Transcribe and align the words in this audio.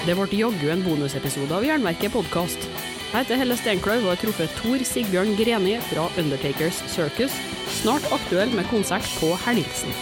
Det 0.00 0.14
ble 0.16 0.24
jaggu 0.32 0.70
en 0.72 0.80
bonusepisode 0.80 1.52
av 1.52 1.64
Jernverket 1.66 2.14
podkast. 2.14 2.62
Jeg 3.10 3.18
heter 3.18 3.36
Helle 3.36 3.56
Steinkløv 3.60 4.06
og 4.06 4.14
har 4.14 4.20
truffet 4.22 4.54
Tor 4.56 4.80
Sigbjørn 4.88 5.34
Greni 5.36 5.74
fra 5.90 6.06
Undertakers 6.16 6.78
Circus, 6.88 7.34
snart 7.82 8.06
aktuell 8.08 8.48
med 8.56 8.64
konsert 8.70 9.04
på 9.20 9.34
Helgesen. 9.44 9.92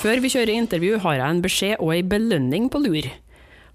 Før 0.00 0.24
vi 0.24 0.32
kjører 0.34 0.56
intervju, 0.56 0.98
har 1.06 1.20
jeg 1.20 1.36
en 1.36 1.44
beskjed 1.46 1.78
og 1.78 1.94
ei 1.94 2.02
belønning 2.02 2.66
på 2.72 2.82
lur. 2.82 3.12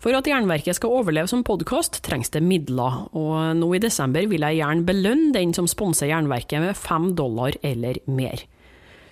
For 0.04 0.18
at 0.18 0.28
Jernverket 0.28 0.76
skal 0.76 0.92
overleve 0.92 1.32
som 1.32 1.46
podkast, 1.48 2.02
trengs 2.04 2.34
det 2.36 2.44
midler, 2.44 3.06
og 3.16 3.56
nå 3.56 3.72
i 3.78 3.80
desember 3.80 4.28
vil 4.28 4.44
jeg 4.50 4.60
gjerne 4.60 4.84
belønne 4.84 5.32
den 5.38 5.56
som 5.56 5.70
sponser 5.70 6.12
Jernverket 6.12 6.60
med 6.60 6.76
fem 6.76 7.14
dollar 7.16 7.56
eller 7.64 8.04
mer. 8.12 8.44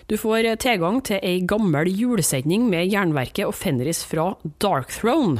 Du 0.09 0.15
får 0.17 0.55
tilgang 0.57 1.03
til 1.05 1.19
ei 1.21 1.43
gammel 1.45 1.85
julesending 1.93 2.63
med 2.65 2.89
Jernverket 2.89 3.45
og 3.45 3.53
Fenris 3.53 4.01
fra 4.09 4.33
Dark 4.57 4.89
Throne. 4.89 5.37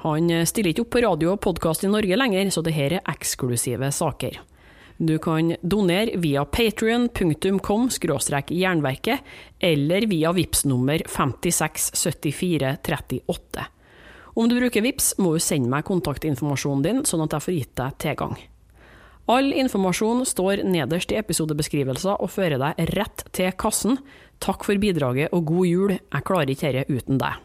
Han 0.00 0.32
stiller 0.48 0.72
ikke 0.72 0.80
opp 0.86 0.94
på 0.94 1.02
radio 1.04 1.34
og 1.34 1.42
podkast 1.44 1.84
i 1.84 1.90
Norge 1.92 2.16
lenger, 2.16 2.48
så 2.48 2.64
det 2.64 2.72
her 2.72 2.96
er 2.96 3.04
eksklusive 3.12 3.92
saker. 3.92 4.40
Du 4.96 5.20
kan 5.20 5.52
donere 5.60 6.16
via 6.16 6.48
patrion.com 6.48 7.92
jernverket, 8.48 9.20
eller 9.60 10.08
via 10.08 10.32
VIPS 10.32 10.64
nummer 10.64 11.04
567438. 11.04 13.60
Om 14.32 14.48
du 14.48 14.56
bruker 14.62 14.80
VIPS, 14.80 15.18
må 15.18 15.36
du 15.36 15.40
sende 15.44 15.68
meg 15.68 15.84
kontaktinformasjonen 15.84 16.82
din, 16.88 17.04
sånn 17.04 17.20
at 17.26 17.32
jeg 17.36 17.44
får 17.44 17.52
gitt 17.58 17.76
deg 17.76 17.92
tilgang. 18.00 18.40
All 19.30 19.52
informasjon 19.54 20.24
står 20.26 20.64
nederst 20.66 21.12
i 21.14 21.16
episodebeskrivelser 21.20 22.18
og 22.18 22.32
fører 22.34 22.58
deg 22.58 22.80
rett 22.96 23.22
til 23.30 23.52
kassen. 23.54 24.00
Takk 24.42 24.64
for 24.66 24.80
bidraget 24.82 25.30
og 25.36 25.44
god 25.46 25.68
jul, 25.68 25.92
jeg 25.94 26.24
klarer 26.26 26.50
ikke 26.50 26.72
dette 26.74 26.90
uten 26.90 27.20
deg. 27.20 27.38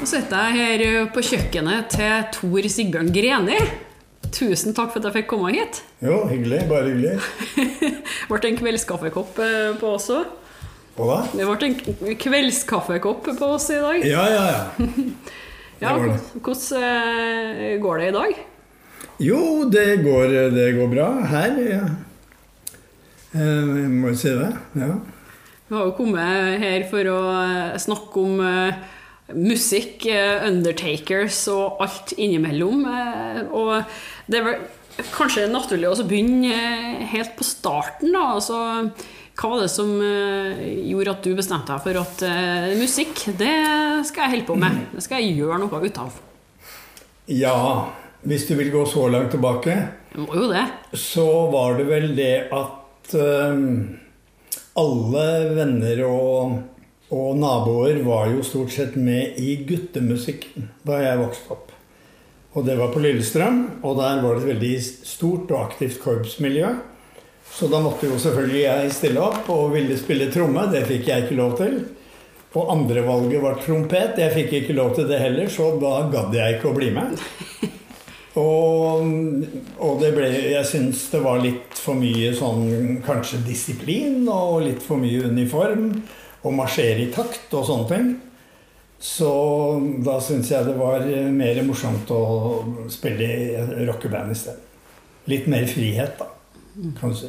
Nå 0.00 0.08
sitter 0.10 0.50
jeg 0.50 0.58
her 0.58 1.08
på 1.14 1.24
kjøkkenet 1.24 1.94
til 1.94 2.26
Tor 2.36 2.68
Sigbjørn 2.74 3.08
Greni. 3.16 3.56
Tusen 4.28 4.76
takk 4.76 4.92
for 4.92 5.00
at 5.00 5.08
jeg 5.08 5.22
fikk 5.22 5.30
komme 5.32 5.54
hit. 5.56 5.80
Jo, 6.04 6.20
hyggelig. 6.28 6.60
Bare 6.68 6.92
hyggelig. 6.92 7.16
Ble 8.28 8.42
det 8.44 8.52
en 8.52 8.60
kveldskaffekopp 8.60 9.40
eh, 9.46 9.72
på 9.80 9.96
oss 9.96 10.12
òg? 11.00 11.08
hva? 11.10 11.18
Det 11.32 11.48
ble 11.48 11.68
en 11.70 12.18
kveldskaffekopp 12.20 13.30
på 13.38 13.48
oss 13.56 13.68
i 13.74 13.80
dag. 13.82 14.04
Ja, 14.06 14.24
ja, 14.30 14.44
ja. 14.54 14.62
Ja. 15.80 15.94
Hvordan 15.96 16.82
eh, 16.84 17.78
går 17.80 17.98
det 18.02 18.08
i 18.10 18.16
dag? 18.18 18.40
Jo, 19.24 19.38
det 19.72 19.86
går, 20.04 20.34
det 20.52 20.66
går 20.76 20.90
bra 20.92 21.06
her. 21.30 21.54
Ja. 21.64 21.84
Eh, 23.32 23.40
Jeg 23.40 23.90
må 23.94 24.10
jo 24.12 24.18
si 24.20 24.32
det. 24.36 24.50
Ja. 24.76 24.90
Vi 25.70 25.76
har 25.78 25.86
jo 25.88 25.94
kommet 25.96 26.60
her 26.60 26.84
for 26.90 27.08
å 27.12 27.18
eh, 27.38 27.78
snakke 27.80 28.24
om 28.26 28.40
eh, 28.44 28.80
musikk, 29.38 30.04
eh, 30.10 30.44
Undertakers 30.50 31.44
og 31.52 31.80
alt 31.84 32.12
innimellom. 32.18 32.84
eh, 32.90 33.40
Og 33.48 33.72
det 34.28 34.40
er 34.42 34.46
vel 34.50 34.60
kanskje 35.14 35.46
naturlig 35.48 35.88
å 35.94 36.04
begynne 36.04 36.50
eh, 36.52 37.06
helt 37.14 37.36
på 37.38 37.46
starten, 37.46 38.12
da. 38.12 38.26
Altså, 38.36 38.60
hva 39.40 39.48
var 39.54 39.62
det 39.64 39.70
som 39.72 39.94
eh, 40.04 40.58
gjorde 40.90 41.14
at 41.14 41.24
du 41.24 41.30
bestemte 41.38 41.72
deg 41.72 41.84
for 41.86 42.00
at 42.02 42.24
eh, 42.28 42.74
musikk, 42.80 43.22
det 43.40 43.54
skal 44.08 44.26
jeg 44.26 44.34
holde 44.34 44.48
på 44.50 44.56
med? 44.60 44.82
Det 44.92 45.04
skal 45.06 45.22
jeg 45.24 45.38
gjøre 45.40 45.60
noe 45.62 45.80
ut 45.86 46.00
av. 46.02 46.18
ja, 47.30 47.56
hvis 48.20 48.44
du 48.50 48.54
vil 48.58 48.68
gå 48.74 48.82
så 48.84 49.06
langt 49.08 49.30
tilbake, 49.32 49.78
Jeg 50.12 50.26
må 50.26 50.34
jo 50.36 50.50
det. 50.50 50.66
så 50.92 51.24
var 51.52 51.78
det 51.78 51.86
vel 51.88 52.10
det 52.18 52.34
at 52.52 53.14
eh, 53.16 53.62
alle 54.76 55.24
venner 55.56 56.02
og, 56.04 56.58
og 57.10 57.30
naboer 57.40 58.02
var 58.04 58.28
jo 58.34 58.44
stort 58.44 58.74
sett 58.74 58.96
med 59.00 59.38
i 59.40 59.56
guttemusikken 59.66 60.68
da 60.84 61.00
jeg 61.00 61.22
vokste 61.22 61.54
opp. 61.56 61.72
Og 62.58 62.66
det 62.66 62.76
var 62.76 62.90
på 62.92 63.00
Lillestrøm, 63.00 63.60
og 63.86 63.96
der 64.02 64.20
var 64.24 64.34
det 64.36 64.42
et 64.42 64.52
veldig 64.52 64.76
stort 65.06 65.52
og 65.54 65.60
aktivt 65.70 66.00
korpsmiljø. 66.02 66.74
Så 67.50 67.68
da 67.68 67.80
måtte 67.82 68.08
jo 68.08 68.18
selvfølgelig 68.20 68.60
jeg 68.62 68.92
stille 68.96 69.22
opp 69.22 69.48
og 69.52 69.74
ville 69.74 69.98
spille 69.98 70.30
tromme. 70.32 70.68
Det 70.72 70.84
fikk 70.88 71.10
jeg 71.10 71.26
ikke 71.26 71.40
lov 71.40 71.56
til. 71.58 71.80
Og 72.58 72.70
andrevalget 72.72 73.42
var 73.42 73.60
trompet. 73.62 74.18
Jeg 74.18 74.34
fikk 74.34 74.54
ikke 74.60 74.78
lov 74.78 74.94
til 74.96 75.06
det 75.10 75.20
heller, 75.22 75.50
så 75.52 75.72
da 75.78 76.00
gadd 76.10 76.34
jeg 76.34 76.56
ikke 76.56 76.70
å 76.70 76.78
bli 76.78 76.90
med. 76.94 77.20
Og, 78.38 79.02
og 79.82 79.96
det 79.98 80.12
ble 80.14 80.28
Jeg 80.30 80.66
syns 80.68 81.00
det 81.10 81.18
var 81.24 81.40
litt 81.42 81.74
for 81.74 81.98
mye 81.98 82.30
sånn 82.38 83.00
kanskje 83.02 83.40
disiplin 83.42 84.22
og 84.30 84.60
litt 84.68 84.82
for 84.84 85.02
mye 85.02 85.30
uniform. 85.30 85.90
Og 86.40 86.56
marsjere 86.56 87.04
i 87.04 87.12
takt 87.12 87.52
og 87.52 87.66
sånne 87.68 87.88
ting. 87.90 88.10
Så 89.00 89.30
da 90.04 90.18
syns 90.20 90.50
jeg 90.52 90.66
det 90.68 90.76
var 90.76 91.04
mer 91.32 91.62
morsomt 91.64 92.10
å 92.12 92.22
spille 92.92 93.28
i 93.28 93.86
rockeband 93.88 94.34
isteden. 94.34 94.66
Litt 95.28 95.46
mer 95.52 95.66
frihet, 95.68 96.16
da, 96.20 96.26
kan 96.98 97.12
du 97.12 97.16
si. 97.16 97.28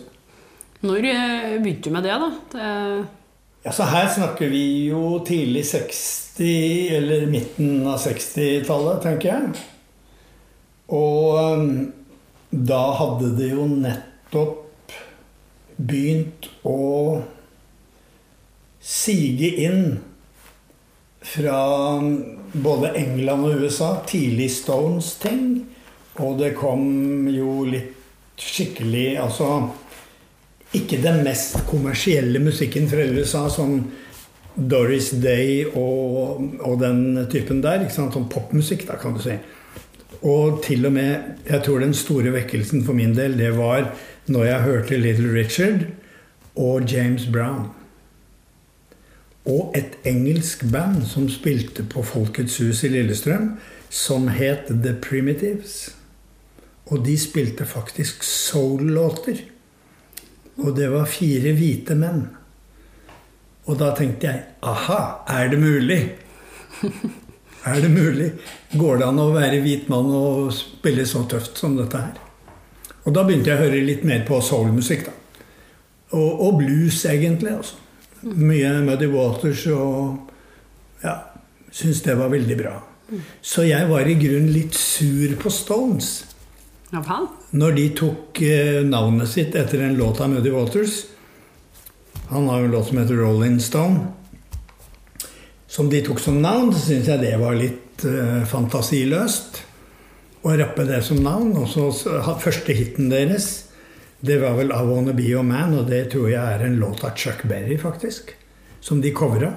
Når 0.81 1.07
eh, 1.11 1.57
begynte 1.61 1.89
du 1.89 1.93
med 1.93 2.07
det, 2.07 2.15
da? 2.21 2.29
Det, 2.53 3.73
så 3.75 3.85
her 3.85 4.07
snakker 4.09 4.49
vi 4.49 4.63
jo 4.89 5.19
tidlig 5.25 5.67
60- 5.69 6.95
eller 6.97 7.27
midten 7.29 7.83
av 7.85 7.99
60-tallet, 8.01 9.03
tenker 9.03 9.29
jeg. 9.29 9.65
Og 10.91 11.37
um, 11.37 11.67
da 12.51 12.81
hadde 12.97 13.29
det 13.37 13.51
jo 13.53 13.67
nettopp 13.69 14.95
begynt 15.77 16.49
å 16.67 17.21
sige 18.81 19.51
inn 19.63 19.85
fra 21.21 21.61
både 22.51 22.95
England 22.97 23.47
og 23.47 23.63
USA. 23.63 23.93
Tidlig 24.09 24.49
Stones-ting. 24.57 25.45
Og 26.19 26.41
det 26.41 26.55
kom 26.57 27.29
jo 27.31 27.61
litt 27.69 27.97
skikkelig 28.41 29.19
Altså 29.21 29.45
ikke 30.77 31.01
den 31.03 31.23
mest 31.25 31.57
kommersielle 31.67 32.39
musikken 32.39 32.87
fra 32.89 33.03
USA, 33.11 33.47
som 33.51 33.81
Doris 34.55 35.09
Day 35.23 35.65
og, 35.65 36.43
og 36.59 36.79
den 36.81 37.27
typen 37.31 37.61
der. 37.63 37.83
ikke 37.83 37.95
sant? 37.95 38.15
Sånn 38.15 38.29
popmusikk, 38.31 38.85
da, 38.87 38.97
kan 38.99 39.15
du 39.15 39.21
si. 39.23 39.35
Og 40.21 40.61
til 40.61 40.85
og 40.85 40.93
med 40.93 41.47
Jeg 41.49 41.63
tror 41.65 41.79
den 41.81 41.95
store 41.97 42.31
vekkelsen 42.35 42.83
for 42.85 42.93
min 42.93 43.15
del, 43.17 43.37
det 43.39 43.55
var 43.57 43.89
når 44.31 44.45
jeg 44.45 44.65
hørte 44.67 44.97
Little 44.97 45.31
Richard 45.33 45.87
og 46.55 46.85
James 46.91 47.25
Brown. 47.31 47.71
Og 49.49 49.73
et 49.75 49.97
engelsk 50.05 50.67
band 50.71 51.01
som 51.09 51.25
spilte 51.29 51.83
på 51.83 52.03
Folkets 52.05 52.59
hus 52.61 52.83
i 52.85 52.91
Lillestrøm, 52.93 53.55
som 53.89 54.27
het 54.29 54.69
The 54.69 54.93
Primitives. 55.01 55.95
Og 56.85 57.01
de 57.05 57.17
spilte 57.17 57.65
faktisk 57.65 58.23
soul-låter. 58.23 59.41
Og 60.59 60.75
det 60.75 60.89
var 60.91 61.07
fire 61.09 61.53
hvite 61.55 61.95
menn. 61.95 62.25
Og 63.69 63.77
da 63.79 63.91
tenkte 63.95 64.27
jeg 64.27 64.43
aha, 64.67 65.01
er 65.29 65.51
det 65.53 65.59
mulig? 65.61 66.01
Er 67.61 67.77
det 67.77 67.91
mulig? 67.93 68.31
Går 68.73 68.95
det 68.97 69.05
an 69.05 69.19
å 69.21 69.27
være 69.35 69.59
hvit 69.61 69.85
mann 69.91 70.07
og 70.17 70.47
spille 70.55 71.03
så 71.05 71.19
tøft 71.29 71.59
som 71.61 71.75
dette 71.77 71.99
her? 72.01 72.15
Og 73.05 73.13
da 73.13 73.21
begynte 73.21 73.51
jeg 73.51 73.59
å 73.59 73.61
høre 73.67 73.83
litt 73.85 74.01
mer 74.01 74.23
på 74.25 74.39
soulmusikk, 74.41 75.03
da. 75.05 75.13
Og, 76.17 76.41
og 76.47 76.57
blues, 76.63 77.03
egentlig. 77.05 77.53
altså. 77.53 77.77
Mye 78.25 78.71
Muddy 78.81 79.11
Waters 79.13 79.67
og 79.75 80.31
Ja. 81.05 81.19
Syns 81.71 82.01
det 82.03 82.17
var 82.19 82.33
veldig 82.33 82.57
bra. 82.59 82.73
Så 83.45 83.63
jeg 83.63 83.85
var 83.87 84.09
i 84.09 84.17
grunnen 84.19 84.49
litt 84.51 84.73
sur 84.75 85.37
på 85.39 85.53
Stones. 85.53 86.09
Ja 86.91 87.01
han? 87.07 87.27
Når 87.55 87.75
de 87.77 87.85
tok 87.97 88.41
eh, 88.43 88.81
navnet 88.87 89.29
sitt 89.31 89.55
etter 89.55 89.83
en 89.85 89.97
låt 89.99 90.19
av 90.21 90.31
Muddy 90.31 90.51
Waters 90.51 91.05
Han 92.31 92.49
har 92.51 92.61
jo 92.61 92.67
en 92.69 92.75
låt 92.75 92.87
som 92.87 92.97
heter 92.97 93.15
'Rolling 93.19 93.59
Stone'. 93.59 94.05
Som 95.67 95.89
de 95.89 96.01
tok 96.03 96.19
som 96.19 96.41
navn, 96.41 96.73
så 96.73 96.79
syns 96.79 97.07
jeg 97.07 97.19
det 97.19 97.35
var 97.39 97.55
litt 97.55 98.03
eh, 98.07 98.43
fantasiløst. 98.47 99.61
Å 100.43 100.55
rappe 100.59 100.85
det 100.87 101.01
som 101.03 101.19
navn. 101.23 101.51
Og 101.59 101.67
så 101.67 101.89
første 102.39 102.75
hiten 102.75 103.11
deres, 103.11 103.67
det 104.19 104.39
var 104.41 104.55
vel 104.55 104.71
'I 104.71 104.83
Wanna 104.87 105.13
Be 105.13 105.27
Your 105.27 105.43
Man', 105.43 105.77
og 105.79 105.87
det 105.91 106.11
tror 106.11 106.29
jeg 106.29 106.39
er 106.39 106.65
en 106.65 106.79
låt 106.79 107.03
av 107.03 107.15
Chuck 107.15 107.43
Berry, 107.43 107.77
faktisk. 107.77 108.31
Som 108.79 109.01
de 109.01 109.11
covra. 109.11 109.53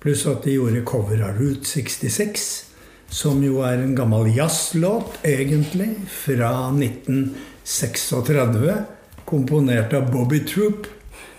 Pluss 0.00 0.26
at 0.26 0.44
de 0.46 0.54
gjorde 0.54 0.84
cover 0.86 1.22
av 1.26 1.38
Route 1.38 1.66
66. 1.66 2.67
Som 3.08 3.40
jo 3.44 3.62
er 3.64 3.78
en 3.80 3.94
gammel 3.96 4.26
jazzlåt, 4.36 5.14
egentlig, 5.24 5.94
fra 6.12 6.68
1936. 6.76 8.84
Komponert 9.24 9.92
av 9.96 10.10
Bobby 10.12 10.42
Troop. 10.44 10.86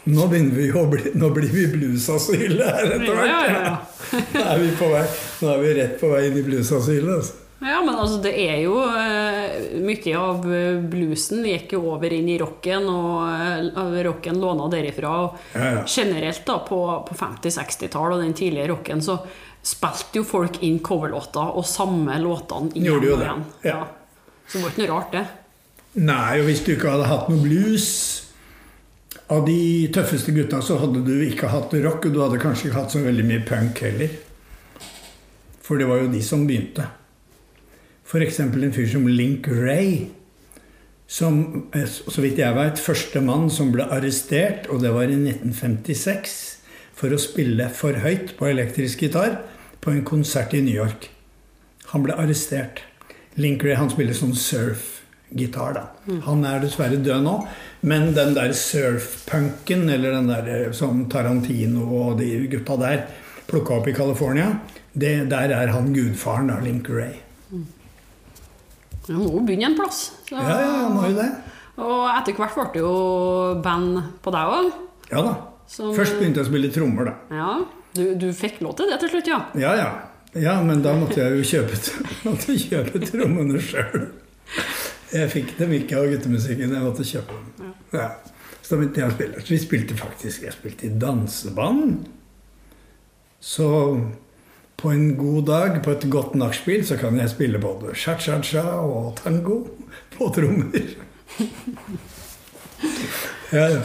Nå, 0.10 0.26
vi 0.28 0.40
bli, 0.50 0.72
nå 1.14 1.30
blir 1.30 1.50
vi 1.54 1.68
bluesasylet 1.68 2.66
her 2.66 2.92
etter 2.96 3.14
hvert. 3.14 3.30
ja, 3.30 3.44
ja. 3.54 3.78
Nå 4.34 4.42
er 4.42 4.58
vi 4.64 4.70
på 4.80 4.88
vei, 4.90 5.04
nå 5.44 5.48
er 5.54 5.60
vi 5.62 5.74
rett 5.78 6.00
på 6.02 6.08
vei 6.10 6.24
inn 6.30 6.38
i 6.40 6.44
bluesasylet. 6.48 7.14
Altså. 7.20 7.34
Ja, 7.60 7.82
men 7.84 7.92
altså, 8.00 8.22
det 8.24 8.32
er 8.40 8.62
jo 8.64 8.78
eh, 8.88 9.76
Mye 9.84 10.14
av 10.16 10.46
eh, 10.48 10.78
bluesen 10.80 11.44
gikk 11.44 11.74
jo 11.76 11.82
over 11.92 12.08
inn 12.16 12.30
i 12.32 12.38
rocken, 12.40 12.88
og 12.88 13.28
eh, 13.76 14.00
rocken 14.08 14.40
låna 14.42 14.70
derifra. 14.72 15.12
Og 15.26 15.36
Ja, 15.54 15.66
ja. 15.76 15.84
generelt 15.86 16.46
da, 16.48 16.56
på, 16.66 16.80
på 17.10 17.14
50-60-tall 17.20 18.14
og 18.16 18.24
den 18.24 18.34
tidlige 18.38 18.70
rocken, 18.72 19.02
så 19.04 19.20
spilte 19.66 20.22
jo 20.22 20.26
folk 20.28 20.62
inn 20.66 20.80
coverlåter 20.84 21.58
og 21.60 21.68
samme 21.68 22.16
låtene 22.22 22.72
igjen 22.76 22.96
og 22.96 23.08
igjen. 23.10 23.46
ja. 23.68 23.82
Så 24.50 24.58
det 24.58 24.64
var 24.64 24.72
ikke 24.74 24.82
noe 24.82 24.94
rart, 24.96 25.12
det. 25.14 25.26
Nei, 26.00 26.40
og 26.40 26.48
hvis 26.48 26.64
du 26.66 26.72
ikke 26.74 26.90
hadde 26.94 27.10
hatt 27.10 27.30
noe 27.32 27.42
blues 27.42 27.86
Av 29.34 29.42
de 29.46 29.90
tøffeste 29.94 30.34
gutta 30.34 30.60
så 30.66 30.78
hadde 30.82 31.02
du 31.06 31.16
ikke 31.26 31.50
hatt 31.50 31.74
rock, 31.84 32.08
og 32.08 32.14
du 32.16 32.22
hadde 32.24 32.40
kanskje 32.42 32.70
ikke 32.70 32.80
hatt 32.80 32.94
så 32.96 33.02
veldig 33.04 33.26
mye 33.30 33.44
punk 33.46 33.82
heller. 33.86 34.16
For 35.62 35.78
det 35.78 35.86
var 35.86 36.02
jo 36.02 36.10
de 36.10 36.22
som 36.26 36.48
begynte. 36.50 36.88
F.eks. 38.10 38.40
en 38.42 38.74
fyr 38.74 38.88
som 38.90 39.06
Link 39.06 39.46
Ray. 39.54 40.08
Som, 41.06 41.70
eh, 41.78 41.86
så 41.86 42.24
vidt 42.26 42.42
jeg 42.42 42.58
veit, 42.58 42.82
første 42.82 43.22
mann 43.22 43.52
som 43.54 43.70
ble 43.74 43.86
arrestert, 43.86 44.66
og 44.74 44.82
det 44.82 44.96
var 44.96 45.14
i 45.14 45.18
1956, 45.18 46.49
for 47.00 47.16
å 47.16 47.20
spille 47.22 47.70
for 47.72 47.96
høyt 48.04 48.36
på 48.40 48.50
elektrisk 48.50 49.06
gitar 49.06 49.40
på 49.80 49.94
en 49.94 50.04
konsert 50.08 50.54
i 50.58 50.62
New 50.66 50.76
York. 50.76 51.08
Han 51.94 52.04
ble 52.04 52.18
arrestert. 52.20 52.84
Link 53.40 53.64
Ray 53.64 53.78
han 53.80 53.92
spiller 53.92 54.18
sånn 54.18 54.36
surf-gitar. 54.36 55.78
da. 55.78 55.86
Han 56.26 56.44
er 56.46 56.60
dessverre 56.60 57.00
død 57.00 57.24
nå, 57.24 57.36
men 57.88 58.12
den 58.18 58.36
der 58.36 58.52
surf-punken, 58.52 59.88
eller 59.90 60.18
den 60.18 60.28
der 60.28 60.50
eh, 60.56 60.72
som 60.76 61.06
Tarantino 61.10 61.86
og 62.02 62.20
de 62.20 62.48
gutta 62.52 62.76
der 62.82 63.06
plukka 63.48 63.80
opp 63.80 63.88
i 63.88 63.96
California, 63.96 64.52
det, 64.94 65.30
der 65.32 65.54
er 65.56 65.72
han 65.72 65.94
gudfaren, 65.96 66.52
av 66.52 66.66
Link 66.66 66.90
Ray. 66.92 67.16
Vi 69.08 69.16
må 69.16 69.26
jo 69.26 69.46
begynne 69.46 69.72
en 69.72 69.78
plass. 69.80 70.10
Så, 70.28 70.36
Ja, 70.36 70.60
ja, 70.60 70.74
han 70.84 70.94
må 70.94 71.08
jo 71.08 71.16
det. 71.18 71.30
Og 71.80 72.04
etter 72.12 72.36
hvert 72.38 72.58
ble 72.60 72.68
det 72.76 72.82
jo 72.84 72.92
band 73.64 74.02
på 74.22 74.34
deg 74.36 74.58
òg. 74.60 74.68
Ja 75.10 75.24
da. 75.26 75.32
Som- 75.70 75.94
Først 75.96 76.18
begynte 76.18 76.42
jeg 76.42 76.48
å 76.48 76.50
spille 76.50 76.72
trommer, 76.74 77.12
da. 77.12 77.16
Ja, 77.38 77.50
du, 77.94 78.04
du 78.18 78.30
fikk 78.34 78.60
lov 78.66 78.76
til 78.80 78.90
det 78.90 79.00
til 79.04 79.12
slutt, 79.14 79.28
ja? 79.30 79.40
Ja, 79.62 79.74
ja. 79.78 79.90
Ja, 80.38 80.56
men 80.62 80.82
da 80.86 80.92
måtte 80.98 81.18
jeg 81.24 81.40
jo 81.40 81.46
kjøpe, 81.46 81.78
måtte 82.28 82.56
kjøpe 82.62 83.00
trommene 83.06 83.62
sjøl. 83.62 84.08
Jeg 85.14 85.30
fikk 85.34 85.56
dem 85.58 85.72
ikke 85.78 85.98
av 85.98 86.10
guttemusikken, 86.12 86.74
jeg 86.76 86.86
måtte 86.86 87.06
kjøpe 87.06 87.38
dem. 87.58 87.72
Ja. 87.98 88.10
Så 88.62 88.76
da 88.76 88.80
begynte 88.84 89.02
jeg 89.02 89.10
å 89.10 89.16
spille. 89.16 89.42
Så 89.42 89.54
vi 89.56 89.58
spilte 89.64 89.96
faktisk 89.98 90.44
Jeg 90.46 90.54
spilte 90.54 90.86
i 90.86 90.92
danseband. 91.02 92.04
Så 93.42 93.70
på 94.80 94.92
en 94.94 95.08
god 95.18 95.46
dag, 95.50 95.80
på 95.84 95.92
et 95.96 96.06
godt 96.14 96.36
nachspiel, 96.38 96.86
så 96.86 96.98
kan 97.02 97.18
jeg 97.18 97.32
spille 97.34 97.60
både 97.62 97.96
cha-cha-cha 97.98 98.64
og 98.86 99.16
tango 99.24 99.64
på 100.18 100.30
trommer. 100.38 100.86
Ja, 103.52 103.66
ja. 103.74 103.80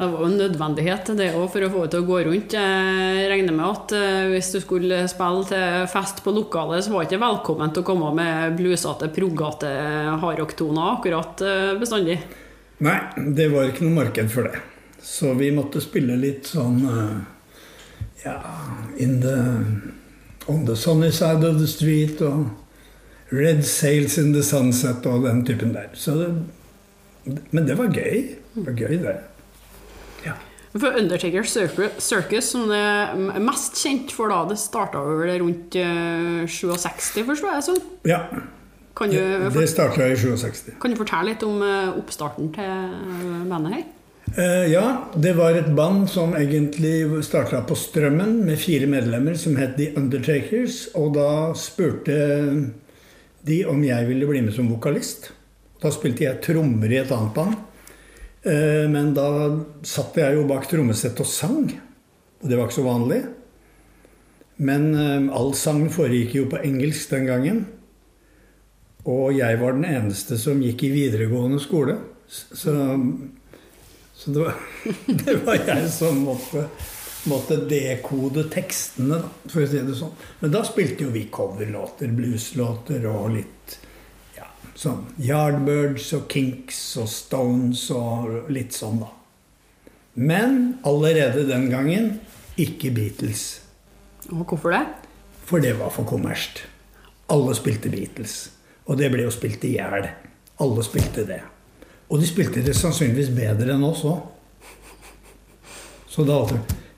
Det 0.00 0.06
var 0.08 0.22
jo 0.22 0.28
en 0.30 0.38
nødvendighet 0.40 1.08
det 1.12 1.26
òg 1.36 1.50
for 1.52 1.60
å 1.60 1.68
få 1.68 1.80
det 1.84 1.90
til 1.92 2.00
å 2.00 2.06
gå 2.08 2.18
rundt. 2.24 2.54
Jeg 2.56 3.24
regner 3.28 3.52
med 3.52 3.66
at 3.68 3.92
eh, 3.92 4.30
hvis 4.32 4.46
du 4.54 4.56
skulle 4.62 5.02
spille 5.12 5.42
til 5.50 5.88
fest 5.92 6.22
på 6.24 6.32
lokalet, 6.32 6.86
så 6.86 6.94
var 6.94 7.04
det 7.04 7.18
ikke 7.18 7.66
til 7.74 7.82
å 7.82 7.84
komme 7.84 8.12
med 8.16 8.54
blusete, 8.56 9.10
proggete 9.12 9.68
hardrocktoner 10.22 10.94
akkurat 10.94 11.44
eh, 11.44 11.74
bestandig. 11.76 12.16
Nei, 12.80 12.96
det 13.36 13.50
var 13.52 13.68
ikke 13.68 13.84
noe 13.84 13.98
marked 13.98 14.32
for 14.32 14.48
det. 14.48 14.62
Så 15.04 15.34
vi 15.36 15.50
måtte 15.52 15.84
spille 15.84 16.16
litt 16.16 16.48
sånn 16.48 16.80
eh, 16.88 17.20
Ja, 18.24 18.38
in 18.96 19.18
the 19.20 19.36
On 20.48 20.64
the 20.64 20.76
sunny 20.76 21.10
side 21.12 21.44
of 21.44 21.60
the 21.60 21.68
street 21.68 22.24
og 22.24 22.48
Red 23.28 23.66
sails 23.68 24.16
in 24.18 24.32
the 24.32 24.40
sunset 24.42 25.04
og 25.06 25.28
den 25.28 25.44
typen 25.44 25.76
der. 25.76 25.92
Det, 25.92 27.36
men 27.52 27.68
det 27.68 27.76
var 27.76 27.92
gøy. 27.92 28.30
Det 28.56 28.64
var 28.64 28.80
gøy, 28.80 28.96
det. 29.04 29.18
For 30.70 30.94
Undertaker 30.94 31.42
Circus, 31.42 32.50
som 32.52 32.68
det 32.70 32.78
er 32.78 33.42
mest 33.42 33.78
kjent 33.80 34.12
for 34.14 34.30
da, 34.30 34.44
det 34.46 34.58
starta 34.62 35.00
vel 35.02 35.32
rundt 35.42 35.74
eh, 35.74 36.44
67, 36.46 37.24
forstår 37.26 37.56
jeg 37.56 37.68
sånn. 37.72 37.84
ja. 38.06 38.24
Kan 39.00 39.08
du, 39.14 39.16
Det 39.54 39.68
starta 39.70 40.04
i 40.10 40.16
67. 40.18 40.74
kan 40.82 40.92
du 40.92 40.98
fortelle 40.98 41.30
litt 41.30 41.42
om 41.46 41.62
eh, 41.64 41.92
oppstarten 41.96 42.50
til 42.52 42.66
eh, 42.68 43.44
bandet 43.48 43.72
her? 43.78 43.84
Eh, 44.34 44.66
ja, 44.74 44.82
det 45.14 45.32
var 45.38 45.56
et 45.56 45.70
band 45.74 46.04
som 46.10 46.34
egentlig 46.36 47.06
starta 47.24 47.62
på 47.66 47.78
Strømmen 47.78 48.44
med 48.44 48.60
fire 48.60 48.90
medlemmer 48.90 49.38
som 49.40 49.56
het 49.56 49.78
The 49.78 49.92
Undertakers. 49.96 50.82
Og 50.98 51.14
da 51.16 51.30
spurte 51.56 52.18
de 53.46 53.58
om 53.70 53.80
jeg 53.86 54.10
ville 54.10 54.28
bli 54.28 54.42
med 54.44 54.54
som 54.58 54.68
vokalist. 54.68 55.30
Da 55.80 55.94
spilte 55.94 56.26
jeg 56.26 56.42
trommer 56.44 56.92
i 56.92 57.00
et 57.00 57.14
annet 57.14 57.32
band. 57.38 57.56
Eh, 58.42 58.86
men 58.90 59.12
da 59.16 59.26
satt 59.86 60.16
jeg 60.20 60.38
jo 60.38 60.46
bak 60.48 60.68
trommesettet 60.70 61.24
og 61.24 61.28
sang. 61.28 61.66
Og 62.40 62.48
det 62.48 62.56
var 62.56 62.68
ikke 62.68 62.78
så 62.80 62.86
vanlig. 62.86 63.20
Men 64.60 64.88
eh, 64.94 65.28
all 65.36 65.52
sang 65.58 65.86
foregikk 65.92 66.38
jo 66.38 66.46
på 66.52 66.62
engelsk 66.64 67.12
den 67.16 67.28
gangen. 67.28 67.60
Og 69.08 69.32
jeg 69.36 69.60
var 69.60 69.76
den 69.76 69.88
eneste 69.88 70.36
som 70.40 70.60
gikk 70.60 70.84
i 70.88 70.94
videregående 70.94 71.60
skole. 71.62 71.98
Så 72.28 72.74
så 74.20 74.30
det 74.30 74.40
var, 74.40 74.54
det 75.06 75.34
var 75.44 75.54
jeg 75.66 75.86
som 75.88 76.18
måtte, 76.26 76.66
måtte 77.30 77.56
dekode 77.64 78.44
tekstene, 78.52 79.16
da, 79.16 79.30
for 79.48 79.64
å 79.64 79.68
si 79.70 79.80
det 79.80 79.96
sånn. 79.96 80.12
Men 80.42 80.52
da 80.52 80.60
spilte 80.68 81.06
jo 81.06 81.14
vi 81.14 81.22
coverlåter, 81.32 82.12
blueslåter 82.12 83.06
og 83.08 83.30
litt 83.38 83.59
sånn 84.80 85.04
Yardbirds 85.20 86.08
og 86.16 86.28
Kinks 86.32 86.80
og 87.00 87.08
Stones 87.12 87.84
og 87.92 88.50
litt 88.52 88.76
sånn, 88.76 89.02
da. 89.02 89.10
Men 90.20 90.80
allerede 90.88 91.44
den 91.48 91.68
gangen 91.72 92.14
ikke 92.60 92.92
Beatles. 92.96 93.60
Og 94.30 94.44
hvorfor 94.48 94.74
det? 94.74 94.82
For 95.48 95.62
det 95.62 95.76
var 95.78 95.92
for 95.94 96.08
kommersielt. 96.08 96.64
Alle 97.30 97.54
spilte 97.54 97.92
Beatles. 97.92 98.50
Og 98.90 98.98
det 98.98 99.10
ble 99.12 99.24
jo 99.26 99.32
spilt 99.34 99.64
i 99.68 99.76
hjel. 99.76 100.08
Alle 100.60 100.84
spilte 100.84 101.24
det. 101.28 101.40
Og 102.10 102.18
de 102.18 102.26
spilte 102.26 102.62
det 102.64 102.74
sannsynligvis 102.74 103.30
bedre 103.36 103.76
enn 103.76 103.86
oss 103.86 104.02
òg. 104.08 104.24
Så 106.10 106.26
da 106.26 106.42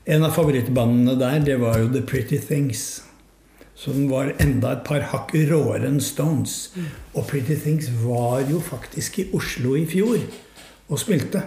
En 0.05 0.25
av 0.27 0.33
favorittbandene 0.35 1.13
der, 1.15 1.39
det 1.39 1.55
var 1.61 1.77
jo 1.79 1.87
The 1.87 2.01
Pretty 2.03 2.35
Things. 2.37 3.03
Som 3.83 4.05
var 4.07 4.31
enda 4.39 4.77
et 4.77 4.85
par 4.87 5.03
hakk 5.11 5.33
råere 5.49 5.89
enn 5.89 5.99
Stones. 6.03 6.71
Og 7.11 7.27
Pretty 7.27 7.57
Things 7.59 7.89
var 8.05 8.45
jo 8.47 8.61
faktisk 8.63 9.19
i 9.19 9.27
Oslo 9.35 9.75
i 9.75 9.83
fjor 9.89 10.23
og 10.87 11.01
spilte. 11.01 11.41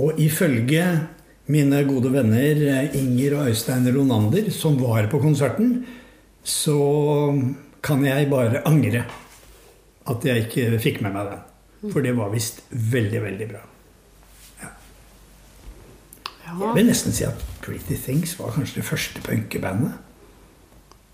Og 0.00 0.20
ifølge 0.20 0.84
mine 1.50 1.80
gode 1.88 2.12
venner 2.12 2.60
eh, 2.68 2.98
Inger 3.00 3.38
og 3.38 3.50
Øystein 3.50 3.88
Ronander, 3.94 4.50
som 4.54 4.76
var 4.80 5.08
på 5.10 5.18
konserten, 5.22 5.80
så 6.44 6.76
kan 7.82 8.04
jeg 8.06 8.28
bare 8.30 8.62
angre 8.68 9.04
at 10.10 10.24
jeg 10.26 10.46
ikke 10.46 10.78
fikk 10.82 11.00
med 11.04 11.16
meg 11.16 11.32
den. 11.32 11.90
For 11.90 12.04
det 12.04 12.12
var 12.16 12.32
visst 12.32 12.62
veldig, 12.70 13.22
veldig 13.24 13.48
bra. 13.50 13.64
Ja, 16.50 16.66
Jeg 16.66 16.74
vil 16.80 16.86
nesten 16.90 17.12
si 17.14 17.24
at 17.24 17.42
Pretty 17.62 17.94
Things 17.94 18.32
var 18.40 18.50
kanskje 18.56 18.80
det 18.80 18.84
første 18.84 19.20
punkebandet. 19.22 19.92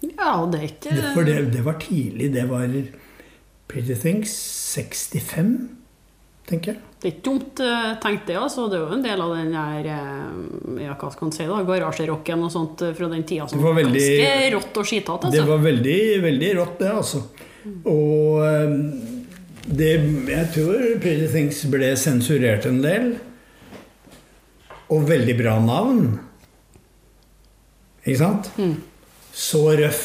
ja 0.07 0.33
det 0.53 0.59
er 0.61 0.67
ikke 0.69 0.95
Det- 0.97 1.15
For 1.15 1.25
det, 1.25 1.53
det 1.53 1.65
var 1.65 1.79
tidlig. 1.81 2.33
Det 2.33 2.49
var 2.49 2.69
Pretty 3.69 3.95
Things 3.95 4.31
65, 4.77 5.69
tenker 6.47 6.73
jeg. 6.73 6.81
Det 7.01 7.09
er 7.09 7.13
ikke 7.17 7.25
dumt 7.27 7.61
eh, 7.61 7.95
tenkt, 8.01 8.27
det. 8.27 8.37
altså. 8.37 8.69
Det 8.71 8.79
er 8.79 8.85
jo 8.89 8.95
en 8.95 9.03
del 9.05 9.21
av 9.21 9.35
den 9.37 9.53
der 9.53 9.89
eh, 9.91 10.85
ja, 10.87 10.95
hva 10.95 11.11
skal 11.13 11.27
man 11.29 11.33
si 11.33 11.45
da, 11.47 11.59
garasjerocken 11.67 12.43
og 12.47 12.51
sånt 12.53 12.83
eh, 12.83 12.95
fra 12.95 13.09
den 13.09 13.25
tida 13.25 13.49
som 13.49 13.59
Det 13.59 13.65
var 13.67 13.75
veldig- 13.75 14.05
ganske 14.23 14.55
rått 14.57 14.77
og 14.81 14.85
skitete. 14.87 15.31
Det 15.31 15.41
Altså. 15.41 15.47
var 15.51 15.59
veldig, 15.59 16.23
veldig 16.23 16.51
rått, 16.57 16.79
det, 16.79 16.91
altså. 16.93 17.23
Og 17.85 18.43
det, 19.67 19.91
jeg 20.31 20.47
tror 20.55 21.01
Pretty 21.03 21.27
Things 21.33 21.65
ble 21.73 21.93
sensurert 21.99 22.67
en 22.71 22.81
del. 22.83 23.17
Og 24.95 25.09
veldig 25.09 25.35
bra 25.39 25.57
navn. 25.63 26.05
Ikke 28.07 28.21
sant? 28.21 28.53
Så 29.37 29.65
røff 29.77 30.05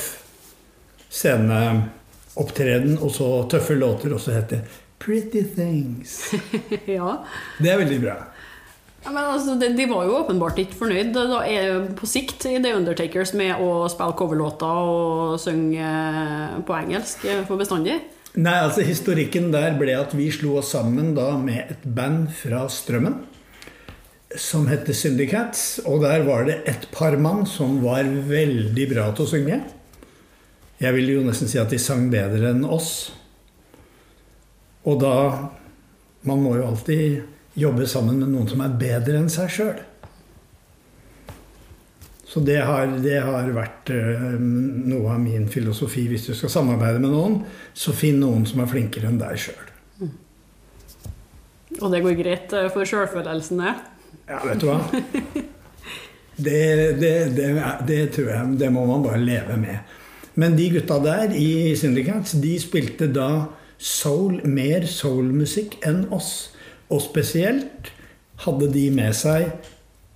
sceneopptreden, 1.12 2.98
og 2.98 3.12
så 3.14 3.30
tøffe 3.52 3.76
låter, 3.78 4.14
og 4.16 4.22
så 4.24 4.38
heter 4.40 4.62
det 4.62 4.80
Pretty 5.02 5.44
Things. 5.56 6.34
ja. 6.98 7.18
Det 7.60 7.72
er 7.72 7.82
veldig 7.82 8.00
bra. 8.04 8.16
Ja, 9.02 9.10
men 9.10 9.24
altså, 9.24 9.56
de, 9.58 9.72
de 9.74 9.88
var 9.90 10.06
jo 10.06 10.20
åpenbart 10.20 10.60
ikke 10.62 10.78
fornøyd 10.78 11.16
da 11.16 11.42
på 11.98 12.10
sikt 12.10 12.46
i 12.46 12.60
The 12.62 12.76
Undertakers 12.78 13.34
med 13.38 13.58
å 13.58 13.88
spille 13.90 14.18
coverlåter 14.18 14.92
og 14.92 15.40
synge 15.42 15.82
eh, 15.82 16.60
på 16.68 16.76
engelsk 16.78 17.26
for 17.50 17.58
bestandig. 17.58 17.98
Nei, 18.38 18.60
altså 18.62 18.86
Historikken 18.86 19.50
der 19.52 19.74
ble 19.80 19.98
at 19.98 20.14
vi 20.16 20.30
slo 20.32 20.60
oss 20.62 20.70
sammen 20.76 21.16
da 21.18 21.34
med 21.42 21.74
et 21.74 21.82
band 21.98 22.30
fra 22.38 22.68
Strømmen. 22.72 23.18
Som 24.40 24.68
heter 24.72 24.96
Syndicats. 24.96 25.82
Og 25.86 26.04
der 26.06 26.24
var 26.28 26.46
det 26.48 26.62
et 26.70 26.88
par 26.94 27.18
mann 27.20 27.46
som 27.50 27.80
var 27.84 28.08
veldig 28.08 28.88
bra 28.94 29.10
til 29.16 29.26
å 29.26 29.32
synge. 29.34 29.62
Jeg 30.82 30.98
vil 30.98 31.12
jo 31.14 31.26
nesten 31.26 31.50
si 31.50 31.60
at 31.62 31.70
de 31.70 31.80
sang 31.82 32.08
bedre 32.14 32.54
enn 32.56 32.66
oss. 32.66 33.12
Og 34.88 35.02
da 35.02 35.16
Man 36.22 36.44
må 36.44 36.52
jo 36.54 36.68
alltid 36.70 37.24
jobbe 37.58 37.88
sammen 37.90 38.20
med 38.22 38.30
noen 38.30 38.46
som 38.46 38.60
er 38.62 38.76
bedre 38.78 39.18
enn 39.18 39.32
seg 39.34 39.48
sjøl. 39.50 39.80
Så 42.30 42.40
det 42.46 42.60
har, 42.62 42.94
det 43.04 43.18
har 43.26 43.50
vært 43.52 43.90
uh, 43.92 44.38
noe 44.40 45.16
av 45.16 45.18
min 45.20 45.50
filosofi. 45.52 46.06
Hvis 46.08 46.30
du 46.30 46.36
skal 46.38 46.54
samarbeide 46.54 47.02
med 47.02 47.12
noen, 47.12 47.40
så 47.74 47.92
finn 47.92 48.22
noen 48.22 48.46
som 48.48 48.62
er 48.64 48.70
flinkere 48.72 49.10
enn 49.10 49.18
deg 49.20 49.42
sjøl. 49.48 49.66
Mm. 49.98 50.14
Og 51.82 51.90
det 51.92 52.04
går 52.06 52.16
greit 52.22 52.56
eh, 52.56 52.70
for 52.72 52.88
sjølfølelsen, 52.88 53.66
det? 53.66 53.74
Ja, 54.32 54.40
vet 54.48 54.62
du 54.62 54.70
hva. 54.70 54.80
Det, 56.42 56.98
det, 56.98 57.36
det, 57.38 57.48
det, 57.86 57.98
tror 58.16 58.30
jeg 58.32 58.54
Det 58.58 58.70
må 58.74 58.86
man 58.90 59.04
bare 59.04 59.20
leve 59.22 59.58
med. 59.62 59.78
Men 60.34 60.56
de 60.58 60.70
gutta 60.74 60.96
der 61.04 61.36
i 61.38 61.76
Syndicats, 61.78 62.32
de 62.32 62.56
spilte 62.60 63.12
da 63.14 63.52
soul, 63.78 64.40
mer 64.48 64.88
soulmusikk 64.90 65.76
enn 65.86 66.08
oss. 66.10 66.56
Og 66.90 67.04
spesielt 67.04 67.92
hadde 68.46 68.72
de 68.74 68.88
med 68.96 69.14
seg 69.14 69.52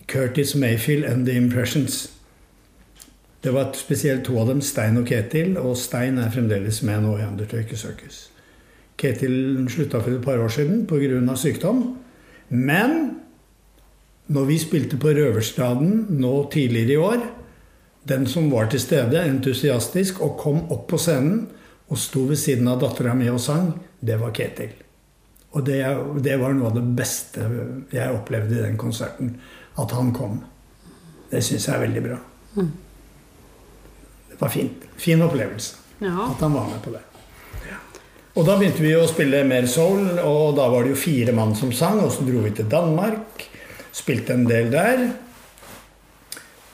Curtis 0.10 0.55
Mayfield 0.55 1.05
and 1.05 1.27
The 1.27 1.36
Impressions. 1.38 2.07
Det 3.43 3.53
var 3.53 3.75
spesielt 3.77 4.25
to 4.25 4.39
av 4.41 4.50
dem, 4.50 4.62
Stein 4.62 4.98
og 4.98 5.05
Ketil. 5.05 5.60
Og 5.62 5.77
Stein 5.77 6.17
er 6.17 6.31
fremdeles 6.34 6.81
med 6.88 7.03
nå 7.05 7.19
i 7.19 7.27
Undertaker 7.27 7.77
Circus. 7.77 8.29
Ketil 8.98 9.67
slutta 9.69 10.01
for 10.01 10.15
et 10.15 10.25
par 10.25 10.41
år 10.41 10.50
siden 10.50 10.88
pga. 10.88 11.36
sykdom. 11.36 11.98
Men 12.50 13.19
når 14.27 14.48
vi 14.50 14.58
spilte 14.62 14.98
på 15.01 15.12
Røverstaden 15.13 16.20
nå 16.22 16.34
tidligere 16.53 16.94
i 16.94 17.01
år 17.01 17.25
Den 18.05 18.27
som 18.29 18.51
var 18.51 18.67
til 18.70 18.79
stede, 18.79 19.22
entusiastisk, 19.25 20.20
og 20.22 20.38
kom 20.38 20.60
opp 20.70 20.88
på 20.91 20.98
scenen 21.01 21.48
og 21.89 21.98
sto 21.98 22.27
ved 22.29 22.38
siden 22.38 22.67
av 22.70 22.79
dattera 22.82 23.13
mi 23.17 23.25
og 23.29 23.39
sang, 23.41 23.72
det 24.01 24.20
var 24.22 24.34
Ketil. 24.34 24.75
Og 25.58 25.65
det, 25.65 25.79
det 26.22 26.36
var 26.41 26.53
noe 26.53 26.70
av 26.70 26.75
det 26.77 26.84
beste 26.98 27.46
jeg 27.94 28.13
opplevde 28.13 28.58
i 28.58 28.62
den 28.62 28.77
konserten 28.77 29.36
at 29.82 29.94
han 29.98 30.12
kom. 30.13 30.38
Det 31.32 31.41
syns 31.46 31.65
jeg 31.65 31.75
er 31.75 31.84
veldig 31.86 32.03
bra. 32.05 32.20
Mm. 32.60 32.72
Det 34.29 34.39
var 34.41 34.53
fint. 34.53 34.86
Fin 35.01 35.25
opplevelse 35.25 35.82
ja. 36.05 36.13
at 36.29 36.41
han 36.46 36.53
var 36.53 36.70
med 36.70 36.82
på 36.84 36.94
det. 36.94 37.01
Ja. 37.70 37.79
Og 38.36 38.46
da 38.48 38.58
begynte 38.60 38.84
vi 38.84 38.94
å 38.98 39.08
spille 39.10 39.44
mer 39.48 39.67
soul, 39.72 40.20
og 40.20 40.55
da 40.60 40.67
var 40.72 40.86
det 40.86 40.94
jo 40.94 41.01
fire 41.05 41.36
mann 41.36 41.55
som 41.58 41.74
sang. 41.75 42.01
Og 42.03 42.12
så 42.13 42.25
dro 42.27 42.44
vi 42.44 42.53
til 42.55 42.70
Danmark, 42.72 43.48
spilte 43.96 44.36
en 44.36 44.48
del 44.50 44.72
der. 44.74 45.06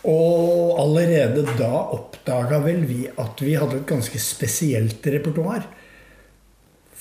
Og 0.10 0.80
allerede 0.82 1.46
da 1.60 1.70
oppdaga 1.94 2.58
vel 2.66 2.88
vi 2.90 3.04
at 3.22 3.44
vi 3.46 3.54
hadde 3.60 3.78
et 3.82 3.90
ganske 3.90 4.20
spesielt 4.22 5.06
repertoar. 5.06 5.68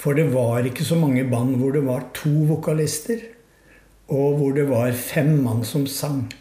For 0.01 0.17
det 0.17 0.31
var 0.33 0.65
ikke 0.65 0.85
så 0.85 0.97
mange 0.97 1.25
band 1.29 1.57
hvor 1.61 1.73
det 1.77 1.85
var 1.87 2.07
to 2.17 2.31
vokalister 2.49 3.19
og 4.11 4.37
hvor 4.41 4.53
det 4.57 4.69
var 4.69 4.93
fem 4.97 5.43
mann 5.45 5.65
som 5.65 5.87
sang. 5.87 6.33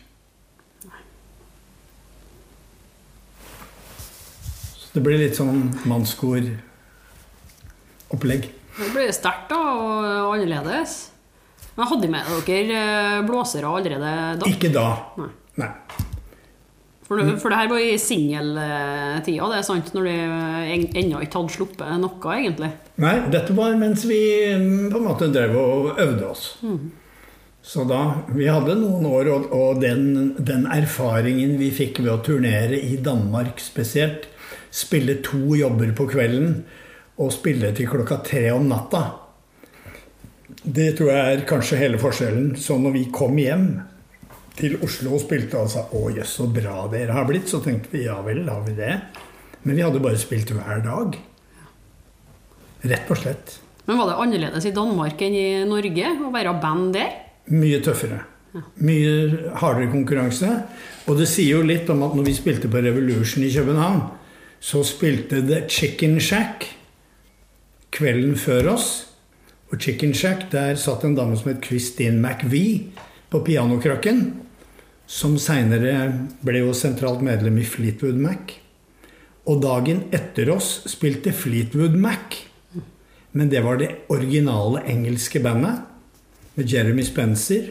Så 4.80 4.88
det 4.96 5.04
ble 5.06 5.18
litt 5.22 5.36
sånn 5.38 5.70
mannskoropplegg. 5.88 8.44
Det 8.80 8.90
ble 8.96 9.14
sterkt 9.14 9.52
og 9.54 10.34
annerledes. 10.34 11.12
Men 11.80 11.88
hadde 11.88 12.04
de 12.04 12.12
med 12.12 12.32
dere 12.44 12.80
eh, 12.84 13.18
blåsere 13.24 13.70
allerede 13.72 14.14
da? 14.42 14.48
Ikke 14.52 14.72
da. 14.76 14.88
Nei. 15.16 15.30
Nei. 15.62 15.74
For, 17.08 17.18
det, 17.18 17.40
for 17.42 17.50
det 17.50 17.58
her 17.58 17.70
var 17.72 17.82
i 17.82 17.94
singeltida, 17.98 19.46
det 19.50 19.56
er 19.58 19.64
sant? 19.66 19.88
Når 19.96 20.06
de 20.06 20.90
ennå 21.00 21.22
ikke 21.24 21.40
hadde 21.40 21.54
sluppet 21.56 21.96
noe, 22.04 22.34
egentlig? 22.36 22.70
Nei, 23.02 23.16
dette 23.34 23.56
var 23.58 23.74
mens 23.80 24.04
vi 24.06 24.20
mm, 24.60 24.92
på 24.92 25.00
en 25.00 25.08
måte 25.08 25.32
drev 25.34 25.56
og 25.58 26.04
øvde 26.04 26.28
oss. 26.28 26.44
Mm. 26.62 26.92
Så 27.66 27.88
da, 27.90 28.02
Vi 28.36 28.46
hadde 28.46 28.76
noen 28.78 29.08
år, 29.10 29.32
og, 29.34 29.48
og 29.56 29.82
den, 29.82 30.36
den, 30.38 30.68
erfaringen 30.70 31.58
vi 31.58 31.72
fikk 31.74 32.04
ved 32.04 32.12
å 32.14 32.20
turnere 32.28 32.78
i 32.78 33.00
Danmark 33.02 33.64
spesielt, 33.64 34.28
spille 34.70 35.18
to 35.26 35.56
jobber 35.58 35.96
på 35.98 36.12
kvelden 36.12 36.60
og 37.20 37.34
spille 37.34 37.72
til 37.74 37.90
klokka 37.90 38.20
tre 38.28 38.46
om 38.54 38.70
natta, 38.70 39.08
det 40.76 40.90
tror 40.98 41.10
jeg 41.14 41.34
er 41.34 41.48
kanskje 41.50 41.80
hele 41.80 42.00
forskjellen. 42.02 42.52
Så 42.60 42.78
når 42.82 42.96
vi 42.96 43.06
kom 43.14 43.38
hjem 43.40 43.66
til 44.60 44.78
Oslo 44.84 45.16
og 45.16 45.24
spilte 45.24 45.58
og 45.58 45.70
sa 45.72 45.86
'Å 45.88 46.16
jøss, 46.16 46.36
så 46.38 46.48
bra 46.48 46.88
dere 46.92 47.16
har 47.16 47.26
blitt', 47.26 47.48
så 47.48 47.64
tenkte 47.64 47.92
vi 47.92 48.06
ja 48.06 48.22
vel, 48.22 48.48
har 48.50 48.64
vi 48.66 48.76
det? 48.76 49.02
Men 49.64 49.76
vi 49.76 49.82
hadde 49.82 50.00
bare 50.00 50.18
spilt 50.18 50.52
hver 50.52 50.84
dag. 50.84 51.18
Rett 52.84 53.12
og 53.12 53.18
slett. 53.18 53.60
Men 53.86 53.98
var 53.98 54.08
det 54.08 54.20
annerledes 54.22 54.66
i 54.66 54.72
Danmark 54.72 55.22
enn 55.22 55.34
i 55.34 55.66
Norge 55.66 56.06
å 56.22 56.32
være 56.32 56.62
band 56.62 56.94
der? 56.94 57.10
Mye 57.50 57.82
tøffere. 57.82 58.22
Mye 58.78 59.52
hardere 59.56 59.92
konkurranse. 59.92 60.64
Og 61.08 61.18
det 61.18 61.28
sier 61.28 61.58
jo 61.58 61.66
litt 61.66 61.90
om 61.90 62.04
at 62.04 62.16
når 62.16 62.26
vi 62.26 62.34
spilte 62.34 62.70
på 62.70 62.82
Revolution 62.84 63.44
i 63.44 63.52
København, 63.54 64.04
så 64.60 64.84
spilte 64.84 65.42
The 65.48 65.68
Chicken 65.68 66.20
Shack 66.20 66.68
kvelden 67.92 68.36
før 68.38 68.74
oss. 68.76 69.09
Og 69.70 69.78
Chicken 69.82 70.14
Shack, 70.18 70.48
der 70.52 70.78
satt 70.82 71.04
en 71.06 71.16
dame 71.18 71.38
som 71.38 71.52
het 71.52 71.66
Christine 71.66 72.18
McVie 72.18 72.90
på 73.30 73.44
pianokrakken. 73.46 74.24
Som 75.10 75.38
seinere 75.42 75.94
ble 76.46 76.64
jo 76.64 76.74
sentralt 76.78 77.22
medlem 77.26 77.60
i 77.62 77.66
Fleetwood 77.66 78.18
Mac. 78.22 78.56
Og 79.50 79.62
dagen 79.62 80.04
etter 80.14 80.50
oss 80.54 80.84
spilte 80.90 81.34
Fleetwood 81.34 81.98
Mac. 81.98 82.42
Men 83.32 83.50
det 83.50 83.62
var 83.66 83.78
det 83.78 83.92
originale 84.10 84.82
engelske 84.90 85.42
bandet 85.42 85.86
med 86.58 86.70
Jeremy 86.70 87.06
Spencer 87.06 87.70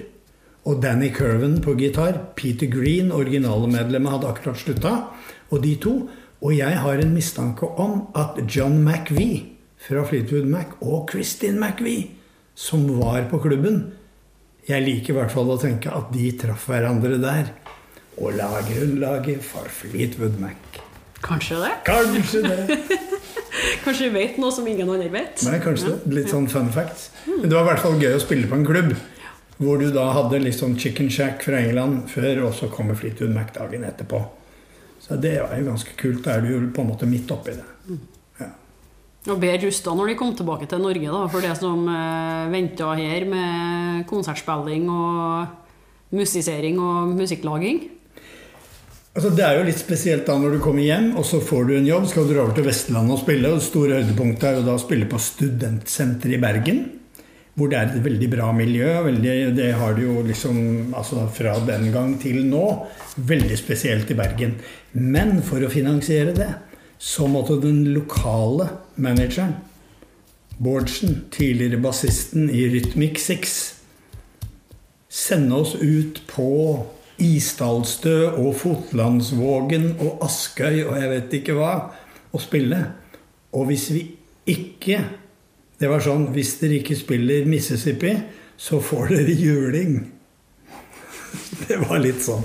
og 0.69 0.83
Danny 0.83 1.11
Curven 1.15 1.59
på 1.63 1.75
gitar. 1.79 2.19
Peter 2.39 2.71
Green, 2.71 3.11
originale 3.13 3.67
medlemmet, 3.71 4.13
hadde 4.15 4.31
akkurat 4.31 4.63
slutta. 4.63 4.97
Og 5.51 5.63
de 5.67 5.75
to. 5.83 5.95
Og 6.39 6.55
jeg 6.55 6.79
har 6.79 7.03
en 7.03 7.15
mistanke 7.15 7.67
om 7.67 8.05
at 8.15 8.39
John 8.47 8.79
McVie 8.85 9.58
fra 9.79 10.05
Fleetwood 10.07 10.49
Mac 10.51 10.77
og 10.81 11.09
Kristin 11.11 11.61
McVie, 11.61 12.11
som 12.59 12.87
var 12.99 13.29
på 13.31 13.39
klubben 13.43 13.93
Jeg 14.69 14.85
liker 14.85 15.15
i 15.15 15.17
hvert 15.17 15.33
fall 15.33 15.49
å 15.49 15.57
tenke 15.61 15.93
at 15.95 16.11
de 16.13 16.27
traff 16.37 16.67
hverandre 16.69 17.17
der. 17.23 17.55
Og 18.19 18.35
la 18.37 18.51
grunnlaget 18.67 19.41
for 19.47 19.65
Fleetwood 19.73 20.37
Mac. 20.43 20.81
Kanskje 21.25 21.57
det? 21.63 21.71
Kanskje 21.87 22.43
det. 22.45 22.79
kanskje 23.85 24.11
vi 24.11 24.11
vet 24.19 24.37
noe 24.43 24.53
som 24.53 24.67
ingen 24.69 24.91
andre 24.93 25.09
vet. 25.15 25.41
Nei, 25.47 25.57
kanskje 25.63 25.95
det. 25.95 26.13
Litt 26.19 26.29
sånn 26.35 26.51
fun 26.53 26.69
facts. 26.75 27.09
Men 27.25 27.47
det 27.47 27.55
var 27.57 27.65
i 27.65 27.71
hvert 27.71 27.85
fall 27.87 27.97
gøy 28.03 28.19
å 28.19 28.21
spille 28.23 28.51
på 28.51 28.59
en 28.59 28.67
klubb. 28.69 28.93
Hvor 29.59 29.81
du 29.81 29.89
da 29.95 30.05
hadde 30.15 30.43
litt 30.43 30.59
sånn 30.59 30.77
Chicken 30.79 31.09
Shack 31.11 31.43
fra 31.49 31.63
England 31.65 32.05
før, 32.13 32.45
og 32.51 32.53
så 32.59 32.69
kommer 32.71 32.99
Fleetwood 32.99 33.33
Mac 33.35 33.57
dagen 33.57 33.89
etterpå. 33.89 34.21
Så 35.03 35.17
det 35.17 35.39
var 35.41 35.57
jo 35.57 35.71
ganske 35.71 35.97
kult. 35.99 36.23
Da 36.27 36.37
er 36.37 36.45
du 36.45 36.53
jo 36.53 36.63
på 36.75 36.85
en 36.85 36.93
måte 36.93 37.09
midt 37.09 37.33
oppi 37.35 37.57
det. 37.57 37.67
Og 39.29 39.37
bedre 39.37 39.69
rusta 39.69 39.93
når 39.93 40.13
de 40.13 40.17
kom 40.17 40.31
tilbake 40.37 40.69
til 40.69 40.81
Norge, 40.81 41.13
da, 41.13 41.23
for 41.29 41.45
det 41.45 41.53
som 41.59 41.85
eh, 41.93 42.49
venta 42.53 42.95
her 42.97 43.27
med 43.29 44.07
konsertspilling 44.09 44.89
og 44.89 46.15
musisering 46.17 46.79
og 46.81 47.15
musikklaging. 47.19 47.83
Altså, 49.19 49.33
det 49.35 49.43
er 49.43 49.57
jo 49.59 49.67
litt 49.67 49.81
spesielt 49.81 50.29
da 50.29 50.37
når 50.39 50.57
du 50.57 50.61
kommer 50.63 50.85
hjem, 50.85 51.11
og 51.19 51.25
så 51.27 51.41
får 51.43 51.65
du 51.67 51.73
en 51.75 51.89
jobb. 51.89 52.07
Skal 52.07 52.29
du 52.29 52.33
dra 52.33 52.45
over 52.45 52.55
til 52.55 52.69
Vestlandet 52.69 53.17
og 53.17 53.21
spille. 53.25 53.51
og 53.51 53.59
Det 53.59 53.67
store 53.67 53.99
høydepunktet 53.99 54.47
er 54.47 54.61
jo 54.61 54.67
da 54.69 54.77
å 54.79 54.83
spille 54.83 55.09
på 55.11 55.21
Studentsenteret 55.21 56.37
i 56.37 56.41
Bergen. 56.45 56.81
Hvor 57.59 57.73
det 57.73 57.81
er 57.81 57.89
et 57.91 58.05
veldig 58.05 58.29
bra 58.31 58.53
miljø. 58.55 58.93
Veldig, 59.09 59.35
det 59.59 59.73
har 59.81 59.97
det 59.97 60.05
jo 60.07 60.23
liksom 60.23 60.95
altså 60.95 61.27
fra 61.35 61.57
den 61.67 61.89
gang 61.91 62.15
til 62.23 62.45
nå. 62.47 62.65
Veldig 63.29 63.59
spesielt 63.59 64.13
i 64.15 64.19
Bergen. 64.21 64.55
Men 64.95 65.41
for 65.43 65.67
å 65.67 65.73
finansiere 65.73 66.37
det, 66.39 66.53
så 67.03 67.27
måtte 67.31 67.59
den 67.63 67.89
lokale 67.97 68.71
manageren, 68.99 69.57
Bårdsen, 70.59 71.25
tidligere 71.31 71.79
bassisten 71.79 72.49
i 72.51 72.65
Rytmic 72.73 73.21
6, 73.23 73.59
sende 75.09 75.55
oss 75.55 75.77
ut 75.79 76.23
på 76.27 76.51
Isdalstø 77.19 78.31
og 78.39 78.57
Fotlandsvågen 78.59 79.93
og 80.03 80.25
Askøy 80.27 80.85
og 80.85 80.99
jeg 80.99 81.11
vet 81.13 81.39
ikke 81.41 81.57
hva 81.59 81.73
og 82.33 82.43
spille. 82.43 82.83
Og 83.55 83.71
hvis 83.71 83.89
vi 83.95 84.05
ikke 84.47 85.01
Det 85.79 85.87
var 85.87 86.03
sånn 86.03 86.25
Hvis 86.35 86.57
dere 86.59 86.81
ikke 86.81 86.97
spiller 86.99 87.47
Mississippi, 87.47 88.11
så 88.59 88.81
får 88.83 89.13
dere 89.15 89.35
juling. 89.39 89.93
Det 91.69 91.79
var 91.85 92.03
litt 92.03 92.19
sånn. 92.25 92.43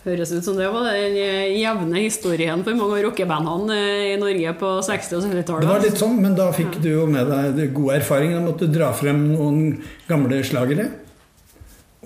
Høres 0.00 0.30
ut 0.32 0.46
som 0.46 0.56
det 0.56 0.68
var 0.72 0.86
den 0.96 1.16
jevne 1.60 2.00
historien 2.00 2.62
for 2.64 2.78
mange 2.78 2.96
av 2.96 3.02
rockebandene 3.04 3.80
i 4.08 4.16
Norge 4.20 4.54
på 4.56 4.70
60- 4.86 5.18
og 5.18 5.26
70-tallet. 5.26 5.66
Det 5.66 5.74
var 5.74 5.84
litt 5.84 6.00
sånn, 6.00 6.16
men 6.24 6.36
da 6.38 6.46
fikk 6.56 6.78
du 6.80 6.88
jo 6.88 7.04
med 7.10 7.28
deg 7.58 7.74
god 7.76 7.98
erfaring. 7.98 8.32
Da 8.32 8.40
måtte 8.46 8.68
du 8.68 8.78
dra 8.78 8.88
frem 8.96 9.26
noen 9.34 9.60
gamle 10.08 10.40
slagere. 10.46 10.88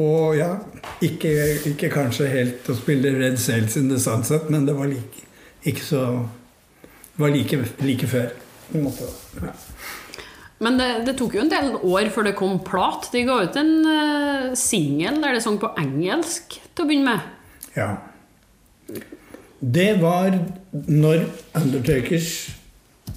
Og 0.03 0.35
ja, 0.35 0.49
ikke, 1.07 1.31
ikke, 1.71 1.93
kanskje 1.93 2.27
helt 2.33 2.67
å 2.67 2.75
spille 2.75 3.13
Red 3.15 3.39
Sails 3.39 3.77
in 3.79 3.93
the 3.93 4.01
Sunset, 4.03 4.49
men 4.51 4.67
det 4.67 4.75
var 4.75 4.91
like, 4.91 5.23
ikke 5.63 5.85
så 5.87 6.01
Det 7.15 7.23
var 7.23 7.31
like, 7.31 7.61
like 7.87 8.07
før. 8.11 8.33
på 8.73 8.79
en 8.79 8.89
måte. 8.89 9.07
Ja. 9.39 9.55
Men 10.65 10.81
det, 10.81 10.89
det 11.07 11.15
tok 11.19 11.37
jo 11.37 11.45
en 11.45 11.53
del 11.53 11.77
år 11.77 12.11
før 12.11 12.27
det 12.27 12.35
kom 12.39 12.59
plat. 12.67 13.07
De 13.13 13.23
ga 13.27 13.39
ut 13.45 13.57
en 13.61 13.73
uh, 13.87 14.55
singel 14.59 15.21
der 15.23 15.37
det 15.37 15.45
sang 15.45 15.61
på 15.63 15.71
engelsk 15.79 16.59
til 16.59 16.83
å 16.83 16.89
begynne 16.89 17.15
med. 17.15 17.31
Ja. 17.75 17.97
Det 19.61 19.95
var 20.03 20.39
når 20.73 21.25
Undertakers 21.57 22.31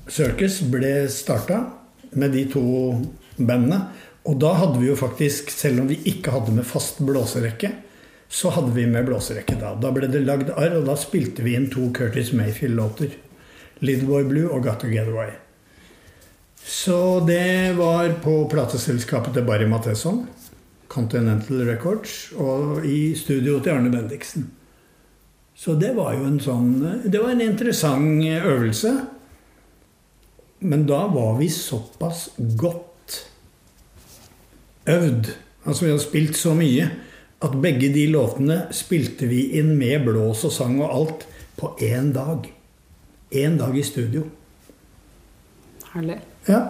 Circus 0.08 0.62
ble 0.72 1.08
starta 1.12 1.64
med 2.18 2.34
de 2.36 2.46
to 2.52 2.64
bandene. 3.38 3.82
Og 4.28 4.40
da 4.42 4.54
hadde 4.60 4.82
vi 4.82 4.90
jo 4.90 4.96
faktisk, 5.00 5.52
selv 5.54 5.84
om 5.84 5.90
vi 5.92 6.00
ikke 6.10 6.34
hadde 6.34 6.56
med 6.56 6.68
fast 6.68 7.00
blåserekke, 7.04 7.72
så 8.28 8.52
hadde 8.52 8.74
vi 8.76 8.84
med 8.90 9.08
blåserekke 9.08 9.56
da. 9.60 9.74
Da 9.80 9.92
ble 9.96 10.10
det 10.12 10.26
lagd 10.26 10.52
arr, 10.52 10.80
og 10.82 10.88
da 10.90 10.98
spilte 11.00 11.46
vi 11.46 11.56
inn 11.56 11.70
to 11.72 11.88
Curtis 11.96 12.34
Mayfield-låter. 12.36 13.16
'Little 13.80 14.08
Boy 14.08 14.24
Blue' 14.24 14.50
og 14.50 14.66
'Got 14.66 14.82
to 14.82 14.88
Get 14.88 15.08
Away'. 15.08 15.38
Så 16.66 17.24
det 17.28 17.78
var 17.78 18.10
på 18.24 18.48
plateselskapet 18.52 19.34
til 19.34 19.46
Barry 19.46 19.68
Matheson, 19.70 20.28
Continental 20.98 21.62
Records, 21.70 22.32
og 22.42 22.86
i 22.86 23.14
studio 23.18 23.60
til 23.62 23.76
Arne 23.76 23.94
Bendiksen. 23.94 24.50
Så 25.58 25.74
det 25.78 25.94
var 25.98 26.14
jo 26.14 26.26
en 26.28 26.38
sånn 26.42 26.74
Det 27.06 27.18
var 27.18 27.32
en 27.34 27.42
interessant 27.42 28.26
øvelse. 28.26 28.92
Men 30.60 30.86
da 30.90 31.04
var 31.14 31.38
vi 31.38 31.50
såpass 31.54 32.30
godt 32.58 33.18
øvd, 34.90 35.30
altså 35.66 35.86
vi 35.86 35.92
hadde 35.92 36.04
spilt 36.04 36.38
så 36.40 36.56
mye, 36.58 36.88
at 37.46 37.58
begge 37.62 37.92
de 37.94 38.08
låtene 38.10 38.64
spilte 38.74 39.28
vi 39.30 39.44
inn 39.60 39.76
med 39.78 40.08
blås 40.08 40.46
og 40.48 40.56
sang 40.56 40.80
og 40.82 40.90
alt 40.96 41.28
på 41.60 41.76
én 41.86 42.10
dag. 42.16 42.48
Én 43.30 43.60
dag 43.60 43.78
i 43.78 43.86
studio. 43.86 44.24
Herlig. 45.92 46.18
Ja. 46.48 46.62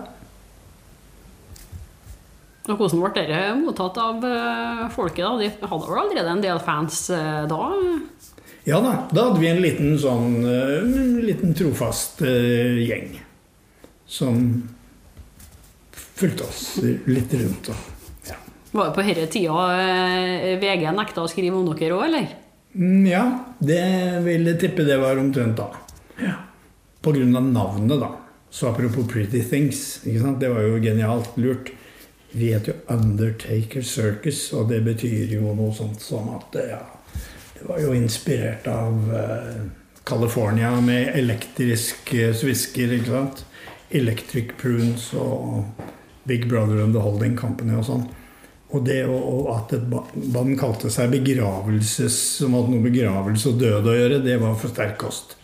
Og 2.68 2.82
Hvordan 2.82 3.00
ble 3.00 3.12
dere 3.16 3.42
mottatt 3.56 3.98
av 4.02 4.24
eh, 4.28 4.88
folket? 4.92 5.24
da? 5.24 5.36
De 5.40 5.70
hadde 5.72 5.88
vel 5.88 6.02
allerede 6.02 6.34
en 6.34 6.44
del 6.44 6.60
fans 6.64 7.06
eh, 7.16 7.46
da? 7.48 7.60
Ja 8.68 8.82
da. 8.84 8.96
Da 9.14 9.30
hadde 9.30 9.40
vi 9.40 9.52
en 9.54 9.62
liten 9.64 9.94
sånn 10.02 10.42
eh, 10.44 10.74
en 10.82 11.22
liten 11.24 11.56
trofast 11.56 12.26
gjeng 12.28 13.14
som 14.08 14.42
fulgte 16.18 16.48
oss 16.48 16.66
litt 16.84 17.34
rundt. 17.40 17.72
Ja. 18.28 18.36
Var 18.74 18.90
det 18.90 18.96
på 18.98 19.08
denne 19.08 19.32
tida 19.32 20.60
VG 20.60 20.86
nekta 20.96 21.24
å 21.24 21.32
skrive 21.32 21.60
om 21.60 21.72
dere 21.72 21.96
òg, 21.96 22.06
eller? 22.10 22.30
Mm, 22.78 23.04
ja, 23.08 23.24
det 23.64 23.82
vil 24.28 24.48
jeg 24.52 24.60
tippe 24.64 24.88
det 24.88 25.00
var 25.02 25.20
omtrent 25.22 25.60
da. 25.60 25.72
Ja. 26.20 26.36
På 27.04 27.14
grunn 27.16 27.36
av 27.38 27.48
navnet, 27.48 28.00
da. 28.02 28.12
Så 28.50 28.72
apropos 28.72 29.08
Pretty 29.08 29.44
Things. 29.44 30.02
Ikke 30.04 30.24
sant? 30.24 30.40
Det 30.42 30.50
var 30.52 30.66
jo 30.66 30.80
genialt 30.82 31.36
lurt. 31.40 31.72
Vi 32.32 32.52
heter 32.54 32.74
jo 32.74 32.96
Undertaker 32.96 33.82
Circus, 33.82 34.54
og 34.54 34.70
det 34.70 34.82
betyr 34.86 35.32
jo 35.38 35.54
noe 35.56 35.74
sånt 35.76 36.02
som 36.04 36.30
at 36.36 36.58
ja, 36.60 36.82
Det 37.58 37.66
var 37.66 37.80
jo 37.82 37.94
inspirert 37.98 38.68
av 38.70 39.14
eh, 39.18 39.62
California 40.08 40.76
med 40.82 41.16
elektrisk 41.18 42.14
eh, 42.14 42.34
svisker, 42.36 42.94
ikke 43.00 43.14
sant. 43.14 43.44
Electric 43.90 44.54
Prunes 44.60 45.10
og 45.16 45.64
Big 46.28 46.50
Brother 46.50 46.84
and 46.84 46.94
The 46.94 47.02
Holding 47.02 47.38
Company 47.40 47.78
og 47.80 47.88
sånn. 47.88 48.08
Og 48.76 48.84
det 48.84 49.00
og 49.08 49.48
at 49.54 49.72
et 49.78 49.86
band 49.88 50.58
kalte 50.60 50.92
seg 50.92 51.14
begravelses, 51.14 52.18
som 52.42 52.58
hadde 52.58 52.74
noe 52.74 52.84
begravelse 52.84 53.54
og 53.54 53.62
død 53.62 53.88
å 53.88 53.96
gjøre, 53.96 54.24
det 54.26 54.36
var 54.42 54.58
for 54.60 54.74
sterk 54.74 54.98
kost. 55.00 55.38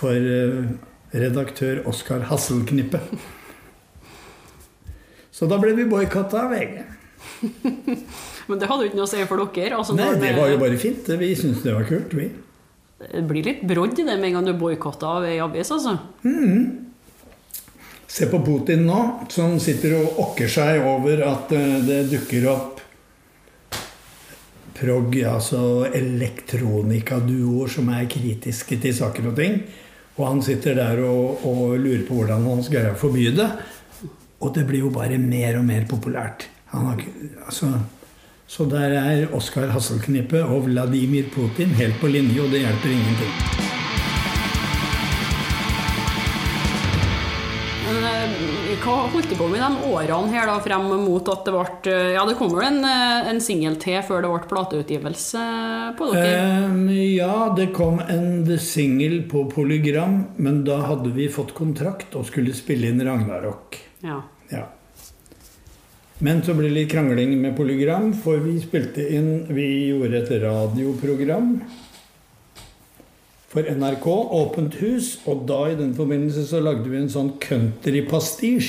For 0.00 0.16
eh, 0.16 0.72
redaktør 1.12 1.84
Oskar 1.90 2.24
Hasselknippe. 2.30 3.02
Så 5.40 5.46
da 5.48 5.56
ble 5.56 5.72
vi 5.72 5.86
boikotta 5.88 6.42
av 6.44 6.50
VG. 6.52 6.82
Men 8.50 8.58
det 8.60 8.66
hadde 8.68 8.84
jo 8.84 8.90
ikke 8.90 8.98
noe 8.98 9.06
å 9.06 9.08
si 9.08 9.22
for 9.24 9.40
dere. 9.56 9.78
Altså, 9.78 9.96
Nei, 9.96 10.10
det 10.20 10.34
var 10.36 10.50
jo 10.52 10.58
bare 10.60 10.76
fint. 10.80 11.08
Vi 11.16 11.30
syntes 11.38 11.64
det 11.64 11.72
var 11.72 11.86
kult, 11.88 12.12
vi. 12.12 12.26
Det 13.00 13.22
blir 13.24 13.46
litt 13.46 13.62
brodd 13.64 13.96
i 13.96 14.04
det 14.04 14.18
med 14.20 14.28
en 14.28 14.36
gang 14.36 14.50
du 14.50 14.52
boikotter 14.60 15.08
av 15.08 15.24
ei 15.24 15.38
avis, 15.40 15.70
altså. 15.72 15.96
Se 18.10 18.28
på 18.28 18.42
Putin 18.44 18.84
nå, 18.84 19.00
som 19.32 19.56
sitter 19.62 19.96
og 20.02 20.20
okker 20.26 20.52
seg 20.52 20.84
over 20.84 21.24
at 21.24 21.56
eh, 21.56 21.78
det 21.88 22.02
dukker 22.10 22.48
opp 22.52 22.84
prog, 24.76 25.16
altså 25.24 25.86
elektronikaduoer 25.88 27.72
som 27.72 27.88
er 27.96 28.10
kritiske 28.12 28.76
til 28.84 28.96
saker 28.96 29.32
og 29.32 29.40
ting. 29.40 29.62
Og 30.18 30.24
han 30.26 30.44
sitter 30.44 30.76
der 30.76 31.00
og, 31.06 31.46
og 31.48 31.78
lurer 31.80 32.04
på 32.04 32.20
hvordan 32.20 32.44
han 32.44 32.64
skal 32.66 32.92
forby 33.00 33.30
det. 33.40 33.48
Og 34.40 34.54
det 34.56 34.64
blir 34.68 34.86
jo 34.86 34.90
bare 34.92 35.18
mer 35.20 35.58
og 35.58 35.66
mer 35.68 35.84
populært. 35.88 36.46
Han 36.72 36.86
har, 36.88 37.00
altså, 37.44 37.74
så 38.48 38.64
der 38.64 38.94
er 38.96 39.34
Oskar 39.36 39.68
Hasselknippe 39.74 40.40
og 40.40 40.64
Vladimir 40.70 41.26
Putin 41.34 41.74
helt 41.76 41.98
på 42.00 42.08
linje, 42.08 42.40
og 42.40 42.48
det 42.54 42.62
hjelper 42.62 42.94
ingenting. 42.94 43.34
Men 47.84 48.06
eh, 48.08 48.78
hva 48.80 48.94
holdt 49.12 49.28
du 49.28 49.36
på 49.36 49.50
med 49.50 49.60
i 49.60 49.66
de 49.66 49.90
årene 49.90 50.32
her 50.32 50.48
da, 50.48 50.56
frem 50.64 50.88
mot 51.02 51.28
at 51.34 51.44
det 51.44 51.54
ble 51.58 51.92
eh, 51.92 52.08
Ja, 52.14 52.24
det 52.24 52.38
kom 52.40 52.56
vel 52.56 52.64
en, 52.70 52.80
eh, 52.88 53.28
en 53.34 53.44
singel 53.44 53.76
til 53.82 54.00
før 54.08 54.24
det 54.24 54.32
ble 54.32 54.50
plateutgivelse 54.54 55.44
på 56.00 56.10
dere? 56.14 56.40
Um, 56.64 56.88
ja, 56.96 57.50
det 57.60 57.68
kom 57.76 58.00
en 58.08 58.48
singel 58.56 59.20
på 59.28 59.44
Polygram, 59.52 60.22
men 60.40 60.64
da 60.64 60.80
hadde 60.88 61.12
vi 61.18 61.28
fått 61.28 61.52
kontrakt 61.58 62.16
og 62.16 62.30
skulle 62.32 62.56
spille 62.56 62.88
inn 62.88 63.04
Ragnarok. 63.04 63.82
Ja. 64.04 64.22
Ja. 64.50 64.66
Men 66.20 66.42
så 66.44 66.52
ble 66.56 66.68
det 66.68 66.76
litt 66.76 66.90
krangling 66.92 67.32
med 67.40 67.56
Polygram, 67.56 68.12
for 68.20 68.42
vi 68.44 68.58
spilte 68.60 69.04
inn 69.16 69.46
Vi 69.56 69.66
gjorde 69.90 70.20
et 70.20 70.34
radioprogram 70.42 71.54
for 73.50 73.66
NRK, 73.66 74.06
Åpent 74.36 74.76
hus, 74.78 75.16
og 75.26 75.42
da 75.48 75.64
i 75.72 75.78
den 75.78 75.90
forbindelse 75.96 76.44
så 76.46 76.60
lagde 76.62 76.86
vi 76.86 77.00
en 77.00 77.10
sånn 77.10 77.32
countrypastisj. 77.42 78.68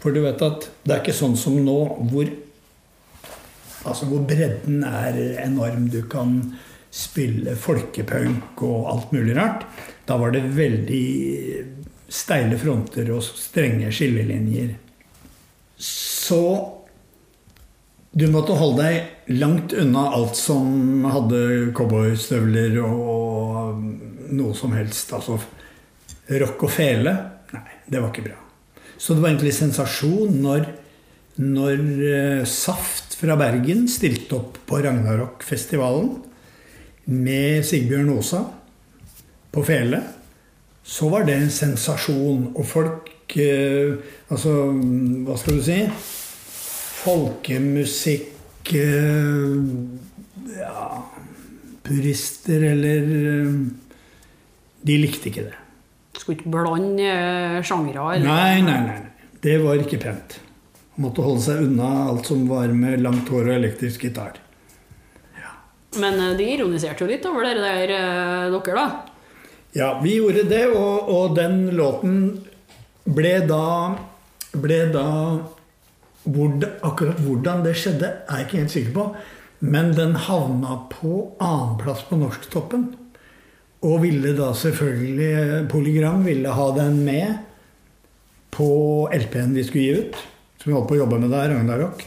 For 0.00 0.16
du 0.16 0.22
vet 0.24 0.40
at 0.44 0.70
det 0.86 0.94
er 0.94 1.02
ikke 1.02 1.16
sånn 1.18 1.36
som 1.40 1.58
nå, 1.64 1.78
hvor 2.10 2.30
Altså 3.86 4.08
hvor 4.10 4.24
bredden 4.26 4.80
er 4.82 5.14
enorm. 5.44 5.84
Du 5.92 6.00
kan 6.10 6.40
spille 6.90 7.52
folkepunk 7.54 8.64
og 8.66 8.88
alt 8.90 9.12
mulig 9.14 9.36
rart. 9.36 9.62
Da 10.08 10.16
var 10.18 10.32
det 10.34 10.40
veldig 10.56 11.04
steile 12.08 12.58
fronter 12.60 13.10
og 13.14 13.24
strenge 13.26 13.90
skillelinjer. 13.94 14.74
Så 15.82 16.42
du 18.16 18.24
måtte 18.32 18.56
holde 18.56 18.84
deg 18.86 19.34
langt 19.36 19.74
unna 19.76 20.06
alt 20.16 20.38
som 20.38 21.04
hadde 21.10 21.72
cowboystøvler 21.76 22.78
og 22.80 23.82
noe 24.32 24.56
som 24.56 24.72
helst. 24.76 25.12
Altså 25.12 25.36
rock 26.40 26.64
og 26.64 26.72
fele. 26.72 27.12
Nei, 27.52 27.66
det 27.86 28.00
var 28.00 28.10
ikke 28.12 28.28
bra. 28.30 28.38
Så 28.96 29.12
det 29.12 29.20
var 29.22 29.34
egentlig 29.34 29.52
sensasjon 29.52 30.38
når, 30.40 30.70
når 31.44 31.82
eh, 32.08 32.44
Saft 32.48 33.18
fra 33.20 33.36
Bergen 33.38 33.84
stilte 33.92 34.38
opp 34.38 34.62
på 34.68 34.80
Ragnarokk-festivalen 34.80 36.14
med 37.12 37.66
Sigbjørn 37.68 38.14
Osa 38.16 38.42
på 39.52 39.64
fele. 39.66 40.00
Så 40.86 41.08
var 41.10 41.24
det 41.26 41.34
en 41.34 41.50
sensasjon, 41.50 42.52
og 42.54 42.64
folk 42.68 43.34
eh, 43.42 43.96
Altså, 44.30 44.52
hva 45.26 45.34
skal 45.40 45.58
du 45.58 45.64
si? 45.66 45.80
Folkemusikk 47.02 48.72
eh, 48.78 49.56
Ja 50.60 50.86
Purister 51.86 52.64
eller 52.70 53.10
eh, 53.16 53.52
De 54.86 54.96
likte 55.02 55.30
ikke 55.30 55.44
det. 55.48 55.58
Skulle 56.16 56.38
ikke 56.40 56.54
blande 56.54 57.06
eh, 57.10 57.60
sjangre? 57.66 58.06
eller? 58.14 58.26
Nei, 58.26 58.62
nei, 58.64 58.80
nei. 58.86 59.30
Det 59.42 59.58
var 59.62 59.78
ikke 59.82 59.98
pent. 60.02 60.38
Måtte 61.02 61.22
holde 61.26 61.42
seg 61.44 61.66
unna 61.66 61.90
alt 62.08 62.26
som 62.30 62.46
var 62.48 62.70
med 62.74 63.02
langt 63.04 63.28
hår 63.30 63.50
og 63.50 63.56
elektrisk 63.58 64.06
gitar. 64.06 64.38
Men 66.00 66.18
eh, 66.20 66.32
de 66.38 66.46
ironiserte 66.56 67.04
jo 67.04 67.10
litt 67.10 67.26
over 67.28 67.46
dere 67.46 67.62
der, 67.62 67.92
eh, 67.98 68.54
dere, 68.54 68.74
da. 68.78 69.15
Ja, 69.76 69.98
vi 70.00 70.14
gjorde 70.16 70.46
det, 70.48 70.64
og, 70.72 71.08
og 71.12 71.34
den 71.36 71.66
låten 71.76 72.20
ble 73.04 73.38
da 73.44 73.66
ble 74.56 74.78
da 74.92 75.08
hvor 76.26 76.54
det, 76.58 76.70
Akkurat 76.86 77.18
hvordan 77.22 77.64
det 77.66 77.76
skjedde, 77.78 78.08
er 78.26 78.40
jeg 78.40 78.46
ikke 78.46 78.60
helt 78.62 78.72
sikker 78.72 78.94
på. 78.96 79.04
Men 79.66 79.92
den 79.96 80.16
havna 80.26 80.78
på 80.90 81.18
annenplass 81.42 82.02
på 82.08 82.18
Norsktoppen. 82.18 82.88
Og 83.86 84.00
ville 84.02 84.32
da 84.36 84.50
selvfølgelig 84.56 85.66
Polygram 85.70 86.24
ville 86.26 86.56
ha 86.56 86.66
den 86.76 86.98
med 87.06 87.36
på 88.56 88.68
LP-en 89.12 89.54
vi 89.54 89.64
skulle 89.68 89.84
gi 89.84 90.00
ut. 90.06 90.18
Som 90.58 90.72
vi 90.72 90.76
holdt 90.78 90.88
på 90.90 90.96
å 90.96 91.02
jobbe 91.04 91.20
med 91.22 91.30
der, 91.36 91.52
Ragnarok. 91.52 92.02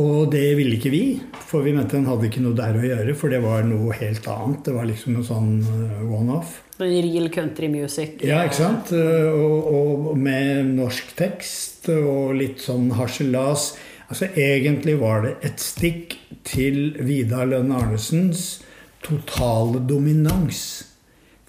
Og 0.00 0.32
det 0.32 0.46
ville 0.58 0.78
ikke 0.78 0.92
vi, 0.94 1.04
for 1.34 1.66
vi 1.66 1.74
mente 1.76 1.98
den 1.98 2.08
hadde 2.08 2.28
ikke 2.30 2.42
noe 2.42 2.56
der 2.58 2.78
å 2.78 2.82
gjøre, 2.86 3.14
for 3.18 3.32
det 3.32 3.42
var 3.44 3.62
noe 3.68 3.94
helt 4.00 4.26
annet. 4.32 4.64
Det 4.66 4.74
var 4.74 4.86
liksom 4.88 5.16
noe 5.18 5.26
sånn 5.26 5.54
eh, 5.60 6.02
one-off. 6.06 6.58
Real 6.84 7.28
country 7.32 7.68
music. 7.72 8.20
Ja, 8.26 8.42
ikke 8.46 8.58
sant? 8.58 8.92
Og, 8.92 9.70
og 9.70 10.18
med 10.18 10.74
norsk 10.76 11.14
tekst 11.18 11.88
og 11.92 12.34
litt 12.38 12.64
sånn 12.64 12.90
harselas. 12.98 13.74
Altså 14.10 14.30
Egentlig 14.34 14.96
var 15.00 15.22
det 15.26 15.36
et 15.46 15.62
stikk 15.62 16.16
til 16.46 16.96
Vidar 17.06 17.46
Lønn 17.50 17.70
Arnesens 17.74 18.60
totale 19.06 19.82
dominans. 19.88 20.86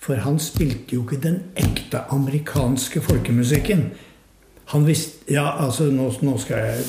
For 0.02 0.22
han 0.26 0.40
spilte 0.42 0.96
jo 0.96 1.04
ikke 1.06 1.22
den 1.22 1.42
ekte 1.60 2.04
amerikanske 2.14 3.02
folkemusikken. 3.06 3.92
Han 4.74 4.88
visste 4.88 5.32
Ja, 5.32 5.66
altså, 5.66 5.90
nå, 5.92 6.10
nå 6.22 6.38
skal 6.38 6.58
jeg 6.58 6.86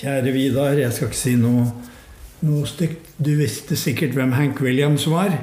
Kjære 0.00 0.32
Vidar, 0.32 0.78
jeg 0.78 0.92
skal 0.92 1.10
ikke 1.10 1.18
si 1.18 1.34
noe, 1.36 1.66
noe 2.46 2.66
stygt. 2.68 3.10
Du 3.20 3.34
visste 3.36 3.76
sikkert 3.76 4.14
hvem 4.16 4.32
Hank 4.32 4.60
Williams 4.64 5.04
var, 5.10 5.34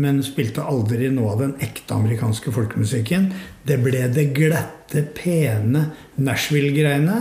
men 0.00 0.22
spilte 0.26 0.64
aldri 0.66 1.08
noe 1.12 1.34
av 1.34 1.42
den 1.44 1.54
ekte 1.62 1.94
amerikanske 1.94 2.52
folkemusikken. 2.54 3.30
Det 3.66 3.78
ble 3.82 4.08
det 4.14 4.30
glatte, 4.36 5.04
pene 5.14 5.88
Nashville-greiene 6.18 7.20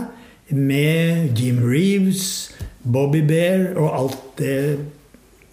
med 0.54 1.40
Jim 1.40 1.62
Reeves, 1.66 2.54
Bobby 2.84 3.22
Bear 3.26 3.72
og 3.80 3.90
alt 3.96 4.24
det 4.42 4.58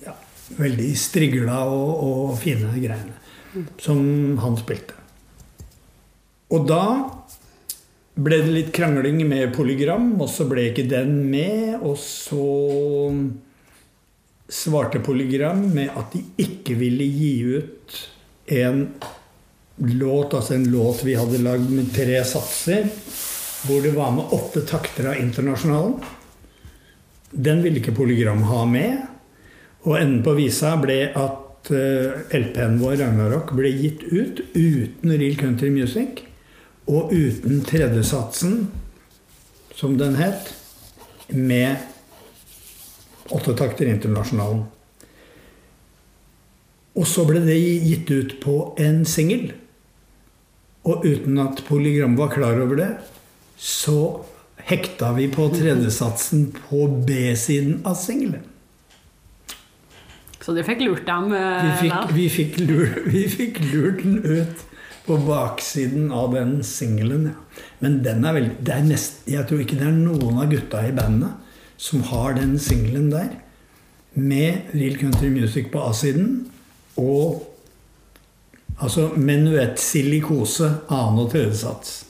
ja, 0.04 0.16
veldig 0.58 0.90
strigla 0.98 1.62
og, 1.70 1.92
og 2.04 2.38
fine 2.40 2.72
greiene 2.74 3.66
som 3.82 4.00
han 4.42 4.58
spilte. 4.58 4.96
Og 6.50 6.66
da 6.66 6.84
ble 8.20 8.40
det 8.42 8.54
litt 8.54 8.72
krangling 8.74 9.22
med 9.28 9.52
Polygram, 9.54 10.12
og 10.20 10.28
så 10.32 10.46
ble 10.50 10.70
ikke 10.70 10.88
den 10.90 11.22
med. 11.30 11.78
Og 11.80 11.96
så 12.00 12.44
svarte 14.50 15.00
Polygram 15.00 15.62
med 15.74 15.92
at 15.96 16.12
de 16.14 16.22
ikke 16.42 16.74
ville 16.80 17.06
gi 17.06 17.34
ut 17.56 17.98
en 18.50 18.88
låt, 19.76 20.34
altså 20.34 20.54
en 20.54 20.70
låt 20.72 21.04
vi 21.06 21.14
hadde 21.14 21.42
lagd 21.42 21.70
med 21.70 21.92
tre 21.94 22.18
satser, 22.26 22.88
hvor 23.66 23.84
det 23.84 23.94
var 23.94 24.10
med 24.16 24.34
åtte 24.34 24.64
takter 24.66 25.12
av 25.12 25.20
Internasjonalen. 25.22 25.94
Den 27.30 27.62
ville 27.62 27.78
ikke 27.80 27.94
Polygram 27.94 28.42
ha 28.48 28.64
med. 28.66 29.06
Og 29.86 29.96
enden 29.96 30.24
på 30.24 30.34
visa 30.36 30.74
ble 30.80 30.98
at 31.16 31.70
uh, 31.72 32.18
LP-en 32.36 32.80
vår, 32.82 32.98
Ragnarok, 33.00 33.54
ble 33.56 33.70
gitt 33.72 34.02
ut 34.10 34.42
uten 34.56 35.14
Real 35.14 35.38
Country 35.40 35.70
Music. 35.72 36.24
Og 36.90 37.14
uten 37.14 37.62
tredjesatsen, 37.64 38.66
som 39.78 39.94
den 40.00 40.18
het, 40.18 40.50
med 41.30 41.78
åtte 43.34 43.54
takter 43.58 43.90
internasjonalen. 43.90 44.64
Og 46.98 47.06
så 47.06 47.24
ble 47.28 47.42
det 47.44 47.56
gitt 47.56 48.10
ut 48.10 48.36
på 48.42 48.56
en 48.82 49.04
singel. 49.08 49.52
Og 50.88 51.04
uten 51.06 51.38
at 51.42 51.62
Polygram 51.68 52.16
var 52.18 52.32
klar 52.34 52.60
over 52.62 52.78
det, 52.80 52.90
så 53.60 54.22
hekta 54.66 55.12
vi 55.16 55.28
på 55.32 55.48
tredjesatsen 55.52 56.48
på 56.56 56.86
B-siden 57.06 57.82
av 57.88 57.98
singelen. 58.00 58.46
Så 60.40 60.54
du 60.56 60.62
fikk 60.64 60.80
lurt 60.86 61.04
dem? 61.06 61.34
Eh, 61.36 61.66
vi 61.66 61.72
fikk, 61.84 62.12
vi, 62.16 62.26
fikk 62.32 62.58
lur, 62.64 62.94
vi 63.12 63.26
fikk 63.28 63.60
lurt 63.70 64.00
den 64.02 64.22
ut 64.24 64.64
på 65.04 65.18
baksiden 65.26 66.08
av 66.16 66.32
den 66.34 66.62
singelen. 66.64 67.28
Ja. 67.28 67.66
Men 67.84 68.00
den 68.04 68.24
er 68.24 68.36
veldig 68.36 68.98
Jeg 69.28 69.46
tror 69.48 69.60
ikke 69.60 69.76
det 69.80 69.88
er 69.88 69.96
noen 69.96 70.40
av 70.40 70.48
gutta 70.52 70.82
i 70.88 70.96
bandet 70.96 71.49
som 71.80 72.02
har 72.10 72.36
den 72.36 72.58
singelen 72.60 73.08
der. 73.12 73.30
Med 74.12 74.72
Real 74.74 74.98
Country 75.00 75.30
Music 75.32 75.70
på 75.72 75.80
A-siden 75.86 76.50
og 77.00 77.46
altså 78.80 79.10
menuett-silikose 79.16 80.68
annen- 80.88 81.22
og 81.24 81.30
tredjesats 81.32 82.04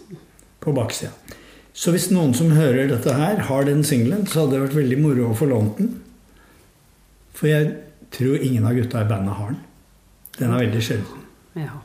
på 0.61 0.75
baksida. 0.75 1.13
Så 1.73 1.95
hvis 1.95 2.11
noen 2.11 2.35
som 2.35 2.51
hører 2.53 2.91
dette 2.91 3.15
her, 3.15 3.45
har 3.47 3.69
den 3.69 3.85
singelen, 3.87 4.27
så 4.27 4.43
hadde 4.43 4.57
det 4.57 4.65
vært 4.67 4.79
veldig 4.81 4.99
moro 5.01 5.29
å 5.31 5.37
få 5.39 5.47
lånt 5.51 5.79
den. 5.79 5.93
For 7.37 7.49
jeg 7.49 7.71
tror 8.13 8.43
ingen 8.43 8.67
av 8.67 8.75
gutta 8.77 9.05
i 9.05 9.09
bandet 9.09 9.39
har 9.39 9.55
den. 9.55 9.63
Den 10.41 10.51
er 10.51 10.65
veldig 10.65 10.83
sjelden. 10.83 11.23
Ja. 11.55 11.79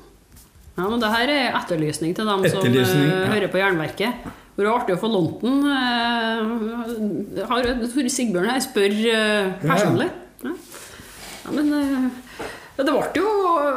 Ja, 0.76 0.90
men 0.90 1.00
det 1.00 1.12
her 1.14 1.32
er 1.32 1.54
etterlysning 1.62 2.16
til 2.18 2.28
dem 2.28 2.44
etterlysning, 2.50 2.90
som 2.90 3.06
uh, 3.06 3.14
ja. 3.14 3.30
hører 3.32 3.52
på 3.54 3.62
Jernverket. 3.62 4.26
Det 4.56 4.64
var 4.64 4.78
artig 4.78 4.96
å 4.96 5.00
få 5.02 5.10
lånt 5.12 5.42
den. 5.44 5.66
Uh, 5.68 7.42
har 7.50 7.66
Sigbjørn 8.08 8.48
her 8.48 8.62
spør 8.64 8.94
uh, 9.12 9.50
personlig. 9.66 10.08
Ja. 10.46 10.54
ja. 11.44 11.56
men 11.56 11.74
det 12.76 12.86
ble 12.88 13.02
jo, 13.20 13.34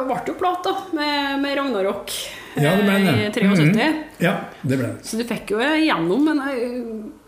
ble 0.07 0.19
jo 0.27 0.35
plat, 0.39 0.63
da, 0.63 0.73
med, 0.95 1.41
med 1.43 1.57
Ragnarok 1.59 2.13
ja, 2.59 2.73
det 2.75 2.85
ble 2.85 2.95
det. 3.03 3.11
i 3.11 3.27
73. 3.31 3.43
Mm 3.43 3.73
-hmm. 3.75 3.99
Ja, 4.23 4.33
det 4.61 4.77
ble 4.77 4.87
det. 4.87 5.05
Så 5.07 5.17
du 5.17 5.23
fikk 5.23 5.51
jo 5.51 5.59
igjennom, 5.59 6.23
men 6.25 6.41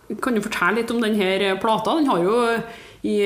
jeg 0.09 0.17
kan 0.21 0.35
jo 0.35 0.41
fortelle 0.41 0.81
litt 0.81 0.91
om 0.91 1.01
denne 1.01 1.55
plata. 1.61 1.95
Den 1.95 2.07
har 2.07 2.23
jo 2.23 2.57
i 3.01 3.17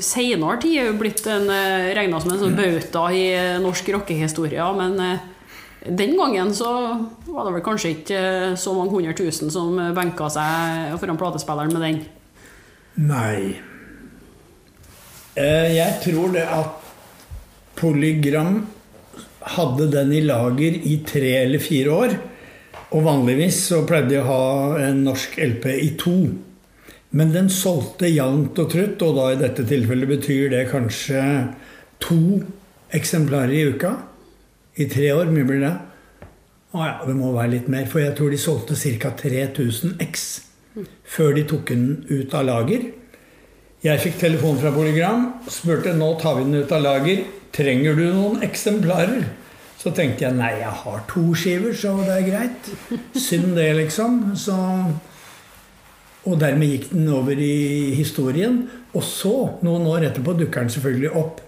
seinere 0.00 0.60
tid 0.60 0.98
blitt 0.98 1.26
en, 1.26 1.48
regna 1.94 2.20
som 2.20 2.32
en 2.32 2.38
sånn 2.38 2.56
bauta 2.56 3.12
i 3.12 3.58
norsk 3.62 3.88
rockehistorie. 3.88 4.72
Men 4.76 5.18
den 5.88 6.16
gangen 6.18 6.52
så 6.54 6.70
var 7.26 7.46
det 7.46 7.54
vel 7.56 7.64
kanskje 7.66 7.92
ikke 7.94 8.20
så 8.58 8.74
mange 8.76 8.94
hundre 8.94 9.14
tusen 9.18 9.52
som 9.52 9.76
benka 9.96 10.28
seg 10.32 10.96
foran 11.00 11.20
platespilleren 11.20 11.74
med 11.76 11.84
den. 11.86 12.00
Nei. 13.06 13.56
Eh, 15.36 15.68
jeg 15.76 16.00
tror 16.04 16.32
det 16.32 16.46
at 16.48 16.86
Polygram 17.76 18.62
hadde 19.56 19.90
den 19.92 20.14
i 20.16 20.22
lager 20.24 20.78
i 20.80 20.96
tre 21.06 21.36
eller 21.42 21.62
fire 21.62 21.92
år. 21.92 22.16
Og 22.96 23.04
vanligvis 23.04 23.58
så 23.68 23.82
pleide 23.86 24.14
de 24.14 24.20
å 24.22 24.26
ha 24.30 24.42
en 24.86 25.04
norsk 25.06 25.36
LP 25.42 25.66
i 25.74 25.90
to. 26.00 26.16
Men 27.16 27.32
den 27.34 27.48
solgte 27.52 28.08
jevnt 28.10 28.58
og 28.62 28.70
trutt, 28.72 29.02
og 29.04 29.16
da 29.18 29.30
i 29.32 29.40
dette 29.40 29.64
tilfellet 29.68 30.10
betyr 30.10 30.50
det 30.52 30.66
kanskje 30.72 31.22
to 32.02 32.20
eksemplarer 32.96 33.54
i 33.54 33.64
uka. 33.74 33.92
I 34.76 34.86
tre 34.92 35.08
år, 35.14 35.30
mye 35.32 35.46
blir 35.48 35.62
det? 35.64 35.72
Å 36.76 36.82
ja, 36.84 36.96
det 37.08 37.14
må 37.16 37.30
være 37.32 37.54
litt 37.54 37.68
mer. 37.72 37.86
For 37.88 38.02
jeg 38.02 38.12
tror 38.18 38.32
de 38.32 38.40
solgte 38.40 38.76
ca. 39.00 39.14
3000 39.16 39.96
X 40.04 40.26
før 41.08 41.32
de 41.38 41.46
tok 41.48 41.70
den 41.72 41.86
ut 42.10 42.34
av 42.36 42.44
lager. 42.44 42.84
Jeg 43.86 44.02
fikk 44.02 44.18
telefon 44.20 44.58
fra 44.60 44.74
Polygram. 44.74 45.26
Spurte 45.48 45.94
nå 45.96 46.10
tar 46.20 46.36
vi 46.36 46.44
den 46.44 46.60
ut 46.60 46.74
av 46.76 46.84
lager. 46.84 47.24
Trenger 47.56 47.96
du 47.96 48.04
noen 48.10 48.44
eksemplarer? 48.44 49.24
Så 49.80 49.92
tenkte 49.96 50.26
jeg 50.26 50.36
nei, 50.36 50.52
jeg 50.60 50.72
har 50.82 51.02
to 51.08 51.24
skiver, 51.36 51.72
så 51.76 51.94
det 52.02 52.12
er 52.18 52.26
greit. 52.26 52.70
Synd 53.16 53.54
det, 53.56 53.70
liksom. 53.78 54.18
Så, 54.36 54.56
og 56.26 56.38
dermed 56.42 56.72
gikk 56.74 56.90
den 56.92 57.08
over 57.16 57.40
i 57.40 57.94
historien. 57.96 58.64
Og 58.92 59.04
så, 59.06 59.34
noen 59.64 59.88
år 59.88 60.10
etterpå, 60.10 60.36
dukker 60.36 60.66
den 60.66 60.76
selvfølgelig 60.76 61.12
opp 61.16 61.44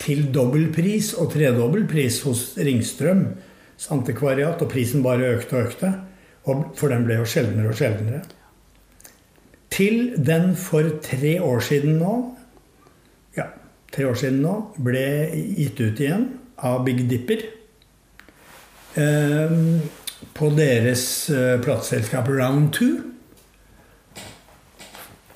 til 0.00 0.26
dobbel 0.34 0.70
pris 0.72 1.12
og 1.18 1.32
tredobbel 1.34 1.84
pris 1.90 2.20
hos 2.24 2.54
Ringstrøms 2.56 3.88
antikvariat, 3.92 4.60
og 4.60 4.68
prisen 4.72 5.04
bare 5.04 5.36
økte 5.36 5.56
og 5.56 5.70
økte. 5.70 5.92
For 6.46 6.90
den 6.90 7.04
ble 7.06 7.20
jo 7.20 7.28
sjeldnere 7.28 7.72
og 7.72 7.78
sjeldnere. 7.78 8.22
Til 9.70 10.16
den 10.26 10.54
for 10.58 10.88
tre 11.04 11.36
år 11.44 11.60
siden 11.62 12.00
nå 12.00 12.14
ja, 13.36 13.46
tre 13.92 14.08
år 14.08 14.18
siden 14.18 14.40
nå 14.42 14.54
ble 14.82 15.04
gitt 15.56 15.78
ut 15.78 16.02
igjen 16.02 16.26
av 16.66 16.82
Big 16.88 17.04
Dipper. 17.08 17.44
Eh, 18.98 19.54
på 20.36 20.50
deres 20.56 21.04
eh, 21.30 21.54
plateselskap 21.62 22.28
Round 22.28 22.72
2. 22.76 22.88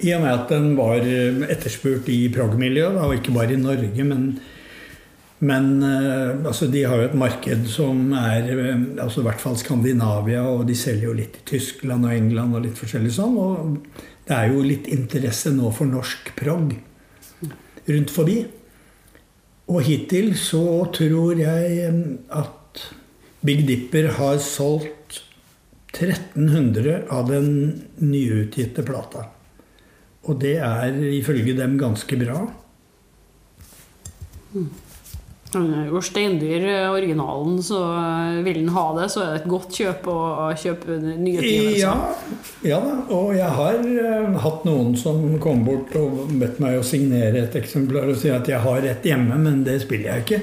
I 0.05 0.11
og 0.17 0.25
med 0.25 0.33
at 0.33 0.51
den 0.51 0.75
var 0.77 1.07
eh, 1.07 1.45
etterspurt 1.53 2.11
i 2.13 2.27
prog-miljøet, 2.35 2.99
og 3.01 3.15
ikke 3.17 3.37
bare 3.37 3.55
i 3.55 3.61
Norge, 3.61 4.05
men 4.05 4.27
men 5.45 5.69
uh, 5.83 6.47
altså, 6.47 6.69
de 6.73 6.85
har 6.87 7.01
jo 7.01 7.09
et 7.11 7.17
marked 7.19 7.67
som 7.69 8.15
er 8.17 8.49
uh, 8.49 8.83
altså, 9.03 9.21
I 9.21 9.29
hvert 9.29 9.43
fall 9.43 9.59
Skandinavia, 9.61 10.45
og 10.49 10.65
de 10.69 10.77
selger 10.79 11.11
jo 11.11 11.17
litt 11.19 11.41
i 11.41 11.45
Tyskland 11.55 12.07
og 12.09 12.15
England 12.17 12.57
og 12.57 12.65
litt 12.65 12.79
forskjellig 12.79 13.13
sånn. 13.17 13.37
Og 13.41 13.79
det 14.25 14.37
er 14.37 14.53
jo 14.53 14.65
litt 14.65 14.89
interesse 14.95 15.53
nå 15.53 15.73
for 15.75 15.91
norsk 15.91 16.33
prog 16.39 16.73
rundt 17.85 18.15
forbi. 18.15 18.39
Og 19.69 19.85
hittil 19.85 20.35
så 20.37 20.65
tror 20.95 21.41
jeg 21.41 21.91
um, 21.91 22.03
at 22.33 22.85
Big 23.45 23.67
Dipper 23.69 24.15
har 24.17 24.41
solgt 24.41 25.21
1300 25.95 27.05
av 27.13 27.29
den 27.29 27.51
nyutgitte 28.01 28.83
plata. 28.87 29.29
Og 30.25 30.41
det 30.41 30.57
er 30.65 30.97
ifølge 31.13 31.53
dem 31.57 31.77
ganske 31.79 32.17
bra. 32.19 32.41
Mm. 34.55 34.71
Jo 35.55 36.01
steindyr, 36.05 36.65
eh, 36.69 36.93
originalen, 36.93 37.63
så 37.63 37.81
eh, 37.99 38.41
vil 38.47 38.61
den 38.63 38.73
ha 38.75 38.85
det, 38.99 39.09
så 39.13 39.23
er 39.23 39.31
det 39.33 39.41
et 39.43 39.51
godt 39.53 39.77
kjøp 39.79 40.09
å 40.11 40.17
kjøpe 40.59 40.99
nyutgivelser. 41.03 41.79
Ja, 41.81 41.95
ja 42.67 42.81
da, 42.83 42.95
og 43.15 43.35
jeg 43.37 43.51
har 43.59 43.79
uh, 43.85 44.39
hatt 44.45 44.67
noen 44.69 44.95
som 44.99 45.23
kom 45.43 45.65
bort 45.67 45.95
og 46.01 46.35
bedt 46.41 46.61
meg 46.65 46.79
å 46.81 46.87
signere 46.87 47.45
et 47.45 47.59
eksemplar 47.61 48.11
og 48.11 48.19
si 48.21 48.33
at 48.35 48.49
jeg 48.51 48.61
har 48.65 48.89
et 48.91 49.07
hjemme, 49.07 49.39
men 49.41 49.63
det 49.67 49.79
spiller 49.85 50.15
jeg 50.15 50.27
ikke. 50.27 50.43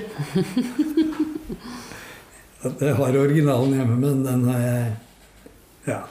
at 2.70 2.86
jeg 2.88 2.98
har 3.02 3.22
originalen 3.24 3.78
hjemme, 3.80 4.00
men 4.06 4.26
den 4.28 4.50
har 4.52 4.66
jeg 4.68 4.92
Ja. 5.90 6.02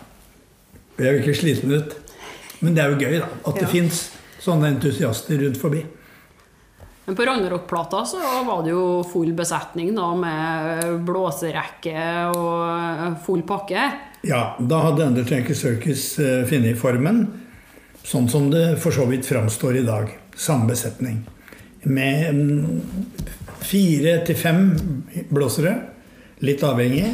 Jeg 1.01 1.15
vil 1.15 1.23
ikke 1.23 1.39
slite 1.39 1.63
den 1.65 1.79
ut. 1.79 1.93
Men 2.61 2.75
det 2.77 2.83
er 2.83 2.91
jo 2.93 2.99
gøy, 3.01 3.15
da. 3.23 3.29
At 3.47 3.55
det 3.55 3.63
Ja. 3.63 3.73
fins 3.73 4.11
sånne 4.43 4.75
entusiaster 4.75 5.39
rundt 5.41 5.57
forbi. 5.57 5.85
Men 7.11 7.17
på 7.17 7.23
Ragnarok-plata 7.23 8.05
så 8.07 8.19
var 8.47 8.63
det 8.63 8.71
jo 8.71 9.03
full 9.03 9.33
besetning 9.35 9.89
da, 9.97 10.13
med 10.15 11.01
blåserekke 11.03 12.03
og 12.31 13.17
full 13.25 13.41
pakke. 13.49 13.87
Ja, 14.23 14.43
da 14.63 14.77
hadde 14.85 15.09
Undertaker 15.11 15.57
Circus 15.59 16.05
uh, 16.23 16.45
funnet 16.47 16.79
formen, 16.79 17.25
sånn 18.07 18.29
som 18.31 18.47
det 18.53 18.77
for 18.79 18.95
så 18.95 19.09
vidt 19.11 19.27
framstår 19.27 19.81
i 19.81 19.83
dag. 19.89 20.13
Samme 20.39 20.71
besetning. 20.71 21.17
Med 21.91 22.31
mm, 22.31 22.79
fire 23.59 24.13
til 24.29 24.39
fem 24.39 24.63
blåsere, 25.35 25.73
litt 26.47 26.63
avhengig. 26.63 27.09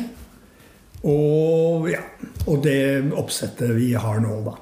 Og 1.08 1.88
ja, 1.88 2.02
og 2.44 2.60
det 2.68 2.76
oppsettet 3.16 3.72
vi 3.78 3.94
har 3.96 4.20
nå, 4.20 4.42
da. 4.50 4.58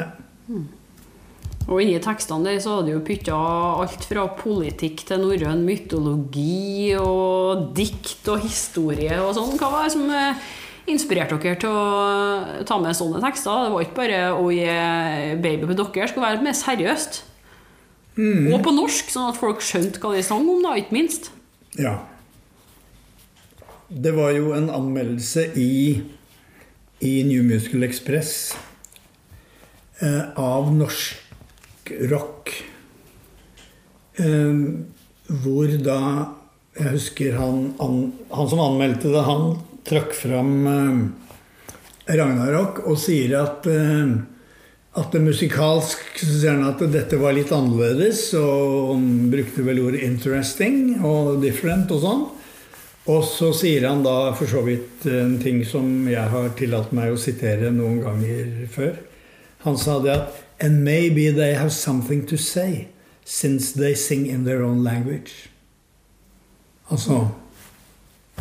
Ja. 0.00 0.08
Og 1.64 1.80
inni 1.80 1.96
tekstene 2.02 2.50
der 2.50 2.60
så 2.60 2.78
hadde 2.78 2.92
jo 2.92 3.04
pytta 3.04 3.36
alt 3.80 4.04
fra 4.04 4.26
politikk 4.36 5.06
til 5.08 5.22
norrøn 5.22 5.64
mytologi 5.64 6.92
og 7.00 7.70
dikt 7.76 8.28
og 8.28 8.44
historie 8.44 9.16
og 9.22 9.32
sånn. 9.36 9.54
Hva 9.60 9.70
var 9.72 9.86
det 9.86 9.94
som 9.94 10.10
eh, 10.12 10.42
inspirerte 10.92 11.38
dere 11.40 11.60
til 11.62 11.72
å 11.72 12.64
ta 12.68 12.76
med 12.82 12.96
sånne 12.98 13.22
tekster? 13.24 13.64
Det 13.64 13.72
var 13.72 13.86
ikke 13.86 14.00
bare 14.02 14.24
å 14.36 14.50
gi 14.52 14.66
baby 15.40 15.70
på 15.70 15.78
dere', 15.78 15.94
det 15.94 16.10
skulle 16.12 16.26
være 16.26 16.38
litt 16.38 16.48
mer 16.50 16.58
seriøst. 16.60 17.22
Og 18.14 18.60
på 18.62 18.74
norsk, 18.74 19.08
sånn 19.10 19.32
at 19.32 19.38
folk 19.40 19.62
skjønte 19.64 19.98
hva 20.02 20.12
de 20.14 20.22
sang 20.22 20.44
om, 20.46 20.60
da, 20.62 20.76
ikke 20.78 20.94
minst. 20.94 21.32
Ja. 21.80 21.96
Det 23.88 24.12
var 24.14 24.30
jo 24.36 24.52
en 24.54 24.68
anmeldelse 24.70 25.48
i, 25.58 26.02
i 27.02 27.14
New 27.26 27.42
Musical 27.46 27.82
Express 27.86 28.54
eh, 29.98 30.30
av 30.38 30.70
norsk 31.84 32.10
rock. 32.10 32.64
Eh, 34.16 34.54
hvor 35.26 35.66
da 35.82 36.30
Jeg 36.76 36.90
husker 36.90 37.36
han, 37.38 37.74
han, 37.78 38.48
som 38.50 38.58
anmeldte 38.58 39.08
det, 39.08 39.22
han 39.22 39.58
trakk 39.86 40.12
fram 40.12 40.66
eh, 40.66 42.16
Ragnarok 42.16 42.80
og 42.88 42.98
sier 42.98 43.36
at 43.38 43.66
eh, 43.66 44.16
at 44.94 45.10
det 45.10 45.22
musikalsk 45.22 46.18
så 46.18 46.26
sier 46.26 46.54
han 46.54 46.68
at 46.68 46.82
dette 46.90 47.16
var 47.18 47.34
litt 47.34 47.50
annerledes, 47.50 48.28
og 48.38 48.92
han 48.92 49.30
brukte 49.30 49.64
vel 49.66 49.80
ordet 49.82 50.02
'interesting' 50.02 51.02
og 51.02 51.42
'different' 51.42 51.90
og 51.90 52.00
sånn. 52.00 52.22
Og 53.06 53.24
så 53.26 53.52
sier 53.52 53.88
han 53.88 54.04
da 54.04 54.32
for 54.34 54.46
så 54.46 54.62
vidt 54.62 55.06
en 55.06 55.38
ting 55.38 55.64
som 55.66 56.06
jeg 56.06 56.22
har 56.30 56.54
tillatt 56.54 56.92
meg 56.94 57.10
å 57.10 57.18
sitere 57.18 57.70
noen 57.74 58.00
ganger 58.02 58.68
før. 58.70 58.94
Han 59.66 59.76
sa 59.78 59.98
det 59.98 60.14
at 60.14 60.43
And 60.60 60.84
maybe 60.84 61.30
they 61.30 61.54
have 61.54 61.72
something 61.72 62.26
to 62.26 62.36
say, 62.36 62.88
since 63.24 63.72
they 63.72 63.94
sing 63.94 64.26
in 64.26 64.44
their 64.44 64.62
own 64.62 64.84
language. 64.84 65.50
Altså 66.90 67.28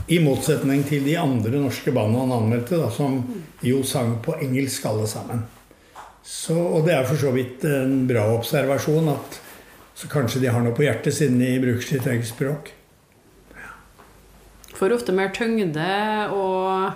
I 0.08 0.20
motsetning 0.20 0.84
til 0.88 1.06
de 1.06 1.16
andre 1.20 1.60
norske 1.64 1.92
bandene 1.96 2.26
han 2.26 2.36
anmeldte, 2.36 2.78
da, 2.82 2.90
som 2.92 3.22
jo 3.64 3.84
sang 3.88 4.18
på 4.24 4.36
engelsk 4.42 4.86
alle 4.90 5.08
sammen. 5.08 5.46
Så, 6.24 6.56
og 6.56 6.86
det 6.88 6.96
er 6.96 7.08
for 7.08 7.20
så 7.20 7.32
vidt 7.36 7.64
en 7.68 8.04
bra 8.08 8.26
observasjon 8.36 9.10
at 9.14 9.40
så 9.96 10.10
kanskje 10.12 10.42
de 10.44 10.52
har 10.52 10.64
noe 10.64 10.76
på 10.76 10.86
hjertet, 10.86 11.16
siden 11.16 11.40
de 11.40 11.56
bruker 11.64 11.86
sitt 11.86 12.08
eget 12.10 12.28
språk. 12.28 12.74
Får 14.74 14.96
ofte 14.96 15.16
mer 15.16 15.32
tyngde 15.36 15.88
og 16.34 16.96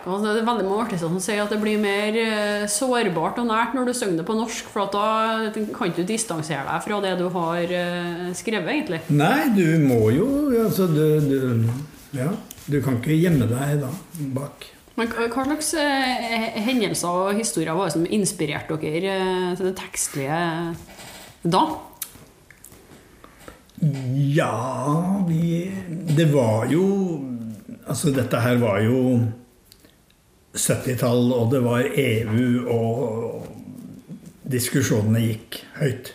Det 0.00 0.30
er 0.30 0.46
veldig 0.46 0.64
mange 0.64 0.84
artister 0.86 1.10
som 1.10 1.20
sier 1.22 1.42
at 1.42 1.52
det 1.52 1.60
blir 1.60 1.80
mer 1.80 2.16
eh, 2.16 2.66
sårbart 2.70 3.40
og 3.42 3.48
nært 3.50 3.74
når 3.76 3.90
du 3.90 3.94
synger 3.96 4.20
det 4.22 4.26
på 4.28 4.36
norsk, 4.38 4.70
for 4.72 4.86
at 4.86 4.96
da 4.96 5.64
kan 5.76 5.92
du 5.96 6.02
distansere 6.08 6.64
deg 6.66 6.84
fra 6.86 7.00
det 7.04 7.14
du 7.20 7.26
har 7.34 7.74
eh, 7.80 8.30
skrevet, 8.36 8.70
egentlig. 8.72 9.02
Nei, 9.12 9.50
du 9.56 9.66
må 9.84 10.08
jo 10.14 10.26
altså, 10.64 10.88
du, 10.88 11.04
du, 11.26 11.68
ja, 12.16 12.30
du 12.66 12.78
kan 12.84 13.00
ikke 13.00 13.18
gjemme 13.18 13.50
deg 13.50 13.82
da 13.84 13.92
bak. 14.36 14.70
Men 15.00 15.12
hva 15.12 15.44
slags 15.46 15.74
eh, 15.80 16.58
hendelser 16.64 17.20
og 17.28 17.38
historier 17.38 17.76
var 17.76 17.88
det 17.88 17.96
som 17.98 18.08
inspirerte 18.08 18.76
dere 18.80 19.20
til 19.56 19.70
det 19.70 19.76
tekstlige 19.78 20.40
da? 21.48 21.62
Ja, 23.80 25.24
vi 25.24 25.70
Det 26.04 26.26
var 26.34 26.66
jo 26.68 26.84
Altså, 27.88 28.10
dette 28.12 28.38
her 28.38 28.58
var 28.60 28.82
jo 28.84 28.98
70-tall, 30.54 31.30
og 31.32 31.52
det 31.52 31.60
var 31.62 31.86
EU, 31.86 32.46
og 32.70 33.46
diskusjonene 34.50 35.22
gikk 35.22 35.60
høyt. 35.78 36.12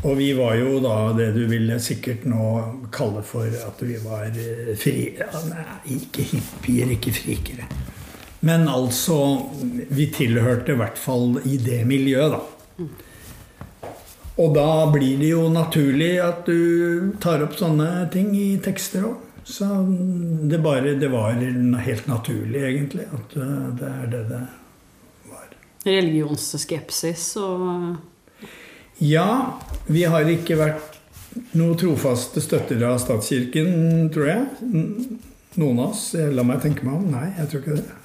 Og 0.00 0.16
vi 0.16 0.30
var 0.32 0.54
jo 0.56 0.78
da 0.80 1.12
det 1.16 1.30
du 1.36 1.42
ville 1.48 1.76
sikkert 1.82 2.24
nå 2.28 2.44
kalle 2.92 3.20
for 3.26 3.48
at 3.48 3.82
vi 3.84 3.98
var 4.00 4.30
eh, 4.32 4.72
fri... 4.80 5.10
Ja, 5.18 5.28
nei, 5.50 5.64
ikke 5.98 6.24
hippier, 6.24 6.94
ikke 6.96 7.12
frikere. 7.12 7.68
Men 8.40 8.64
altså 8.72 9.18
Vi 9.92 10.06
tilhørte 10.14 10.72
i 10.72 10.80
hvert 10.80 10.96
fall 10.96 11.36
i 11.44 11.58
det 11.60 11.82
miljøet, 11.88 12.32
da. 12.32 12.86
Og 14.40 14.54
da 14.56 14.86
blir 14.88 15.18
det 15.20 15.34
jo 15.34 15.50
naturlig 15.52 16.14
at 16.24 16.46
du 16.48 17.12
tar 17.20 17.44
opp 17.44 17.58
sånne 17.60 18.06
ting 18.12 18.32
i 18.38 18.54
tekster 18.64 19.04
òg. 19.10 19.29
Så 19.44 19.66
det, 20.50 20.58
bare, 20.58 20.94
det 21.00 21.08
var 21.08 21.32
helt 21.86 22.06
naturlig, 22.06 22.62
egentlig, 22.62 23.06
at 23.10 23.36
eh, 23.36 23.66
det 23.80 23.90
er 23.90 24.10
det 24.12 24.22
det 24.30 24.40
var. 25.30 25.50
Religionsskepsis 25.86 27.32
og 27.40 27.96
Ja, 29.00 29.58
vi 29.88 30.04
har 30.04 30.28
ikke 30.28 30.58
vært 30.60 30.98
noe 31.56 31.76
trofaste 31.78 32.42
støttere 32.42 32.90
av 32.90 33.00
statskirken, 33.00 34.10
tror 34.12 34.28
jeg. 34.28 34.44
Noen 35.60 35.80
av 35.80 35.86
oss. 35.88 36.10
La 36.14 36.44
meg 36.46 36.60
tenke 36.62 36.84
meg 36.86 36.98
om. 36.98 37.06
Nei, 37.14 37.30
jeg 37.38 37.50
tror 37.50 37.62
ikke 37.62 37.78
det. 37.78 37.98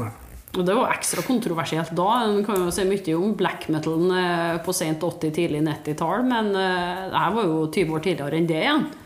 Nei. 0.00 0.10
Og 0.52 0.66
det 0.68 0.74
var 0.76 0.92
ekstra 0.92 1.22
kontroversielt 1.24 1.94
da. 1.96 2.08
En 2.26 2.42
kan 2.44 2.58
jo 2.60 2.72
se 2.74 2.84
mye 2.88 3.14
om 3.16 3.36
black 3.38 3.68
metalen 3.72 4.10
eh, 4.18 4.58
på 4.64 4.74
sent 4.76 5.04
80-, 5.04 5.32
tidlig 5.36 5.62
90-tall, 5.68 6.26
men 6.28 6.50
eh, 6.52 7.06
det 7.12 7.22
her 7.22 7.38
var 7.38 7.48
jo 7.48 7.62
20 7.70 7.96
år 7.96 8.04
tidligere 8.08 8.40
enn 8.40 8.50
det 8.50 8.58
igjen. 8.60 8.84
Ja, 8.90 9.01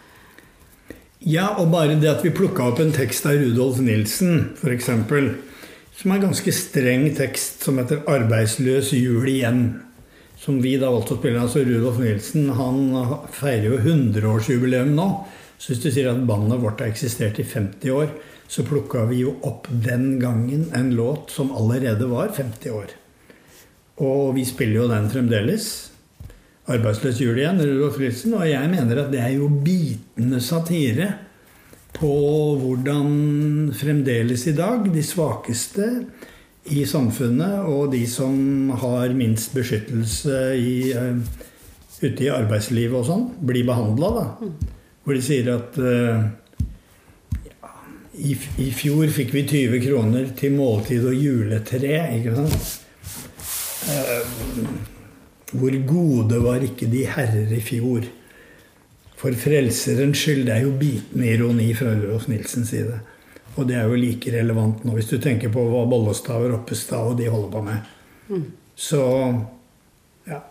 og 1.59 1.73
bare 1.73 1.97
det 1.99 2.07
at 2.07 2.23
vi 2.23 2.31
plukka 2.31 2.69
opp 2.71 2.79
en 2.79 2.93
tekst 2.95 3.25
av 3.27 3.41
Rudolf 3.41 3.81
Nilsen, 3.83 4.53
f.eks., 4.61 4.91
som 5.97 6.13
er 6.13 6.19
en 6.21 6.27
ganske 6.29 6.53
streng 6.53 7.09
tekst, 7.17 7.65
som 7.65 7.79
heter 7.81 8.05
'Arbeidsløs 8.07 8.93
jul 8.93 9.27
igjen', 9.27 9.81
som 10.39 10.61
vi 10.63 10.77
da 10.77 10.91
valgte 10.93 11.17
å 11.17 11.19
spille. 11.19 11.41
Altså 11.41 11.65
Rudolf 11.65 11.99
Nilsen 11.99 12.51
han 12.55 12.79
feirer 13.33 13.73
jo 13.73 13.79
100-årsjubileum 13.81 14.93
nå. 14.95 15.09
Så 15.59 15.73
hvis 15.73 15.83
du 15.83 15.91
sier 15.91 16.13
at 16.13 16.27
bandet 16.29 16.61
vårt 16.63 16.81
har 16.85 16.93
eksistert 16.93 17.41
i 17.41 17.49
50 17.49 17.91
år, 17.91 18.13
så 18.47 18.63
plukka 18.63 19.07
vi 19.11 19.25
jo 19.25 19.35
opp 19.43 19.67
den 19.71 20.21
gangen 20.21 20.69
en 20.77 20.95
låt 20.95 21.33
som 21.35 21.51
allerede 21.51 22.07
var 22.07 22.29
50 22.37 22.71
år. 22.71 22.93
Og 24.05 24.37
vi 24.37 24.45
spiller 24.45 24.83
jo 24.85 24.89
den 24.93 25.11
fremdeles. 25.11 25.91
'Arbeidsløs 26.67 27.21
jul 27.23 27.39
igjen', 27.39 27.63
Rudolf 27.63 27.99
Nilsen. 28.03 28.35
Og 28.35 28.49
jeg 28.51 28.71
mener 28.71 29.05
at 29.05 29.13
det 29.13 29.21
er 29.23 29.37
jo 29.39 29.47
bitende 29.49 30.41
satire 30.43 31.13
på 31.97 32.15
hvordan 32.61 33.71
fremdeles 33.73 34.47
i 34.51 34.55
dag 34.57 34.89
de 34.93 35.03
svakeste 35.03 35.87
i 36.75 36.83
samfunnet 36.89 37.69
og 37.71 37.93
de 37.93 38.03
som 38.11 38.73
har 38.83 39.15
minst 39.15 39.55
beskyttelse 39.55 40.41
i, 40.59 40.91
uh, 40.99 41.15
ute 42.03 42.27
i 42.27 42.33
arbeidslivet 42.35 42.99
og 42.99 43.07
sånn, 43.07 43.29
blir 43.47 43.65
behandla. 43.69 44.11
Hvor 45.07 45.15
de 45.15 45.23
sier 45.23 45.53
at 45.55 45.79
uh, 45.79 46.27
ja, 47.47 47.71
i, 48.19 48.35
i, 48.59 48.69
fjor 48.75 49.07
fikk 49.15 49.31
vi 49.39 49.47
20 49.47 49.87
kroner 49.87 50.35
til 50.37 50.59
måltid 50.59 51.07
og 51.07 51.15
juletre. 51.15 51.95
ikke 52.19 52.35
sant? 52.43 52.69
Uh, 53.87 54.96
hvor 55.53 55.75
gode 55.87 56.39
var 56.43 56.65
ikke 56.67 56.89
de 56.91 57.05
herrer 57.07 57.53
i 57.55 57.61
fjor? 57.63 58.07
For 59.17 59.33
frelserens 59.39 60.19
skyld. 60.19 60.47
Det 60.49 60.55
er 60.57 60.65
jo 60.67 60.75
bitende 60.77 61.29
ironi 61.31 61.71
fra 61.75 61.95
Rudolf 61.95 62.27
Nilsens 62.29 62.73
side. 62.75 62.99
Og 63.57 63.69
det 63.69 63.79
er 63.79 63.87
jo 63.89 63.97
like 63.97 64.33
relevant 64.35 64.83
nå, 64.85 64.93
hvis 64.99 65.09
du 65.09 65.17
tenker 65.23 65.53
på 65.53 65.63
hva 65.71 65.87
Bollestad 65.89 66.43
og 66.45 66.53
Roppestad 66.53 67.13
og 67.13 67.21
de 67.21 67.29
holder 67.33 67.53
på 67.55 67.63
med. 67.65 67.93
Mm. 68.29 68.43
Så 68.77 69.03
ja. 70.27 70.43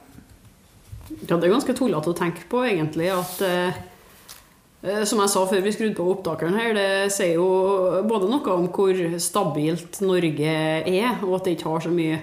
Ja, 1.27 1.36
det 1.36 1.43
er 1.43 1.51
ganske 1.53 1.75
tullete 1.77 2.10
å 2.10 2.17
tenke 2.17 2.47
på, 2.49 2.63
egentlig, 2.65 3.12
at 3.13 3.43
eh, 3.45 3.84
Som 5.05 5.21
jeg 5.21 5.31
sa 5.34 5.43
før 5.49 5.62
vi 5.65 5.73
skrudde 5.73 5.97
på 5.97 6.08
opptakeren 6.12 6.58
her, 6.58 6.73
det 6.77 7.13
sier 7.13 7.39
jo 7.39 8.01
både 8.05 8.29
noe 8.29 8.55
om 8.55 8.67
hvor 8.73 8.97
stabilt 9.21 9.97
Norge 10.05 10.55
er, 10.86 11.21
og 11.25 11.39
at 11.39 11.47
det 11.47 11.55
ikke 11.55 11.71
har 11.71 11.86
så 11.86 11.93
mye 11.93 12.19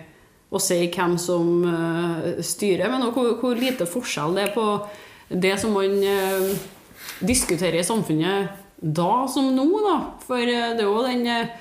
å 0.52 0.60
si 0.60 0.78
hvem 0.92 1.16
som 1.20 1.64
uh, 1.64 2.42
styrer, 2.44 2.90
men 2.92 3.06
òg 3.08 3.16
hvor, 3.16 3.30
hvor, 3.40 3.56
lite 3.56 3.88
forskjell 3.88 4.36
det 4.36 4.46
er 4.46 4.52
på 4.52 4.66
det 5.32 5.54
som 5.60 5.72
man 5.72 5.96
uh, 6.04 6.52
diskuterer 7.24 7.80
i 7.80 7.86
samfunnet 7.86 8.62
da 8.82 9.28
som 9.30 9.52
nå, 9.54 9.66
da. 9.84 9.98
For 10.26 10.42
eh, 10.42 10.72
det 10.74 10.82
er 10.82 10.88
jo 10.88 11.02
den 11.06 11.26
eh, 11.30 11.52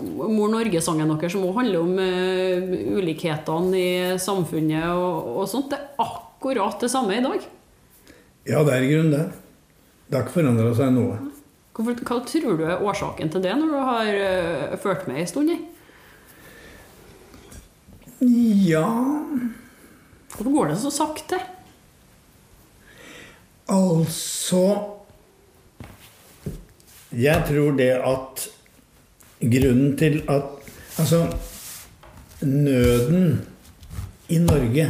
Mor 0.00 0.48
Norge-sangen 0.48 1.10
deres 1.10 1.34
som 1.34 1.44
òg 1.44 1.58
handler 1.58 1.82
om 1.82 1.98
eh, 2.00 2.70
ulikhetene 2.96 3.76
i 3.76 3.90
samfunnet 4.22 4.88
og, 4.94 5.34
og 5.42 5.50
sånt. 5.50 5.68
Det 5.72 5.76
er 5.76 6.06
akkurat 6.06 6.80
det 6.80 6.88
samme 6.92 7.18
i 7.18 7.24
dag. 7.24 7.44
Ja, 8.48 8.64
det 8.64 8.72
er 8.72 8.86
i 8.86 8.88
grunnen 8.88 9.12
det. 9.12 9.26
Det 10.08 10.16
har 10.16 10.24
ikke 10.24 10.38
forandra 10.40 10.72
seg 10.76 10.96
noe. 10.96 11.20
Hva 11.76 12.18
tror 12.28 12.56
du 12.56 12.64
er 12.66 12.82
årsaken 12.84 13.30
til 13.32 13.44
det, 13.44 13.52
når 13.56 13.70
du 13.72 13.76
har 13.88 14.08
uh, 14.12 14.80
ført 14.80 15.06
med 15.08 15.22
ei 15.22 15.28
stund? 15.28 15.52
i? 15.54 15.56
Ja 18.22 18.86
Hvorfor 20.32 20.50
går 20.54 20.70
det 20.70 20.78
så 20.80 20.92
sakte? 20.94 21.40
Altså 23.72 24.62
Jeg 27.18 27.44
tror 27.48 27.74
det 27.78 27.90
at 27.98 28.48
grunnen 29.42 29.96
til 29.98 30.22
at 30.30 30.58
Altså, 31.00 31.24
nøden 32.44 33.40
i 34.28 34.38
Norge 34.38 34.84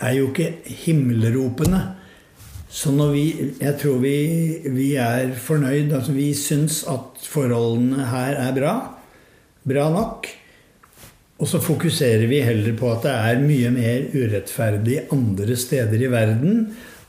er 0.00 0.12
jo 0.18 0.26
ikke 0.32 0.56
himmelropende. 0.66 1.80
Så 2.68 2.90
når 2.90 3.12
vi 3.12 3.54
Jeg 3.60 3.78
tror 3.80 3.98
vi, 4.02 4.16
vi 4.74 4.94
er 4.94 5.34
fornøyd. 5.34 5.92
Altså 5.92 6.12
vi 6.12 6.34
syns 6.34 6.82
at 6.90 7.22
forholdene 7.22 8.06
her 8.10 8.40
er 8.42 8.54
bra. 8.54 8.74
Bra 9.64 9.90
nok. 9.94 10.26
Og 11.44 11.48
så 11.50 11.58
fokuserer 11.60 12.24
vi 12.24 12.38
heller 12.40 12.72
på 12.72 12.88
at 12.88 13.02
det 13.04 13.12
er 13.12 13.42
mye 13.44 13.68
mer 13.74 14.06
urettferdig 14.14 15.02
andre 15.12 15.56
steder 15.60 16.00
i 16.00 16.08
verden. 16.08 16.62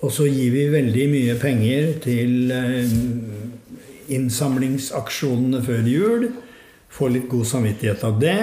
Og 0.03 0.11
så 0.11 0.25
gir 0.27 0.49
vi 0.51 0.65
veldig 0.73 1.05
mye 1.07 1.35
penger 1.39 1.93
til 2.03 2.51
eh, 2.51 2.91
innsamlingsaksjonene 4.11 5.61
før 5.63 5.87
jul. 5.87 6.27
Får 6.91 7.13
litt 7.13 7.29
god 7.31 7.47
samvittighet 7.47 8.03
av 8.09 8.19
det. 8.19 8.41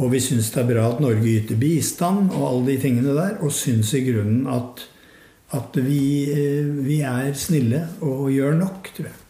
Og 0.00 0.14
vi 0.14 0.22
syns 0.24 0.48
det 0.54 0.62
er 0.64 0.72
bra 0.72 0.88
at 0.88 1.04
Norge 1.04 1.28
yter 1.28 1.60
bistand 1.60 2.32
og 2.32 2.48
alle 2.48 2.64
de 2.70 2.78
tingene 2.86 3.20
der. 3.20 3.36
Og 3.44 3.52
syns 3.52 3.92
i 4.00 4.00
grunnen 4.08 4.48
at, 4.48 4.80
at 5.60 5.76
vi, 5.76 6.00
eh, 6.32 6.72
vi 6.88 7.02
er 7.04 7.36
snille 7.36 7.84
og 8.00 8.32
gjør 8.32 8.56
nok, 8.64 8.94
tror 8.96 9.12
jeg. 9.12 9.25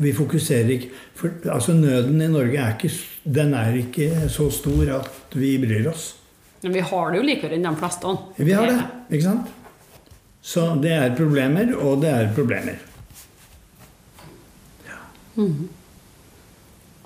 Vi 0.00 0.12
fokuserer 0.16 0.70
ikke 0.72 0.90
For 1.18 1.50
altså, 1.52 1.74
nøden 1.76 2.22
i 2.24 2.28
Norge 2.32 2.56
er 2.56 2.76
ikke, 2.76 2.92
den 3.24 3.54
er 3.54 3.74
ikke 3.76 4.28
så 4.32 4.48
stor 4.54 4.94
at 4.96 5.36
vi 5.36 5.58
bryr 5.60 5.90
oss. 5.90 6.14
Men 6.62 6.72
vi 6.76 6.84
har 6.84 7.10
det 7.10 7.20
jo 7.20 7.24
likere 7.24 7.56
enn 7.56 7.66
de 7.68 7.72
fleste. 7.76 8.14
Vi 8.36 8.52
har 8.56 8.68
det, 8.68 8.78
ikke 9.10 9.26
sant? 9.26 9.50
Så 10.40 10.64
det 10.80 10.92
er 10.96 11.12
problemer, 11.16 11.74
og 11.76 12.00
det 12.00 12.10
er 12.12 12.32
problemer. 12.36 12.80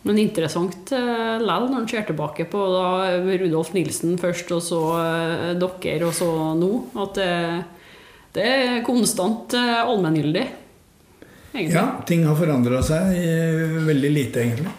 Men 0.05 0.21
interessant 0.21 0.91
uh, 0.93 1.41
lell 1.41 1.69
når 1.71 1.79
en 1.79 1.89
ser 1.89 2.05
tilbake 2.09 2.47
på 2.51 2.65
da 2.75 2.89
Rudolf 3.25 3.73
Nilsen 3.75 4.19
først, 4.21 4.51
og 4.53 4.63
så 4.65 4.81
eh, 5.01 5.47
dere, 5.57 6.03
og 6.09 6.13
så 6.17 6.29
nå. 6.59 6.73
At 7.07 7.17
det, 7.21 7.31
det 8.37 8.45
er 8.51 8.85
konstant 8.87 9.57
uh, 9.57 9.81
allmenngyldig. 9.87 10.45
Egentlig. 11.55 11.77
Ja, 11.77 12.03
ting 12.07 12.25
har 12.27 12.35
forandra 12.39 12.83
seg 12.83 13.15
veldig 13.87 14.11
lite, 14.11 14.43
egentlig. 14.43 14.73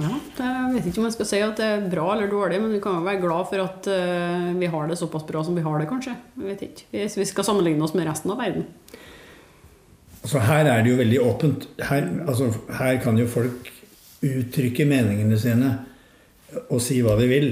Ja, 0.00 0.08
jeg 0.08 0.68
vet 0.72 0.86
ikke 0.88 1.02
om 1.02 1.06
jeg 1.06 1.14
skal 1.18 1.28
si 1.28 1.40
at 1.44 1.58
det 1.60 1.66
er 1.68 1.82
bra 1.92 2.06
eller 2.14 2.30
dårlig, 2.30 2.60
men 2.62 2.72
vi 2.72 2.80
kan 2.80 2.96
jo 2.96 3.04
være 3.04 3.20
glad 3.20 3.48
for 3.50 3.60
at 3.60 3.88
eh, 3.92 4.46
vi 4.56 4.70
har 4.72 4.88
det 4.88 4.96
såpass 4.98 5.26
bra 5.28 5.42
som 5.44 5.56
vi 5.58 5.64
har 5.66 5.82
det, 5.82 5.88
kanskje. 5.90 6.14
Jeg 6.38 6.48
vet 6.48 6.64
ikke. 6.64 6.86
Hvis 6.94 7.18
vi 7.20 7.26
skal 7.28 7.46
sammenligne 7.46 7.84
oss 7.84 7.92
med 7.98 8.08
resten 8.08 8.32
av 8.32 8.40
verden. 8.40 8.64
Altså, 10.22 10.40
her 10.46 10.70
er 10.70 10.80
det 10.80 10.94
jo 10.94 11.00
veldig 11.02 11.20
åpent. 11.26 11.68
Her, 11.90 12.08
altså, 12.24 12.48
her 12.78 12.96
kan 13.04 13.20
jo 13.20 13.28
folk 13.28 13.68
uttrykke 14.22 14.86
meningene 14.88 15.36
sine 15.40 15.74
og 16.70 16.80
si 16.84 17.00
hva 17.04 17.16
de 17.18 17.28
vil, 17.28 17.48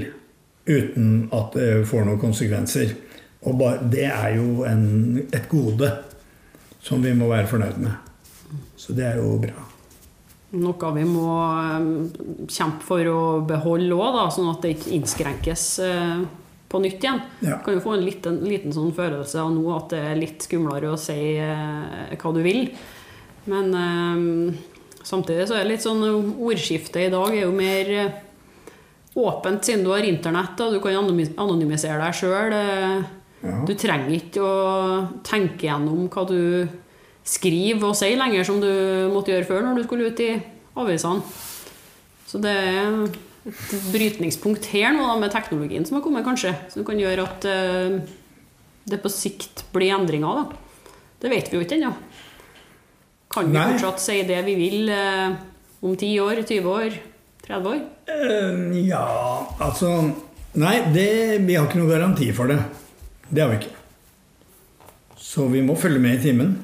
uten 0.68 1.28
at 1.34 1.56
det 1.56 1.70
får 1.88 2.06
noen 2.06 2.20
konsekvenser. 2.20 2.94
Og 3.48 3.56
bare, 3.60 3.84
det 3.92 4.06
er 4.08 4.36
jo 4.36 4.64
en, 4.68 5.20
et 5.28 5.48
gode 5.50 5.88
som 6.82 7.02
vi 7.02 7.12
må 7.16 7.28
være 7.30 7.48
fornøyd 7.50 7.82
med. 7.82 8.10
Så 8.80 8.96
det 8.96 9.06
er 9.06 9.20
jo 9.20 9.36
bra. 9.42 9.66
Noe 10.50 10.92
vi 10.96 11.04
må 11.06 11.30
eh, 11.46 12.46
kjempe 12.50 12.82
for 12.82 13.06
å 13.06 13.20
beholde 13.46 13.94
òg, 13.94 14.22
sånn 14.34 14.50
at 14.50 14.64
det 14.64 14.74
ikke 14.74 14.94
innskrenkes 14.96 15.66
eh, 15.86 16.24
på 16.70 16.80
nytt 16.82 17.04
igjen. 17.04 17.20
Ja. 17.46 17.60
Kan 17.62 17.76
jo 17.76 17.84
få 17.84 17.94
en 17.94 18.06
liten, 18.06 18.40
liten 18.46 18.74
sånn 18.74 18.90
følelse 18.96 19.38
av 19.42 19.52
nå 19.54 19.62
at 19.76 19.94
det 19.94 20.00
er 20.08 20.18
litt 20.18 20.46
skumlere 20.46 20.90
å 20.90 20.98
si 20.98 21.36
eh, 21.38 22.16
hva 22.18 22.34
du 22.34 22.42
vil. 22.42 22.66
Men 23.50 23.72
samtidig 25.02 25.46
så 25.48 25.56
er 25.56 25.64
det 25.64 25.70
litt 25.70 25.82
sånn 25.82 26.02
ordskiftet 26.04 27.06
i 27.06 27.10
dag 27.10 27.32
er 27.32 27.46
jo 27.46 27.54
mer 27.56 27.88
åpent 29.18 29.64
siden 29.64 29.86
du 29.86 29.88
har 29.94 30.04
internett. 30.06 30.60
og 30.60 30.76
Du 30.76 30.82
kan 30.84 30.98
anonymisere 31.00 31.96
deg 32.02 32.18
sjøl. 32.18 32.54
Ja. 33.40 33.56
Du 33.64 33.72
trenger 33.78 34.12
ikke 34.12 34.44
å 34.44 34.54
tenke 35.24 35.68
gjennom 35.68 36.08
hva 36.12 36.26
du 36.28 36.68
skriver 37.26 37.90
og 37.90 37.96
sier 37.96 38.18
lenger, 38.20 38.44
som 38.46 38.60
du 38.60 38.70
måtte 39.12 39.32
gjøre 39.32 39.48
før 39.48 39.64
når 39.64 39.80
du 39.80 39.86
skulle 39.86 40.10
ut 40.10 40.22
i 40.24 40.30
avisene. 40.80 41.24
Så 42.28 42.40
det 42.42 42.52
er 42.52 42.88
et 43.48 43.76
brytningspunkt 43.90 44.68
her 44.74 44.92
nå 44.94 45.06
da, 45.06 45.16
med 45.18 45.32
teknologien 45.32 45.86
som 45.86 45.98
har 45.98 46.04
kommet, 46.04 46.26
kanskje. 46.26 46.52
Som 46.72 46.86
kan 46.86 47.00
gjøre 47.00 47.24
at 47.26 47.46
uh, 47.48 47.96
det 48.90 49.00
på 49.02 49.12
sikt 49.12 49.64
blir 49.74 49.94
endringer. 49.96 50.42
Da. 50.42 50.90
Det 51.24 51.32
vet 51.32 51.50
vi 51.50 51.58
jo 51.58 51.64
ikke 51.64 51.78
ennå. 51.78 51.94
Kan 53.30 53.50
vi 53.50 53.56
Nei. 53.56 53.68
fortsatt 53.72 54.02
si 54.02 54.20
det 54.28 54.40
vi 54.46 54.56
vil 54.58 54.92
uh, 54.92 55.38
om 55.86 55.96
10 55.96 56.12
år, 56.26 56.42
20 56.44 56.70
år, 56.70 56.98
30 57.46 57.72
år? 57.72 57.80
Uh, 58.10 58.76
ja, 58.84 59.06
altså 59.62 59.94
Nei, 60.58 60.80
det, 60.90 61.38
vi 61.46 61.54
har 61.54 61.68
ikke 61.68 61.78
noen 61.78 61.92
garanti 61.92 62.26
for 62.34 62.50
det. 62.50 62.58
Det 63.30 63.42
har 63.44 63.52
vi 63.52 63.60
ikke. 63.60 63.76
Så 65.20 65.46
vi 65.48 65.62
må 65.62 65.76
følge 65.78 66.02
med 66.02 66.18
i 66.18 66.22
timen. 66.22 66.56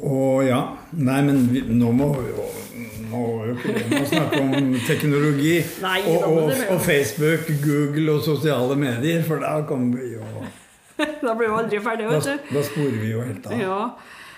Og 0.00 0.46
ja 0.46 0.60
Nei, 0.96 1.18
men 1.26 1.42
vi, 1.52 1.60
nå 1.76 1.90
må 1.92 2.06
vi 2.16 2.30
jo 2.32 2.46
nå 3.10 3.18
må 3.20 3.44
jo 3.50 3.56
ikke 3.58 4.04
snakke 4.06 4.38
om 4.40 4.70
teknologi 4.86 5.56
Nei, 5.82 5.98
og, 6.08 6.24
og, 6.30 6.52
og 6.70 6.78
Facebook, 6.84 7.50
Google 7.64 8.14
og 8.14 8.22
sosiale 8.24 8.76
medier, 8.78 9.24
for 9.26 9.42
da 9.42 9.56
kommer 9.68 9.98
vi 9.98 10.14
jo 10.14 10.46
da 11.26 11.34
blir 11.34 11.48
vi 11.50 11.56
aldri 11.58 11.80
ferdig, 11.82 12.06
vet 12.10 12.28
du. 12.28 12.48
da 12.54 12.62
sporer 12.64 12.96
vi 13.00 13.10
jo 13.14 13.22
helt 13.24 13.46
av. 13.48 13.54
Ja. 13.56 13.78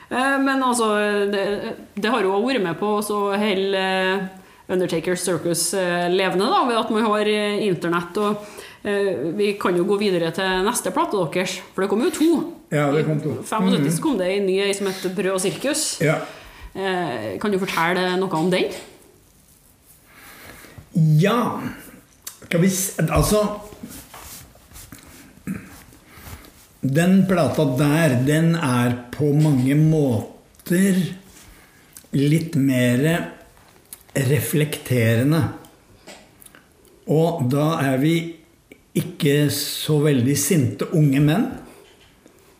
Eh, 0.08 0.36
Men 0.46 0.62
altså, 0.62 0.92
det, 1.32 1.44
det 1.98 2.12
har 2.14 2.22
jo 2.22 2.36
vært 2.44 2.62
med 2.62 2.78
på 2.78 2.92
å 3.00 3.22
holde 3.34 3.80
eh, 3.82 4.28
Undertaker 4.72 5.18
Circus 5.18 5.72
eh, 5.74 6.06
levende, 6.12 6.46
da, 6.52 6.60
ved 6.68 6.78
at 6.78 6.92
man 6.94 7.08
har 7.08 7.30
internett. 7.66 8.20
Og 8.22 8.61
vi 8.82 9.52
kan 9.62 9.76
jo 9.78 9.84
gå 9.86 9.96
videre 10.00 10.32
til 10.34 10.64
neste 10.66 10.90
plate 10.94 11.20
deres, 11.34 11.60
for 11.74 11.84
det 11.84 11.90
kom 11.92 12.02
jo 12.02 12.10
to. 12.10 12.30
Ja, 12.72 12.88
det 12.90 13.04
kom 13.06 13.20
to. 13.22 13.36
I 13.38 13.46
75 13.46 13.98
så 13.98 14.02
kom 14.02 14.16
det 14.18 14.30
en 14.32 14.46
ny 14.48 14.56
ei 14.64 14.72
som 14.74 14.88
heter 14.90 15.14
Brød 15.14 15.36
og 15.36 15.40
sirkus. 15.44 16.00
Ja. 16.02 16.16
Eh, 16.74 17.38
Kan 17.38 17.52
du 17.52 17.58
fortelle 17.60 18.16
noe 18.16 18.38
om 18.38 18.50
den? 18.50 18.72
Ja 21.20 21.60
Skal 22.44 22.60
vi 22.60 22.68
Altså 23.08 23.38
Den 26.82 27.26
plata 27.28 27.64
der, 27.78 28.16
den 28.26 28.54
er 28.56 28.96
på 29.14 29.30
mange 29.36 29.76
måter 29.78 30.98
litt 32.12 32.56
mer 32.58 33.04
reflekterende. 34.16 35.44
Og 37.06 37.46
da 37.52 37.68
er 37.86 38.00
vi 38.02 38.16
ikke 38.98 39.46
så 39.54 39.98
veldig 40.04 40.34
sinte 40.36 40.88
unge 40.92 41.20
menn. 41.24 41.46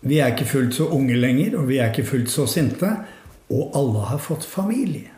Vi 0.03 0.19
er 0.19 0.33
ikke 0.33 0.49
fullt 0.49 0.77
så 0.79 0.89
unge 0.95 1.17
lenger, 1.19 1.59
og 1.61 1.69
vi 1.69 1.79
er 1.79 1.93
ikke 1.93 2.09
fullt 2.09 2.33
så 2.33 2.47
sinte. 2.51 2.89
Og 3.53 3.77
alle 3.79 4.07
har 4.09 4.23
fått 4.23 4.47
familie. 4.49 5.13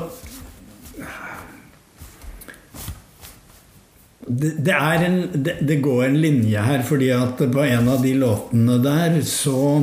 det, 4.29 4.53
det, 4.63 4.77
en, 4.77 5.17
det, 5.35 5.57
det, 5.67 5.81
går 5.83 6.05
en 6.05 6.21
linje 6.23 6.63
her, 6.63 6.85
fordi 6.87 7.09
at 7.17 7.35
på 7.41 7.65
en 7.67 7.89
av 7.91 7.99
de 8.05 8.13
låtene 8.15 8.79
der 8.85 9.19
så 9.27 9.81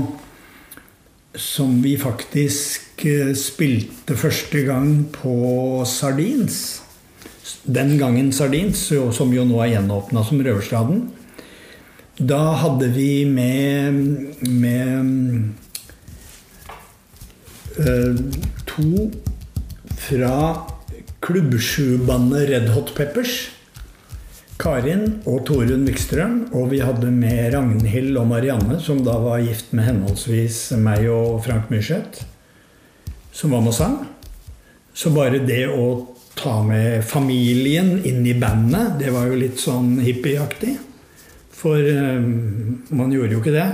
Som 1.37 1.81
vi 1.83 1.93
faktisk 2.01 3.05
eh, 3.05 3.31
spilte 3.37 4.17
første 4.17 4.63
gang 4.65 5.05
på 5.13 5.83
Sardins. 5.85 6.81
Den 7.63 7.97
gangen 7.99 8.31
Sardins, 8.33 8.87
som 8.89 9.33
jo 9.35 9.45
nå 9.45 9.61
er 9.61 9.75
gjenåpna 9.75 10.23
som 10.25 10.41
Røverstaden. 10.41 11.05
Da 12.17 12.39
hadde 12.57 12.89
vi 12.95 13.25
med, 13.29 13.93
med 14.41 15.53
uh, 17.77 18.17
to 18.65 19.11
fra 20.07 20.33
klubbsjubandet 21.21 22.49
Red 22.49 22.71
Hot 22.73 22.95
Peppers. 22.97 23.35
Karin 24.57 25.19
og 25.29 25.43
Torunn 25.47 25.85
Wikstrøm. 25.87 26.37
Og 26.57 26.71
vi 26.73 26.81
hadde 26.83 27.11
med 27.13 27.53
Ragnhild 27.53 28.17
og 28.17 28.27
Marianne, 28.31 28.79
som 28.83 29.03
da 29.05 29.17
var 29.21 29.43
gift 29.45 29.73
med 29.77 29.87
henholdsvis 29.87 30.59
meg 30.81 31.07
og 31.13 31.41
Frank 31.45 31.71
Myrseth, 31.73 32.25
som 33.31 33.53
var 33.53 33.65
med 33.65 33.73
og 33.73 33.77
sang. 33.77 33.97
Så 34.97 35.13
bare 35.13 35.43
det 35.45 35.67
å 35.69 35.87
ta 36.37 36.59
med 36.65 37.05
familien 37.05 37.97
inn 38.05 38.25
i 38.25 38.35
bandet, 38.37 38.97
det 39.01 39.13
var 39.13 39.29
jo 39.29 39.37
litt 39.37 39.61
sånn 39.61 39.97
hippieaktig. 40.01 40.75
For 41.57 41.81
um, 41.81 42.83
man 42.93 43.13
gjorde 43.13 43.37
jo 43.37 43.41
ikke 43.41 43.55
det. 43.55 43.69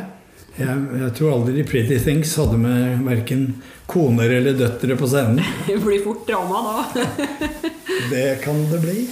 Jeg, 0.53 0.73
jeg, 0.99 1.09
tror 1.17 1.33
aldri 1.33 1.63
Pretty 1.65 1.97
Things 1.97 2.35
hadde 2.37 2.59
med 2.61 3.01
verken 3.07 3.47
koner 3.89 4.35
eller 4.37 4.55
døtre 4.55 4.95
på 4.99 5.09
scenen. 5.09 5.41
Det 5.67 5.79
blir 5.81 6.03
fort 6.05 6.27
drama 6.27 6.61
da. 6.67 7.05
det 8.13 8.27
kan 8.43 8.59
det 8.71 8.79
bli. 8.83 9.07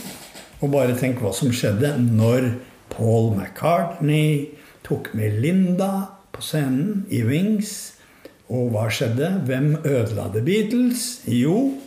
Og 0.61 0.69
bare 0.69 0.93
tenk 0.97 1.21
hva 1.23 1.31
som 1.33 1.49
skjedde 1.49 1.95
når 2.03 2.51
Paul 2.93 3.31
McCartney 3.33 4.51
tok 4.85 5.09
med 5.17 5.39
Linda 5.41 5.89
på 6.35 6.43
scenen 6.45 7.07
i 7.09 7.23
Wings. 7.25 7.95
Og 8.51 8.69
hva 8.73 8.85
skjedde? 8.93 9.31
Hvem 9.47 9.73
ødela 9.81 10.27
The 10.33 10.43
Beatles? 10.45 11.23
Jo, 11.25 11.79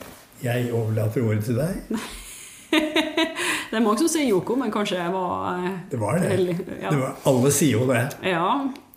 jeg 0.43 0.73
overlater 0.73 1.23
ordet 1.23 1.45
til 1.47 1.61
deg. 1.61 2.01
det 3.71 3.79
er 3.79 3.85
mange 3.85 4.01
som 4.03 4.11
sier 4.11 4.27
Yoko, 4.27 4.57
men 4.59 4.73
kanskje 4.75 4.99
jeg 4.99 5.13
var 5.15 5.53
eh, 5.53 5.77
Det 5.93 6.01
var 6.01 6.19
det. 6.19 6.33
Heldig, 6.33 6.57
ja. 6.81 6.89
det 6.89 6.99
var, 6.99 7.13
alle 7.31 7.53
sier 7.55 7.79
jo 7.79 7.87
det. 7.93 8.03
Ja, 8.27 8.49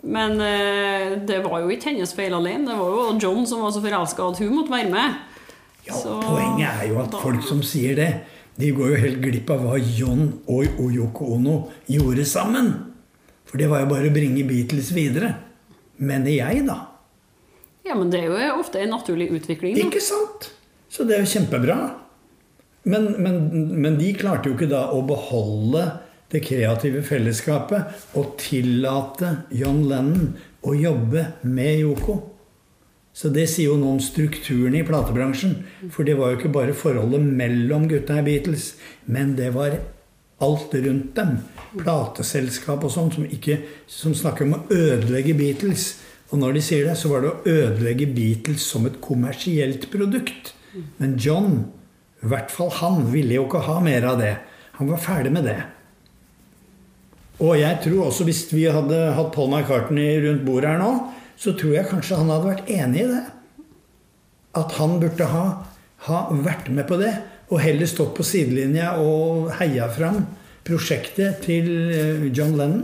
men 0.02 0.42
eh, 0.42 1.14
det 1.28 1.38
var 1.44 1.62
jo 1.62 1.70
ikke 1.70 1.92
hennes 1.92 2.16
feil 2.18 2.34
alene. 2.34 2.66
Det 2.66 2.80
var 2.80 2.96
jo 2.96 3.06
John 3.22 3.46
som 3.46 3.62
var 3.62 3.76
så 3.76 3.84
forelska 3.84 4.32
at 4.32 4.42
hun 4.42 4.56
måtte 4.56 4.74
være 4.74 4.90
med. 4.90 5.22
Ja, 5.86 5.94
så, 5.94 6.18
Poenget 6.24 6.68
er 6.72 6.90
jo 6.90 6.98
at 7.04 7.14
da, 7.14 7.22
folk 7.22 7.46
som 7.46 7.62
sier 7.64 7.94
det, 7.96 8.10
de 8.58 8.70
går 8.74 8.92
jo 8.92 9.00
helt 9.04 9.20
glipp 9.22 9.50
av 9.54 9.62
hva 9.62 9.78
John 9.78 10.32
og 10.50 10.80
Yoko 10.90 11.32
Ono 11.36 11.58
gjorde 11.86 12.24
sammen. 12.26 12.72
For 13.48 13.60
det 13.60 13.68
var 13.70 13.84
jo 13.84 13.90
bare 13.92 14.10
å 14.10 14.14
bringe 14.14 14.42
Beatles 14.48 14.90
videre. 14.96 15.30
Mener 16.02 16.34
jeg, 16.34 16.64
da. 16.66 16.80
Ja, 17.86 17.94
men 17.96 18.10
det 18.12 18.20
er 18.24 18.34
jo 18.50 18.58
ofte 18.58 18.82
en 18.82 18.92
naturlig 18.92 19.30
utvikling. 19.32 19.76
Da. 19.78 19.86
Ikke 19.86 20.02
sant? 20.02 20.50
Så 20.90 21.06
det 21.06 21.16
er 21.16 21.24
jo 21.24 21.32
kjempebra. 21.32 21.78
Men, 22.88 23.08
men, 23.22 23.40
men, 23.78 23.96
de 24.00 24.12
klarte 24.16 24.50
jo 24.50 24.56
ikke 24.56 24.70
da 24.70 24.88
å 24.94 25.00
beholde 25.06 25.84
det 26.32 26.42
kreative 26.44 27.02
fellesskapet 27.06 28.16
og 28.18 28.34
tillate 28.40 29.32
John 29.56 29.84
Lennon 29.88 30.32
å 30.66 30.74
jobbe 30.76 31.24
med 31.48 31.84
Yoko. 31.84 32.18
Så 33.18 33.32
det 33.34 33.48
sier 33.50 33.72
jo 33.72 33.78
noe 33.80 33.96
om 33.96 34.02
strukturen 34.02 34.76
i 34.78 34.84
platebransjen. 34.86 35.56
For 35.90 36.06
det 36.06 36.14
var 36.20 36.30
jo 36.30 36.38
ikke 36.38 36.52
bare 36.54 36.76
forholdet 36.76 37.24
mellom 37.40 37.88
gutta 37.90 38.20
i 38.20 38.26
Beatles, 38.28 38.76
men 39.10 39.32
det 39.38 39.50
var 39.56 39.74
alt 40.44 40.74
rundt 40.74 41.16
dem. 41.16 41.40
Plateselskap 41.80 42.86
og 42.86 42.92
sånn 42.94 43.10
som, 43.16 43.26
som 43.90 44.14
snakker 44.14 44.46
om 44.46 44.54
å 44.54 44.62
ødelegge 44.70 45.34
Beatles. 45.38 45.96
Og 46.30 46.38
når 46.44 46.58
de 46.58 46.62
sier 46.62 46.86
det, 46.86 46.94
så 47.00 47.10
var 47.10 47.24
det 47.24 47.32
å 47.32 47.56
ødelegge 47.56 48.06
Beatles 48.14 48.68
som 48.70 48.86
et 48.86 49.00
kommersielt 49.02 49.88
produkt. 49.90 50.54
Men 51.00 51.18
John, 51.18 51.64
i 52.22 52.30
hvert 52.30 52.54
fall 52.54 52.70
han, 52.78 53.08
ville 53.10 53.34
jo 53.34 53.48
ikke 53.48 53.66
ha 53.66 53.80
mer 53.82 54.06
av 54.12 54.22
det. 54.22 54.36
Han 54.78 54.92
var 54.92 55.02
ferdig 55.02 55.34
med 55.34 55.48
det. 55.48 55.58
Og 57.42 57.56
jeg 57.58 57.82
tror 57.82 58.08
også 58.12 58.26
hvis 58.26 58.46
vi 58.52 58.68
hadde 58.70 59.08
hatt 59.14 59.34
Paul 59.34 59.50
McCartney 59.50 60.20
rundt 60.22 60.46
bordet 60.46 60.70
her 60.70 60.82
nå, 60.82 60.92
så 61.38 61.54
tror 61.54 61.76
jeg 61.76 61.90
kanskje 61.90 62.18
han 62.18 62.30
hadde 62.32 62.50
vært 62.50 62.70
enig 62.74 63.04
i 63.04 63.10
det. 63.12 63.24
At 64.58 64.74
han 64.78 64.98
burde 65.02 65.28
ha, 65.30 65.44
ha 66.08 66.20
vært 66.34 66.70
med 66.74 66.88
på 66.88 66.98
det, 67.00 67.12
og 67.48 67.62
heller 67.62 67.88
stått 67.88 68.16
på 68.16 68.26
sidelinja 68.26 68.96
og 69.00 69.52
heia 69.60 69.86
fram 69.92 70.24
prosjektet 70.68 71.44
til 71.46 71.68
eh, 71.94 72.24
John 72.34 72.56
Lennon 72.58 72.82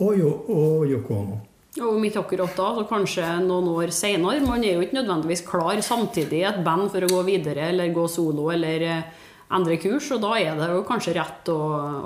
og, 0.00 0.20
og 0.20 0.84
Yoko 0.86 1.16
Ono. 1.16 1.38
Og 1.80 1.96
midt 2.02 2.18
akkurat 2.18 2.52
da, 2.58 2.68
så 2.76 2.84
kanskje 2.90 3.24
noen 3.44 3.68
år 3.72 3.92
seinere. 3.94 4.42
Man 4.42 4.64
er 4.66 4.76
jo 4.76 4.84
ikke 4.84 4.98
nødvendigvis 4.98 5.44
klar 5.46 5.80
samtidig 5.86 6.42
i 6.42 6.46
et 6.48 6.62
band 6.66 6.90
for 6.92 7.06
å 7.06 7.10
gå 7.10 7.20
videre 7.28 7.68
eller 7.70 7.94
gå 7.94 8.06
solo 8.10 8.48
eller 8.52 8.86
eh, 8.86 9.26
endre 9.50 9.78
kurs, 9.82 10.10
og 10.14 10.22
da 10.22 10.36
er 10.38 10.58
det 10.58 10.70
jo 10.74 10.86
kanskje 10.86 11.16
rett 11.16 11.50
å, 11.50 11.60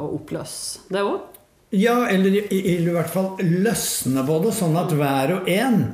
å 0.04 0.10
oppløse 0.16 0.86
det 0.92 1.04
òg. 1.04 1.33
Ja, 1.74 2.04
eller 2.06 2.30
i, 2.30 2.44
i, 2.54 2.76
i 2.78 2.94
hvert 2.94 3.10
fall 3.10 3.34
løsne 3.42 4.22
på 4.26 4.38
det, 4.44 4.54
sånn 4.54 4.76
at 4.78 4.94
hver 4.94 5.38
og 5.40 5.50
en 5.50 5.84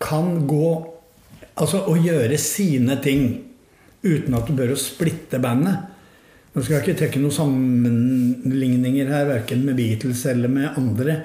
kan 0.00 0.32
gå 0.48 0.70
Altså 1.60 1.82
å 1.90 1.92
gjøre 1.98 2.38
sine 2.40 2.94
ting 3.04 3.24
uten 4.00 4.32
at 4.38 4.46
du 4.48 4.54
bør 4.56 4.70
å 4.72 4.76
splitte 4.80 5.36
bandet. 5.42 5.82
Nå 6.54 6.62
skal 6.62 6.78
jeg 6.78 6.84
ikke 6.86 6.98
trekke 7.02 7.20
noen 7.20 7.34
sammenligninger 7.36 9.10
her, 9.12 9.26
verken 9.28 9.66
med 9.66 9.76
Beatles 9.76 10.22
eller 10.30 10.48
med 10.48 10.78
andre. 10.80 11.18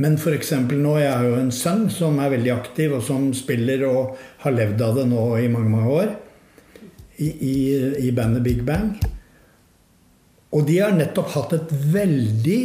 Men 0.00 0.16
f.eks. 0.16 0.54
nå, 0.70 0.94
jeg 1.02 1.12
har 1.12 1.26
jo 1.28 1.34
en 1.42 1.52
sønn 1.52 1.84
som 1.92 2.16
er 2.22 2.32
veldig 2.32 2.54
aktiv, 2.54 2.94
og 2.96 3.04
som 3.04 3.28
spiller 3.36 3.84
og 3.90 4.16
har 4.46 4.56
levd 4.56 4.86
av 4.86 4.96
det 5.02 5.04
nå 5.10 5.26
i 5.42 5.50
mange, 5.52 5.74
mange 5.74 5.98
år. 5.98 6.14
I, 7.20 7.28
i, 7.28 7.56
i 8.08 8.14
bandet 8.16 8.46
Big 8.46 8.64
Bang. 8.66 8.94
Og 10.56 10.64
de 10.66 10.80
har 10.80 10.96
nettopp 10.96 11.36
hatt 11.36 11.54
et 11.58 11.76
veldig 11.92 12.62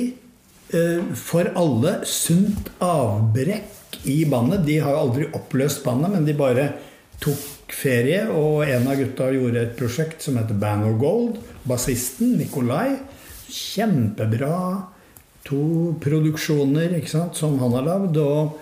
for 1.16 1.48
alle 1.56 1.94
sunt 2.10 2.72
avbrekk 2.84 4.02
i 4.04 4.26
bandet. 4.30 4.66
De 4.68 4.80
har 4.84 4.94
jo 4.94 5.04
aldri 5.06 5.30
oppløst 5.36 5.84
bandet, 5.86 6.12
men 6.14 6.28
de 6.28 6.36
bare 6.38 6.68
tok 7.24 7.74
ferie. 7.74 8.26
Og 8.32 8.68
en 8.68 8.88
av 8.90 9.00
gutta 9.00 9.30
gjorde 9.34 9.64
et 9.64 9.78
prosjekt 9.80 10.24
som 10.26 10.40
heter 10.40 10.58
Band 10.60 10.88
of 10.90 11.00
Gold. 11.02 11.40
Bassisten 11.68 12.38
Nikolai. 12.40 12.98
Kjempebra. 13.48 14.60
To 15.48 15.96
produksjoner 16.04 16.98
ikke 16.98 17.14
sant, 17.14 17.40
som 17.40 17.56
han 17.62 17.76
har 17.78 17.88
lagd. 17.88 18.20
Og, 18.22 18.58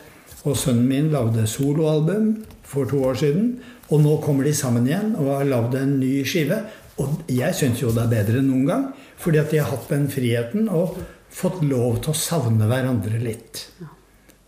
og 0.45 0.59
sønnen 0.59 0.89
min 0.89 1.11
lagde 1.13 1.47
soloalbum 1.49 2.35
for 2.65 2.89
to 2.89 3.01
år 3.09 3.21
siden. 3.21 3.55
Og 3.93 4.01
nå 4.01 4.17
kommer 4.23 4.47
de 4.47 4.53
sammen 4.57 4.87
igjen 4.89 5.13
og 5.19 5.33
har 5.39 5.49
lagd 5.49 5.77
en 5.77 5.97
ny 6.01 6.19
skive. 6.27 6.61
Og 7.01 7.25
jeg 7.29 7.57
syns 7.57 7.81
jo 7.81 7.91
det 7.93 8.05
er 8.05 8.13
bedre 8.13 8.39
enn 8.41 8.49
noen 8.53 8.69
gang. 8.69 8.87
Fordi 9.21 9.41
at 9.41 9.51
de 9.51 9.59
har 9.61 9.71
hatt 9.73 9.89
den 9.91 10.09
friheten. 10.11 10.69
og 10.69 10.97
fått 11.35 11.63
lov 11.67 11.99
til 12.03 12.13
å 12.13 12.17
savne 12.17 12.67
hverandre 12.69 13.19
litt. 13.19 13.65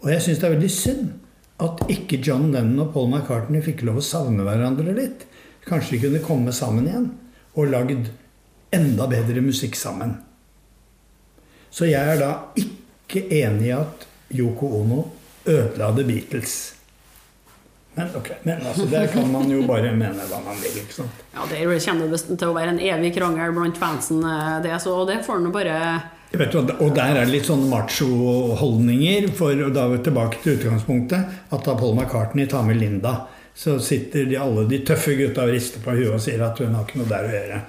Og 0.03 0.11
jeg 0.11 0.23
syns 0.23 0.39
det 0.39 0.47
er 0.47 0.55
veldig 0.55 0.71
synd 0.71 1.09
at 1.63 1.81
ikke 1.91 2.19
John 2.23 2.51
Lennon 2.53 2.85
og 2.85 2.93
Paul 2.93 3.09
McCartney 3.09 3.63
fikk 3.65 3.83
lov 3.87 3.99
å 3.99 4.05
savne 4.05 4.45
hverandre 4.45 4.93
litt. 4.95 5.25
Kanskje 5.67 5.97
de 5.97 6.01
kunne 6.05 6.23
komme 6.23 6.53
sammen 6.55 6.87
igjen 6.87 7.09
og 7.57 7.71
lagd 7.73 8.11
enda 8.75 9.07
bedre 9.09 9.41
musikk 9.43 9.75
sammen. 9.79 10.15
Så 11.73 11.89
jeg 11.89 12.13
er 12.13 12.21
da 12.21 12.31
ikke 12.57 13.25
enig 13.41 13.71
i 13.71 13.75
at 13.75 14.07
Yoko 14.37 14.69
Ono 14.81 15.03
ødela 15.47 15.91
The 15.95 16.05
Beatles. 16.07 16.55
Men 17.97 18.11
ok, 18.15 18.29
men 18.45 18.61
altså, 18.61 18.85
det 18.85 19.07
kan 19.09 19.25
man 19.31 19.49
jo 19.49 19.63
bare 19.65 19.89
mene 19.97 20.25
hva 20.29 20.39
man 20.45 20.59
vil. 20.61 20.75
ikke 20.83 20.99
sant? 20.99 21.23
Ja, 21.33 21.47
Det 21.49 21.79
kjenner 21.81 22.13
til 22.13 22.45
å 22.45 22.53
være 22.53 22.75
en 22.75 22.83
evig 22.83 23.15
krangel 23.15 23.55
blant 23.55 23.79
fansen, 23.81 24.21
eh, 24.21 24.59
det, 24.61 24.75
så 24.83 24.99
det 25.09 25.23
får 25.25 25.41
nå 25.41 25.49
bare 25.55 25.79
Vet, 26.31 26.55
og 26.55 26.91
der 26.91 27.15
er 27.15 27.23
det 27.23 27.31
litt 27.31 27.47
sånne 27.47 27.69
macho-holdninger. 27.71 29.29
For 29.37 29.55
da 29.71 29.85
er 29.85 29.95
vi 29.95 30.03
tilbake 30.05 30.41
til 30.43 30.57
utgangspunktet. 30.57 31.39
At 31.55 31.65
da 31.65 31.75
Paul 31.79 31.95
McCartney 31.95 32.49
tar 32.51 32.67
med 32.67 32.81
Linda, 32.81 33.15
så 33.57 33.79
sitter 33.81 34.27
de, 34.29 34.37
alle 34.37 34.67
de 34.69 34.83
tøffe 34.85 35.15
gutta 35.17 35.47
og 35.47 35.55
rister 35.55 35.81
på 35.81 35.95
huet 35.97 36.13
og 36.13 36.21
sier 36.21 36.43
at 36.45 36.59
hun 36.61 36.75
har 36.77 36.85
ikke 36.85 37.01
noe 37.01 37.09
der 37.09 37.25
å 37.25 37.33
gjøre. 37.33 37.61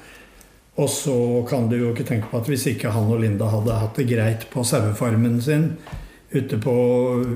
Og 0.79 0.91
så 0.93 1.15
kan 1.49 1.71
du 1.71 1.79
jo 1.79 1.95
ikke 1.95 2.07
tenke 2.07 2.29
på 2.31 2.39
at 2.39 2.51
hvis 2.51 2.69
ikke 2.71 2.93
han 2.95 3.09
og 3.11 3.23
Linda 3.23 3.49
hadde 3.51 3.79
hatt 3.81 3.97
det 3.99 4.07
greit 4.11 4.45
på 4.53 4.63
sauefarmen 4.67 5.41
sin 5.43 5.73
ute 6.31 6.59
på, 6.61 6.75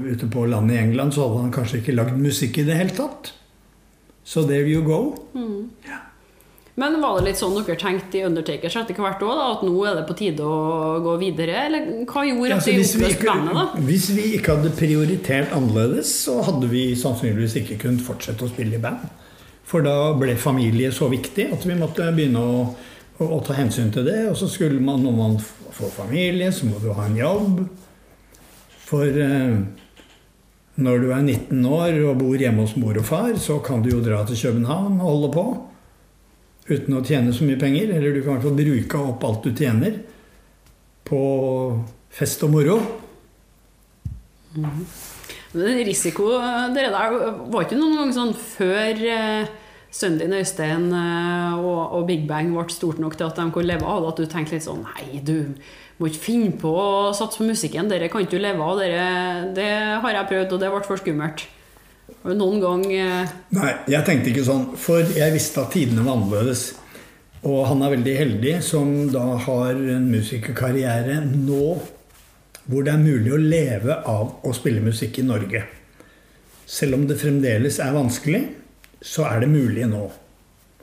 ute 0.05 0.29
på 0.31 0.45
landet 0.47 0.77
i 0.77 0.83
England, 0.83 1.15
så 1.15 1.27
hadde 1.27 1.47
han 1.47 1.55
kanskje 1.55 1.81
ikke 1.81 1.97
lagd 1.97 2.21
musikk 2.21 2.61
i 2.61 2.67
det 2.69 2.77
hele 2.79 2.95
tatt. 2.95 3.33
Så 4.23 4.45
there 4.47 4.69
you 4.69 4.85
go. 4.87 5.01
Mm. 5.35 5.71
Ja. 5.89 6.12
Men 6.75 6.95
var 7.03 7.19
det 7.19 7.27
litt 7.27 7.37
sånn 7.37 7.53
dere 7.59 7.77
tenkte 7.77 8.17
i 8.17 8.23
Undertakers 8.25 8.79
etter 8.81 8.97
hvert 8.97 9.21
òg, 9.27 9.41
at 9.45 9.65
nå 9.67 9.73
er 9.85 9.99
det 9.99 10.07
på 10.09 10.15
tide 10.17 10.45
å 10.47 11.01
gå 11.05 11.17
videre? 11.21 11.67
Eller 11.67 11.89
hva 12.09 12.23
gjorde 12.25 12.57
at 12.57 12.69
ja, 12.71 12.77
de 12.79 12.87
oppløste 12.87 13.27
bandet, 13.27 13.59
da? 13.59 13.83
Hvis 13.91 14.07
vi 14.17 14.29
ikke 14.39 14.55
hadde 14.55 14.71
prioritert 14.79 15.53
annerledes, 15.53 16.15
så 16.25 16.39
hadde 16.47 16.71
vi 16.71 16.87
sannsynligvis 16.97 17.59
ikke 17.61 17.77
kunnet 17.83 18.05
fortsette 18.07 18.47
å 18.47 18.49
spille 18.49 18.79
i 18.79 18.81
band. 18.81 19.05
For 19.69 19.85
da 19.85 20.15
ble 20.17 20.33
familie 20.41 20.89
så 20.97 21.11
viktig 21.13 21.51
at 21.53 21.67
vi 21.69 21.77
måtte 21.77 22.09
begynne 22.17 22.41
å, 22.41 22.63
og, 23.21 23.37
ta 23.45 23.59
hensyn 23.59 23.93
til 23.93 24.09
det. 24.09 24.23
Og 24.31 24.39
så 24.41 24.49
skulle 24.49 24.81
man, 24.81 25.05
når 25.05 25.19
man 25.19 25.37
får 25.77 25.93
familie, 25.99 26.49
så 26.57 26.71
må 26.71 26.81
du 26.81 26.89
ha 26.97 27.05
en 27.05 27.19
jobb. 27.21 27.61
For 28.89 29.21
eh, 29.27 29.61
når 30.81 31.05
du 31.05 31.13
er 31.13 31.21
19 31.21 31.69
år 31.69 32.01
og 32.07 32.17
bor 32.25 32.41
hjemme 32.41 32.65
hos 32.65 32.73
mor 32.81 32.97
og 32.97 33.07
far, 33.13 33.37
så 33.37 33.59
kan 33.65 33.85
du 33.85 33.93
jo 33.93 34.01
dra 34.05 34.23
til 34.25 34.41
København 34.41 34.97
og 34.97 35.07
holde 35.11 35.31
på 35.37 35.47
uten 36.69 36.99
å 36.99 37.05
tjene 37.07 37.35
så 37.35 37.47
mye 37.47 37.61
penger. 37.61 37.95
Eller 37.97 38.15
du 38.15 38.23
kan 38.23 38.37
i 38.37 38.41
hvert 38.41 38.47
fall 38.47 38.59
bruke 38.59 39.03
opp 39.13 39.27
alt 39.29 39.47
du 39.47 39.55
tjener 39.57 39.99
på 41.09 41.23
fest 42.13 42.45
og 42.47 42.53
moro. 42.55 42.77
Mm. 44.53 44.85
Risiko 45.53 46.31
dere 46.73 46.93
der 46.93 47.15
var 47.53 47.65
ikke 47.65 47.77
noen 47.77 47.99
gang 47.99 48.13
sånn 48.17 48.33
før 48.37 49.01
eh, 49.05 49.51
din 49.93 50.37
Øystein 50.39 50.87
eh, 50.97 51.57
og, 51.59 51.81
og, 51.99 52.07
Big 52.09 52.25
Bang 52.29 52.53
ble 52.55 52.65
stort 52.73 53.01
nok 53.01 53.19
til 53.19 53.29
at 53.29 53.37
de 53.37 53.49
kunne 53.53 53.69
leve 53.69 53.85
av 53.85 54.01
det, 54.01 54.13
at 54.13 54.21
du 54.23 54.33
tenkte 54.33 54.57
litt 54.57 54.65
sånn 54.65 54.85
Nei, 54.87 55.21
du 55.21 55.53
må 56.01 56.09
ikke 56.09 56.25
finne 56.25 56.55
på 56.61 56.73
å 56.73 57.13
satse 57.17 57.41
på 57.41 57.47
musikken. 57.47 57.91
Dere 57.91 58.09
kan 58.11 58.25
ikke 58.25 58.41
leve 58.41 58.65
av. 58.65 58.81
Dere, 58.81 59.51
det 59.55 59.69
har 60.03 60.17
jeg 60.17 60.31
prøvd, 60.33 60.55
og 60.57 60.63
det 60.63 60.71
ble 60.73 60.81
for 60.89 61.01
skummelt. 61.01 61.45
Har 62.23 62.31
du 62.31 62.39
noen 62.39 62.61
gang 62.63 62.85
eh... 62.95 63.33
Nei, 63.57 63.73
jeg 63.91 64.07
tenkte 64.07 64.31
ikke 64.31 64.47
sånn. 64.47 64.69
For 64.79 65.03
jeg 65.03 65.35
visste 65.35 65.65
at 65.65 65.75
tidene 65.75 66.05
var 66.07 66.21
annerledes. 66.21 66.69
Og 67.43 67.65
han 67.67 67.83
er 67.83 67.97
veldig 67.97 68.15
heldig 68.15 68.55
som 68.63 68.93
da 69.11 69.25
har 69.49 69.75
en 69.75 70.07
musikerkarriere 70.13 71.19
nå 71.27 71.65
hvor 72.63 72.85
det 72.87 72.93
er 72.93 73.03
mulig 73.03 73.33
å 73.35 73.41
leve 73.43 73.97
av 74.07 74.47
å 74.47 74.53
spille 74.55 74.85
musikk 74.85 75.19
i 75.19 75.27
Norge. 75.27 75.65
Selv 76.63 76.95
om 76.95 77.09
det 77.09 77.19
fremdeles 77.19 77.81
er 77.83 77.97
vanskelig, 77.97 78.43
så 79.03 79.27
er 79.27 79.43
det 79.43 79.51
mulig 79.51 79.89
nå. 79.91 80.05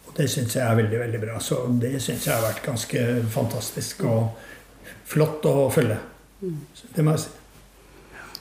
Og 0.04 0.12
det 0.18 0.28
syns 0.28 0.58
jeg 0.58 0.66
er 0.66 0.76
veldig, 0.82 1.00
veldig 1.06 1.24
bra. 1.24 1.40
Så 1.40 1.62
det 1.80 1.96
syns 2.04 2.28
jeg 2.28 2.36
har 2.36 2.44
vært 2.44 2.66
ganske 2.68 3.06
fantastisk 3.32 4.04
og 4.12 4.36
flott 5.08 5.48
å 5.48 5.70
følge. 5.72 6.02
Det 6.44 7.06
må 7.06 7.16
jeg 7.16 7.24
si. 7.24 7.39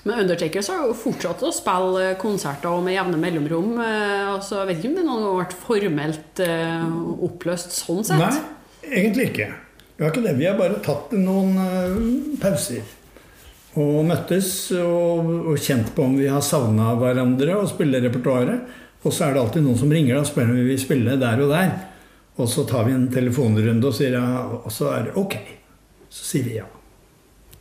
Men 0.07 0.23
Undertakers 0.23 0.69
har 0.71 0.85
jo 0.87 0.97
fortsatt 0.97 1.43
å 1.45 1.51
spille 1.53 2.13
konserter 2.21 2.71
og 2.71 2.85
med 2.87 2.95
jevne 2.95 3.19
mellomrom. 3.21 3.73
Eh, 3.83 4.29
altså, 4.31 4.61
jeg 4.61 4.71
vet 4.71 4.79
ikke 4.81 4.93
om 4.93 4.99
det 5.01 5.07
noen 5.07 5.23
gang 5.23 5.33
har 5.33 5.41
vært 5.43 5.57
formelt 5.65 6.45
uh, 6.45 7.25
oppløst 7.27 7.75
sånn 7.81 8.07
sett? 8.07 8.23
Nei, 8.23 8.93
egentlig 9.03 9.33
ikke. 9.33 9.49
Vi 9.99 10.07
har 10.07 10.15
ikke 10.15 10.25
det. 10.29 10.37
Vi 10.39 10.47
har 10.47 10.57
bare 10.61 10.79
tatt 10.85 11.13
noen 11.19 11.59
pauser. 12.39 12.87
Og 13.79 14.01
møttes 14.07 14.71
og, 14.79 15.29
og, 15.51 15.59
kjent 15.61 15.91
på 15.95 16.07
om 16.07 16.17
vi 16.19 16.31
har 16.31 16.43
savna 16.43 16.95
hverandre 16.99 17.59
og 17.59 17.69
spiller 17.71 18.03
repertoaret. 18.07 18.79
Og 19.03 19.15
så 19.15 19.27
er 19.27 19.35
det 19.35 19.43
alltid 19.43 19.67
noen 19.67 19.79
som 19.79 19.93
ringer 19.93 20.19
og 20.21 20.27
spør 20.27 20.51
om 20.51 20.59
vi 20.59 20.71
vil 20.71 20.81
spille 20.83 21.19
der 21.21 21.43
og 21.45 21.53
der. 21.53 21.75
Og 22.39 22.47
så 22.51 22.65
tar 22.67 22.87
vi 22.87 22.95
en 22.95 23.09
telefonrunde 23.11 23.91
og 23.91 23.95
sier 23.99 24.15
ja, 24.15 24.25
og 24.59 24.71
så 24.75 24.93
er 24.95 25.09
det 25.09 25.19
ok. 25.19 25.39
Så 26.09 26.27
sier 26.31 26.47
vi 26.47 26.59
ja. 26.61 26.67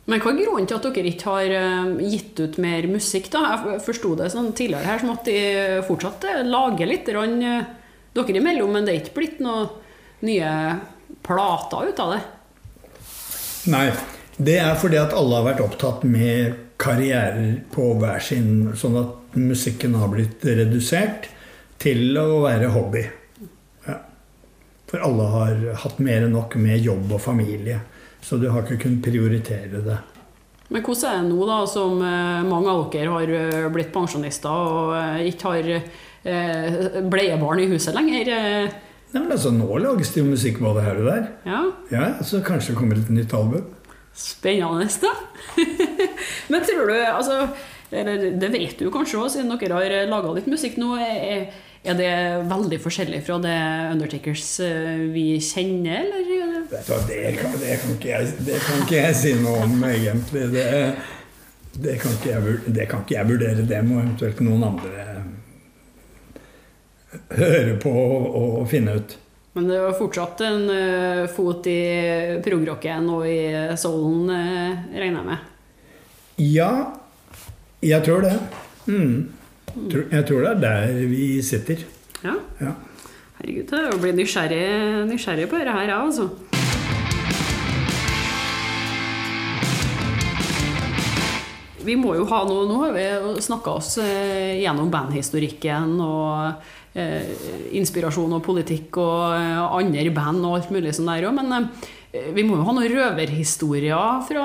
Men 0.08 0.22
hva 0.24 0.32
er 0.32 0.38
grunnen 0.40 0.68
til 0.68 0.78
at 0.78 0.86
dere 0.88 1.10
ikke 1.10 1.32
har 1.34 1.54
eh, 1.58 1.88
gitt 2.08 2.40
ut 2.40 2.56
mer 2.64 2.86
musikk? 2.88 3.28
da? 3.34 3.42
Jeg 3.66 3.82
forsto 3.84 4.14
det 4.16 4.30
sånn 4.32 4.54
tidligere 4.56 4.88
her 4.88 5.02
som 5.02 5.12
at 5.12 5.28
de 5.28 5.40
fortsatt 5.84 6.24
eh, 6.30 6.46
lager 6.48 6.88
litt 6.88 7.10
rann, 7.12 7.36
eh, 7.44 7.66
dere 8.16 8.40
imellom, 8.40 8.72
men 8.72 8.88
det 8.88 8.94
er 8.94 9.02
ikke 9.02 9.18
blitt 9.18 9.42
noen 9.44 9.68
nye 10.24 10.52
plater 11.26 11.90
ut 11.90 12.00
av 12.04 12.14
det? 12.14 12.22
Nei. 13.74 13.90
Det 14.38 14.54
er 14.62 14.76
fordi 14.78 15.00
at 15.00 15.14
alle 15.18 15.40
har 15.40 15.46
vært 15.48 15.62
opptatt 15.64 16.04
med 16.06 16.56
karrierer 16.78 17.56
på 17.74 17.88
hver 17.98 18.20
sin 18.22 18.68
Sånn 18.78 18.94
at 19.00 19.34
musikken 19.34 19.96
har 19.98 20.12
blitt 20.12 20.44
redusert 20.46 21.26
til 21.82 22.16
å 22.18 22.44
være 22.44 22.70
hobby. 22.74 23.02
Ja. 23.84 23.98
For 24.88 25.02
alle 25.04 25.26
har 25.34 25.64
hatt 25.84 25.98
mer 26.02 26.24
enn 26.24 26.36
nok 26.38 26.54
med 26.62 26.86
jobb 26.86 27.10
og 27.18 27.22
familie. 27.22 27.82
Så 28.28 28.36
du 28.36 28.50
har 28.52 28.66
ikke 28.66 28.82
kunnet 28.82 29.06
prioritere 29.06 29.80
det. 29.80 29.96
Men 30.68 30.82
hvordan 30.84 31.08
er 31.08 31.22
det 31.22 31.30
nå, 31.30 31.38
da, 31.48 31.62
som 31.70 32.02
eh, 32.04 32.42
mange 32.44 32.68
av 32.68 32.82
dere 32.92 33.14
har 33.14 33.30
eh, 33.38 33.68
blitt 33.72 33.88
pensjonister 33.94 34.52
og 34.52 34.92
eh, 34.98 35.30
ikke 35.30 35.54
har 35.54 35.70
bleiebarn 37.08 37.62
i 37.62 37.68
huset 37.70 37.94
lenger? 37.96 38.28
Nei, 39.14 39.22
men 39.22 39.32
altså, 39.32 39.52
Nå 39.54 39.78
lages 39.80 40.10
det 40.12 40.20
jo 40.20 40.26
musikk 40.28 40.58
både 40.60 40.82
her 40.84 41.00
og 41.00 41.08
der. 41.08 41.24
Ja. 41.48 41.62
ja 41.94 42.08
så 42.20 42.42
kanskje 42.44 42.74
det 42.74 42.80
kommer 42.82 43.00
et 43.00 43.08
nytt 43.14 43.32
album. 43.38 43.64
Spennende, 44.18 44.90
da. 45.00 45.14
Men 46.50 46.64
tror 46.66 46.90
du 46.90 46.96
altså, 46.98 47.36
eller 47.94 48.32
Det 48.36 48.50
vet 48.52 48.80
du 48.82 48.90
kanskje 48.92 49.20
òg, 49.22 49.30
siden 49.32 49.54
dere 49.54 49.78
har 49.78 50.10
laga 50.10 50.34
litt 50.36 50.50
musikk 50.50 50.76
nå. 50.82 50.98
Er, 51.00 51.46
er, 51.84 51.94
det 51.98 52.12
veldig 52.50 52.78
forskjellig 52.82 53.20
fra 53.26 53.38
det 53.42 53.58
Undertakers 53.92 54.46
eh, 54.64 55.04
vi 55.12 55.26
kjenner, 55.42 56.08
eller? 56.08 56.64
Det, 56.68 56.82
kan, 56.86 57.06
det, 57.08 57.76
kan 57.80 57.94
jeg, 58.04 58.32
det, 58.44 58.58
kan, 58.64 58.82
ikke 58.82 58.98
jeg, 58.98 59.14
si 59.16 59.32
noe 59.40 59.62
om, 59.64 59.78
egentlig. 59.88 60.48
Det, 60.52 60.66
det, 61.78 61.94
kan 62.02 62.18
jeg, 62.26 62.58
det, 62.66 62.88
kan 62.90 63.04
ikke 63.04 63.16
jeg, 63.16 63.30
vurdere. 63.30 63.68
Det 63.70 63.80
må 63.86 64.02
eventuelt 64.02 64.42
noen 64.44 64.66
andre 64.72 65.06
høre 67.38 67.78
på 67.80 67.94
og, 67.94 68.28
og 68.36 68.68
finne 68.68 68.98
ut. 68.98 69.16
Men 69.56 69.70
det 69.70 69.78
var 69.80 69.96
fortsatt 69.96 70.42
en 70.46 70.68
uh, 70.68 71.24
fot 71.32 71.66
i 71.70 71.80
progrocken 72.44 73.08
og 73.10 73.24
i 73.26 73.40
soulen, 73.80 74.28
regner 74.92 75.22
jeg 75.22 75.28
med? 75.30 75.48
Ja, 76.38 76.70
jeg 77.82 78.04
tror 78.06 78.22
det. 78.28 78.36
Mm. 78.86 79.37
Jeg 79.76 80.24
tror 80.28 80.44
det 80.44 80.50
er 80.50 80.60
der 80.62 81.00
vi 81.10 81.26
sitter. 81.44 81.84
Ja. 82.24 82.34
ja. 82.60 82.74
Herregud, 83.38 83.72
jeg 83.72 84.00
blir 84.02 84.16
nysgjerrig, 84.18 84.64
nysgjerrig 85.10 85.48
på 85.50 85.60
dette 85.60 85.74
her, 85.76 85.86
jeg, 85.88 85.98
altså. 85.98 86.28
Vi 91.88 91.94
må 91.96 92.12
jo 92.18 92.26
ha 92.28 92.42
noe 92.44 92.66
Nå 92.68 92.82
har 92.82 92.90
vi 92.92 93.04
snakka 93.40 93.78
oss 93.78 93.94
uh, 94.02 94.56
gjennom 94.58 94.90
bandhistorikken 94.92 95.94
og 96.04 96.58
Eh, 96.98 97.26
inspirasjon 97.78 98.32
og 98.32 98.40
politikk 98.42 98.96
og 98.98 99.36
eh, 99.36 99.58
andre 99.60 100.10
band 100.10 100.40
og 100.48 100.56
alt 100.56 100.70
mulig 100.74 100.94
sånn 100.96 101.10
der 101.10 101.28
òg. 101.28 101.36
Men 101.36 101.52
eh, 101.54 101.90
vi 102.08 102.44
må 102.46 102.56
jo 102.56 102.64
ha 102.64 102.72
noen 102.72 102.88
røverhistorier 102.94 104.22
fra 104.24 104.44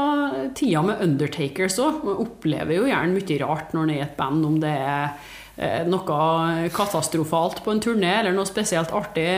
tida 0.57 0.81
med 0.83 1.03
Undertakers 1.05 1.77
òg. 1.79 2.01
Man 2.03 2.19
opplever 2.25 2.75
jo 2.75 2.89
gjerne 2.89 3.15
mye 3.15 3.37
rart 3.43 3.71
når 3.75 3.87
det 3.87 3.95
er 3.95 4.01
i 4.01 4.03
et 4.07 4.17
band, 4.17 4.47
om 4.49 4.57
det 4.59 4.73
er 4.73 5.87
noe 5.87 6.67
katastrofalt 6.73 7.61
på 7.63 7.71
en 7.71 7.81
turné, 7.83 8.17
eller 8.19 8.35
noe 8.35 8.49
spesielt 8.49 8.91
artig. 8.91 9.29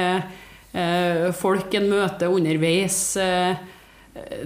Folk 1.38 1.76
en 1.78 1.90
møter 1.92 2.34
underveis. 2.34 2.98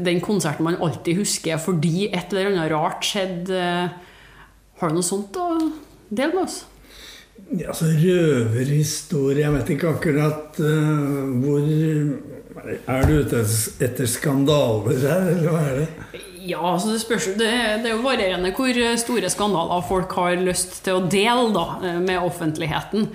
Den 0.01 0.19
konserten 0.25 0.65
man 0.65 0.79
alltid 0.81 1.21
husker 1.21 1.61
fordi 1.61 2.09
et 2.09 2.33
eller 2.33 2.51
annet 2.51 2.73
rart 2.73 3.05
skjedde. 3.05 3.63
Har 4.79 4.91
du 4.91 4.97
noe 4.97 5.05
sånt 5.05 5.39
å 5.39 5.47
dele 6.09 6.33
med 6.33 6.43
oss? 6.43 6.63
Ja, 7.55 7.69
Altså 7.71 7.87
røverhistorie 7.87 9.45
Jeg 9.45 9.53
vet 9.53 9.69
ikke 9.73 9.93
akkurat 9.93 10.57
uh, 10.59 11.29
hvor 11.39 11.63
Er 12.89 13.07
du 13.07 13.19
ute 13.23 13.41
etter 13.83 14.09
skandaler 14.09 15.01
her, 15.03 15.27
eller 15.33 15.49
hva 15.53 15.65
er 15.69 15.81
det? 15.81 16.21
Ja, 16.49 16.61
altså 16.73 16.93
det 16.93 17.01
spørs 17.03 17.27
det, 17.37 17.49
det 17.83 17.89
er 17.89 17.97
jo 17.97 18.05
varierende 18.05 18.53
hvor 18.55 18.79
store 19.01 19.29
skandaler 19.31 19.83
folk 19.85 20.15
har 20.17 20.39
lyst 20.41 20.79
til 20.85 20.97
å 20.97 21.03
dele 21.11 21.51
da, 21.55 21.67
eh, 21.83 21.99
med 22.01 22.23
offentligheten. 22.23 23.09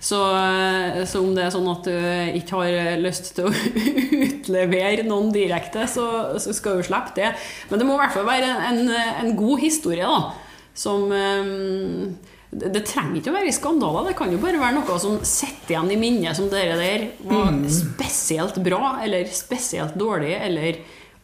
Så, 0.00 0.16
eh, 0.32 1.02
så, 1.04 1.20
om 1.20 1.34
det 1.36 1.44
er 1.44 1.52
sånn 1.52 1.68
at 1.68 1.84
du 1.84 2.38
ikke 2.40 2.62
har 2.62 3.00
lyst 3.02 3.34
til 3.36 3.50
å 3.50 3.54
utlevere 4.30 5.04
noen 5.04 5.28
direkte, 5.34 5.84
så, 5.92 6.06
så 6.40 6.56
skal 6.56 6.80
du 6.80 6.86
slippe 6.88 7.12
det. 7.18 7.34
Men 7.68 7.82
det 7.82 7.88
må 7.88 7.98
i 7.98 8.00
hvert 8.00 8.16
fall 8.16 8.28
være 8.28 8.54
en, 8.70 8.86
en 8.90 9.34
god 9.36 9.60
historie, 9.60 10.08
da. 10.08 10.32
Som 10.80 11.10
um, 11.12 12.14
det, 12.50 12.82
trenger 12.82 13.20
ikke 13.20 13.30
å 13.30 13.36
være 13.36 13.52
skandaler, 13.54 14.08
det 14.10 14.16
kan 14.18 14.32
jo 14.34 14.40
bare 14.42 14.58
være 14.58 14.80
noe 14.80 14.96
som 15.02 15.20
sitter 15.26 15.76
igjen 15.76 15.92
i 15.94 15.98
minnet 16.00 16.38
som 16.38 16.48
dere 16.50 16.78
der 16.80 17.04
var 17.22 17.52
mm. 17.54 17.66
spesielt 17.70 18.58
bra, 18.64 18.96
eller 19.04 19.28
spesielt 19.30 19.94
dårlig, 19.98 20.32
eller 20.34 20.80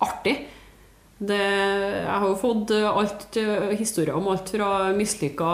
artig. 0.07 0.37
Det, 1.18 1.41
jeg 1.41 2.12
har 2.12 2.27
jo 2.29 2.37
fått 2.39 2.70
alt, 2.77 3.39
historier 3.79 4.14
om 4.14 4.29
alt 4.29 4.51
fra 4.53 4.70
mislykka 4.95 5.53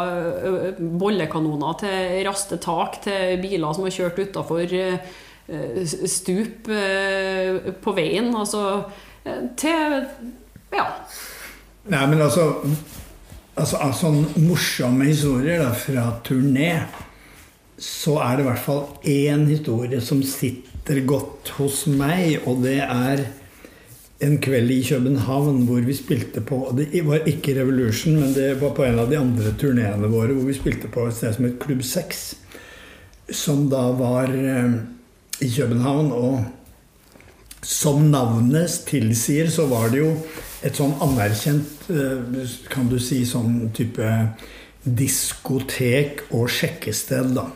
bollekanoner 0.99 1.77
til 1.85 2.17
raste 2.27 2.59
tak, 2.61 2.99
til 3.05 3.39
biler 3.41 3.77
som 3.77 3.87
har 3.87 3.95
kjørt 3.95 4.19
utafor 4.27 4.75
stup 6.11 6.73
på 7.87 7.95
veien. 7.97 8.33
Altså 8.35 8.65
til 9.57 10.03
Ja. 10.73 10.89
Nei, 11.93 12.03
men 12.11 12.21
altså 12.27 12.49
altså, 13.55 13.79
av 13.83 13.95
sånne 13.97 14.47
morsomme 14.47 15.09
historier 15.09 15.63
da, 15.63 15.73
fra 15.77 16.09
turné, 16.27 16.75
så 17.83 18.19
er 18.23 18.39
det 18.39 18.45
i 18.45 18.49
hvert 18.51 18.63
fall 18.63 18.83
én 19.11 19.47
historie 19.51 20.01
som 20.05 20.23
sitter 20.27 21.03
godt 21.09 21.55
hos 21.59 21.85
meg, 21.91 22.43
og 22.47 22.63
det 22.65 22.79
er 22.85 23.25
en 24.23 24.37
kveld 24.39 24.71
i 24.71 24.83
København 24.87 25.65
hvor 25.67 25.83
vi 25.83 25.95
spilte 25.99 26.41
på 26.47 26.61
Det 26.79 27.03
var 27.07 27.27
ikke 27.27 27.57
Revolution, 27.57 28.21
men 28.21 28.35
det 28.37 28.61
var 28.61 28.75
på 28.77 28.85
en 28.87 29.01
av 29.03 29.11
de 29.11 29.19
andre 29.19 29.51
turneene 29.59 30.11
våre 30.13 30.37
hvor 30.37 30.47
vi 30.47 30.55
spilte 30.55 30.91
på 30.93 31.09
et 31.09 31.17
sted 31.17 31.35
som 31.35 31.49
het 31.49 31.59
Klubb 31.63 31.83
6. 31.83 32.21
Som 33.35 33.67
da 33.73 33.83
var 33.99 34.31
eh, 34.31 34.77
i 35.43 35.51
København. 35.51 36.13
Og 36.13 36.45
som 37.67 38.07
navnet 38.11 38.79
tilsier, 38.87 39.51
så 39.51 39.67
var 39.67 39.91
det 39.91 40.05
jo 40.05 40.15
et 40.63 40.79
sånn 40.79 40.95
anerkjent, 41.03 41.89
eh, 41.91 42.57
kan 42.71 42.89
du 42.89 42.99
si, 43.03 43.25
sånn 43.27 43.73
type 43.75 44.09
diskotek 44.83 46.27
og 46.31 46.49
sjekkested, 46.51 47.35
da. 47.35 47.47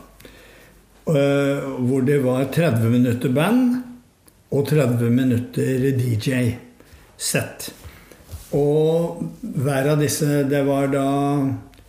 Eh, 1.07 1.67
hvor 1.87 2.03
det 2.03 2.19
var 2.25 2.49
30 2.51 2.91
minutter 2.91 3.31
band 3.31 3.77
og 4.51 4.67
30 4.67 5.11
minutter 5.11 5.93
DJ-sett. 5.95 7.71
Og 8.57 9.23
hver 9.43 9.93
av 9.93 10.01
disse 10.01 10.45
Det 10.49 10.63
var 10.67 10.87
da 10.89 11.07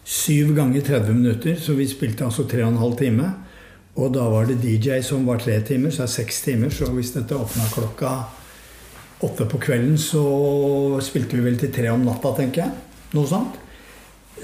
syv 0.04 0.56
ganger 0.56 0.82
30 0.82 1.14
minutter, 1.14 1.56
så 1.56 1.74
vi 1.74 1.88
spilte 1.88 2.26
altså 2.26 2.48
tre 2.50 2.64
og 2.64 2.74
en 2.74 2.82
halv 2.82 2.98
time. 2.98 3.34
Og 3.98 4.14
da 4.14 4.28
var 4.30 4.46
det 4.46 4.62
DJ 4.62 5.02
som 5.02 5.26
var 5.26 5.42
tre 5.42 5.60
timer, 5.66 5.90
så 5.90 6.04
er 6.04 6.14
seks 6.14 6.42
timer. 6.46 6.70
Så 6.70 6.86
hvis 6.94 7.14
dette 7.16 7.36
åpna 7.36 7.66
klokka 7.74 8.12
åtte 9.26 9.48
på 9.50 9.60
kvelden, 9.62 9.98
så 9.98 10.24
spilte 11.04 11.38
vi 11.38 11.46
vel 11.46 11.58
til 11.60 11.72
tre 11.74 11.90
om 11.94 12.04
natta, 12.06 12.34
tenker 12.38 12.66
jeg. 12.66 12.76
Noe 13.18 13.30
sånt. 13.30 13.56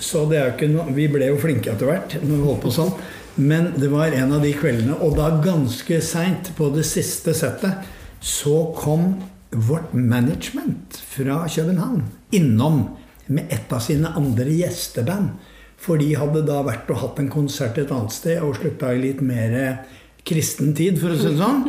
Så 0.02 0.24
det 0.30 0.40
er 0.40 0.48
jo 0.48 0.54
ikke 0.56 0.70
noe 0.72 0.94
Vi 0.96 1.04
ble 1.12 1.28
jo 1.30 1.36
flinke 1.38 1.70
etter 1.70 1.86
hvert 1.86 2.16
når 2.24 2.32
vi 2.32 2.48
holdt 2.48 2.64
på 2.64 2.72
sånn. 2.74 2.94
Men 3.36 3.72
det 3.78 3.90
var 3.90 4.14
en 4.14 4.34
av 4.36 4.44
de 4.46 4.52
kveldene, 4.54 4.98
og 5.02 5.16
da 5.18 5.32
ganske 5.42 6.00
seint 6.06 6.52
på 6.58 6.70
det 6.74 6.86
siste 6.86 7.34
settet, 7.38 7.86
så 8.22 8.70
kom 8.78 9.16
vårt 9.50 9.94
management 9.94 11.00
fra 11.10 11.44
København 11.50 12.04
innom 12.34 12.84
med 13.26 13.50
et 13.54 13.74
av 13.74 13.82
sine 13.82 14.12
andre 14.18 14.54
gjesteband. 14.54 15.34
For 15.82 16.00
de 16.00 16.14
hadde 16.16 16.46
da 16.48 16.62
vært 16.66 16.90
og 16.94 17.02
hatt 17.02 17.20
en 17.20 17.32
konsert 17.34 17.78
et 17.82 17.92
annet 17.92 18.14
sted 18.14 18.42
og 18.42 18.56
slutta 18.60 18.94
i 18.94 19.02
litt 19.02 19.22
mer 19.26 19.58
kristen 20.28 20.74
tid, 20.76 21.00
for 21.02 21.14
å 21.14 21.20
si 21.20 21.30
det 21.30 21.40
sånn. 21.40 21.64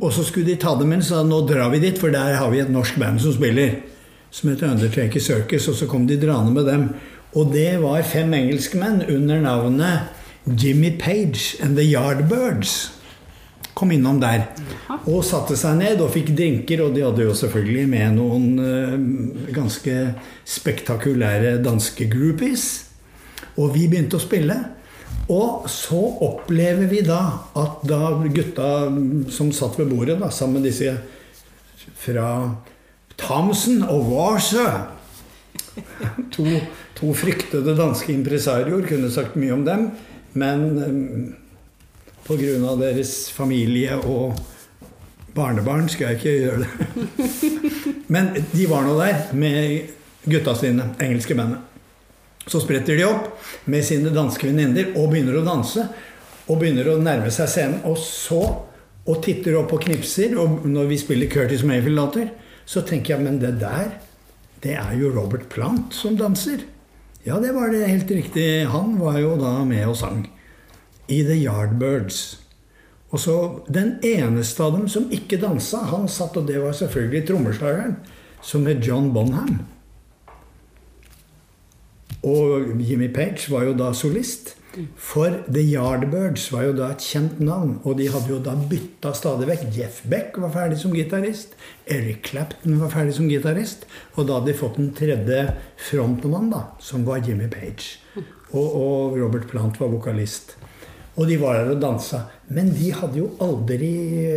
Og 0.00 0.10
så 0.14 0.24
skulle 0.26 0.50
de 0.52 0.58
ta 0.60 0.74
dem 0.78 0.92
inn, 0.94 1.04
så 1.04 1.22
nå 1.26 1.42
drar 1.48 1.70
vi 1.72 1.82
dit, 1.84 1.98
for 1.98 2.14
der 2.14 2.38
har 2.40 2.50
vi 2.52 2.62
et 2.62 2.72
norsk 2.72 2.98
band 3.00 3.22
som 3.22 3.34
spiller. 3.36 3.78
Som 4.32 4.50
heter 4.50 4.72
Undertaker 4.72 5.22
Circus. 5.22 5.68
Og 5.70 5.76
så 5.78 5.88
kom 5.90 6.06
de 6.08 6.18
draende 6.20 6.54
med 6.54 6.66
dem. 6.70 6.88
Og 7.38 7.52
det 7.52 7.78
var 7.80 8.02
fem 8.04 8.32
engelskmenn 8.36 9.04
under 9.08 9.40
navnet 9.44 10.48
Jimmy 10.58 10.90
Page 10.98 11.62
and 11.62 11.78
The 11.78 11.84
Yardbirds. 11.86 12.90
Kom 13.74 13.92
innom 13.94 14.18
der. 14.20 14.48
Og 15.08 15.22
satte 15.24 15.56
seg 15.56 15.78
ned 15.78 16.02
og 16.04 16.12
fikk 16.12 16.34
drinker. 16.36 16.84
Og 16.84 16.96
de 16.96 17.04
hadde 17.06 17.24
jo 17.28 17.36
selvfølgelig 17.36 17.86
med 17.92 18.18
noen 18.18 18.48
uh, 18.60 19.52
ganske 19.54 19.96
spektakulære 20.44 21.58
danske 21.64 22.08
groupies. 22.12 22.66
Og 23.56 23.72
vi 23.76 23.86
begynte 23.88 24.18
å 24.18 24.24
spille. 24.24 24.58
Og 25.30 25.68
så 25.70 26.00
opplever 26.24 26.88
vi 26.90 27.02
da 27.06 27.20
at 27.58 27.84
da 27.86 28.10
gutta 28.26 28.70
som 29.32 29.52
satt 29.54 29.78
ved 29.78 29.92
bordet 29.92 30.18
da, 30.20 30.30
sammen 30.34 30.60
med 30.60 30.70
disse 30.70 30.96
fra 32.02 32.26
Thomsen 33.20 33.84
og 33.86 34.10
Warsø 34.10 34.66
to, 36.34 36.46
to 36.98 37.12
fryktede 37.16 37.76
danske 37.78 38.12
impresarioer 38.12 38.86
kunne 38.88 39.12
sagt 39.12 39.38
mye 39.40 39.54
om 39.54 39.62
dem, 39.66 39.86
men 40.34 40.64
um, 40.82 41.34
pga. 42.26 42.74
deres 42.80 43.30
familie 43.32 43.96
og 43.96 44.36
barnebarn 45.34 45.88
skal 45.88 46.12
jeg 46.12 46.20
ikke 46.20 46.38
gjøre 46.38 46.58
det. 46.64 46.68
Men 48.12 48.34
de 48.52 48.66
var 48.68 48.84
nå 48.84 48.98
der 48.98 49.30
med 49.32 49.88
gutta 50.28 50.52
sine, 50.58 50.90
engelske 51.00 51.34
bandet. 51.34 51.71
Så 52.46 52.60
spretter 52.62 52.98
de 52.98 53.06
opp 53.06 53.28
med 53.70 53.84
sine 53.86 54.10
danske 54.14 54.48
venninner 54.48 54.94
og 54.96 55.12
begynner 55.12 55.38
å 55.38 55.46
danse. 55.46 55.86
Og 56.50 56.58
begynner 56.58 56.90
å 56.90 56.98
nærme 56.98 57.30
seg 57.30 57.50
scenen. 57.50 57.82
Og 57.88 57.98
så 58.02 58.42
og 59.02 59.18
titter 59.24 59.56
opp 59.58 59.74
og 59.74 59.84
knipser. 59.86 60.36
Og 60.38 60.66
når 60.68 60.90
vi 60.90 61.00
spiller 61.00 61.30
Curtis 61.30 61.64
Mayfield-låter, 61.66 62.30
så 62.64 62.84
tenker 62.86 63.16
jeg 63.16 63.24
men 63.24 63.40
det 63.42 63.56
der, 63.62 63.96
det 64.62 64.76
er 64.78 64.94
jo 64.98 65.10
Robert 65.14 65.48
Plant 65.50 65.94
som 65.96 66.16
danser. 66.18 66.62
Ja, 67.26 67.38
det 67.42 67.52
var 67.54 67.70
det 67.70 67.86
helt 67.86 68.10
riktig. 68.10 68.66
Han 68.70 68.96
var 68.98 69.18
jo 69.22 69.34
da 69.38 69.60
med 69.66 69.86
og 69.90 69.98
sang. 69.98 70.24
I 71.10 71.22
The 71.26 71.36
Yardbirds. 71.38 72.22
Og 73.12 73.20
så 73.20 73.36
Den 73.68 73.98
eneste 74.02 74.64
av 74.64 74.72
dem 74.78 74.88
som 74.88 75.10
ikke 75.12 75.38
dansa, 75.42 75.82
han 75.90 76.08
satt, 76.08 76.36
og 76.40 76.46
det 76.48 76.58
var 76.62 76.72
selvfølgelig 76.72 77.26
trommeslageren, 77.28 77.96
som 78.42 78.66
het 78.66 78.86
John 78.86 79.12
Bonham. 79.12 79.60
Og 82.22 82.74
Jimmy 82.78 83.08
Page 83.12 83.50
var 83.50 83.66
jo 83.66 83.78
da 83.78 83.92
solist. 83.96 84.56
For 84.96 85.42
The 85.52 85.60
Yardbirds 85.60 86.46
var 86.52 86.64
jo 86.64 86.76
da 86.76 86.88
et 86.94 87.04
kjent 87.04 87.40
navn, 87.44 87.74
og 87.84 87.98
de 87.98 88.06
hadde 88.08 88.30
jo 88.30 88.38
da 88.40 88.54
bytta 88.56 89.12
stadig 89.16 89.48
vekk. 89.50 89.66
Jeff 89.76 90.00
Beck 90.08 90.38
var 90.40 90.54
ferdig 90.54 90.78
som 90.80 90.94
gitarist. 90.96 91.52
Eric 91.84 92.22
Clapton 92.30 92.78
var 92.80 92.92
ferdig 92.94 93.18
som 93.18 93.28
gitarist. 93.28 93.84
Og 94.16 94.28
da 94.28 94.38
hadde 94.38 94.52
de 94.52 94.56
fått 94.56 94.80
en 94.80 94.92
tredje 94.96 95.42
frontmannen, 95.90 96.54
da, 96.54 96.64
som 96.80 97.04
var 97.08 97.20
Jimmy 97.26 97.50
Page. 97.52 97.98
Og, 98.52 98.64
og, 98.64 99.18
Robert 99.20 99.48
Plant 99.50 99.80
var 99.80 99.92
vokalist. 99.92 100.56
Og 101.20 101.28
de 101.28 101.36
var 101.40 101.58
der 101.58 101.74
og 101.74 101.82
dansa. 101.82 102.24
Men 102.48 102.72
de 102.72 102.88
hadde 102.96 103.20
jo 103.20 103.28
aldri, 103.44 103.92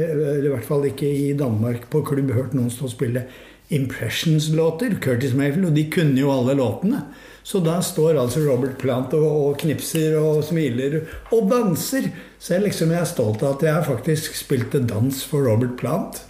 eller 0.10 0.44
i 0.44 0.52
hvert 0.52 0.68
fall 0.68 0.84
ikke 0.90 1.08
i 1.08 1.34
Danmark, 1.38 1.88
på 1.92 2.04
klubb 2.08 2.34
hørt 2.36 2.56
noen 2.58 2.72
stå 2.74 2.90
og 2.90 2.96
spille 2.98 3.28
Impressions-låter. 3.74 4.98
Curtis 5.02 5.34
Mayfield. 5.34 5.70
Og 5.72 5.78
de 5.78 5.88
kunne 5.94 6.20
jo 6.20 6.34
alle 6.34 6.58
låtene. 6.60 7.02
Så 7.46 7.62
da 7.62 7.78
står 7.86 8.18
altså 8.18 8.42
Robert 8.42 8.80
Plant 8.82 9.14
og, 9.14 9.26
og 9.26 9.60
knipser 9.62 10.16
og 10.18 10.42
smiler 10.48 11.04
og 11.30 11.52
danser. 11.52 12.10
Så 12.40 12.56
jeg, 12.56 12.66
liksom, 12.70 12.94
jeg 12.94 13.04
er 13.04 13.12
stolt 13.12 13.44
av 13.46 13.60
at 13.60 13.68
jeg 13.68 13.90
faktisk 13.90 14.40
spilte 14.40 14.82
dans 14.82 15.20
for 15.30 15.46
Robert 15.46 15.76
Plant 15.78 16.24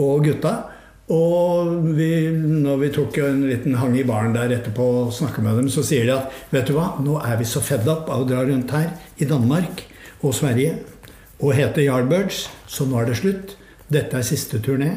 og 0.00 0.24
gutta. 0.24 0.54
Og 1.12 1.68
vi, 1.94 2.10
når 2.32 2.80
vi 2.80 2.88
tok 2.96 3.20
en 3.22 3.44
liten 3.46 3.76
hang 3.78 3.92
i 4.00 4.06
baren 4.08 4.34
der 4.34 4.56
etterpå 4.56 4.86
og 5.04 5.12
snakka 5.14 5.44
med 5.44 5.60
dem, 5.60 5.68
så 5.70 5.84
sier 5.86 6.08
de 6.08 6.16
at 6.16 6.32
vet 6.50 6.66
du 6.66 6.74
hva, 6.74 6.96
nå 6.98 7.20
er 7.20 7.36
vi 7.38 7.46
så 7.46 7.62
fedd 7.62 7.86
opp 7.92 8.08
av 8.10 8.24
å 8.24 8.28
dra 8.28 8.40
rundt 8.48 8.72
her 8.74 8.88
i 9.22 9.28
Danmark 9.28 9.84
og 10.24 10.34
Sverige 10.34 10.80
og 11.44 11.52
hete 11.54 11.84
Yardbirds, 11.84 12.46
så 12.66 12.88
nå 12.88 12.98
er 12.98 13.10
det 13.10 13.20
slutt. 13.20 13.54
Dette 13.92 14.18
er 14.18 14.26
siste 14.26 14.58
turné. 14.64 14.96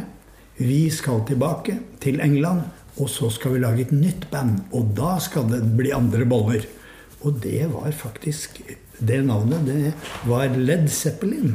Vi 0.60 0.90
skal 0.92 1.24
tilbake 1.28 1.80
til 2.04 2.20
England 2.24 2.68
og 3.00 3.08
så 3.12 3.30
skal 3.32 3.56
vi 3.56 3.64
lage 3.64 3.86
et 3.86 3.96
nytt 3.96 4.28
band, 4.32 4.60
og 4.76 4.92
da 4.98 5.16
skal 5.24 5.48
det 5.52 5.62
bli 5.78 5.94
andre 5.96 6.26
boller. 6.28 6.68
Og 7.24 7.40
det 7.44 7.66
var 7.72 7.92
faktisk 7.96 8.62
Det 9.00 9.22
navnet, 9.24 9.64
det 9.64 9.94
var 10.28 10.52
Led 10.58 10.90
Zeppelin. 10.92 11.54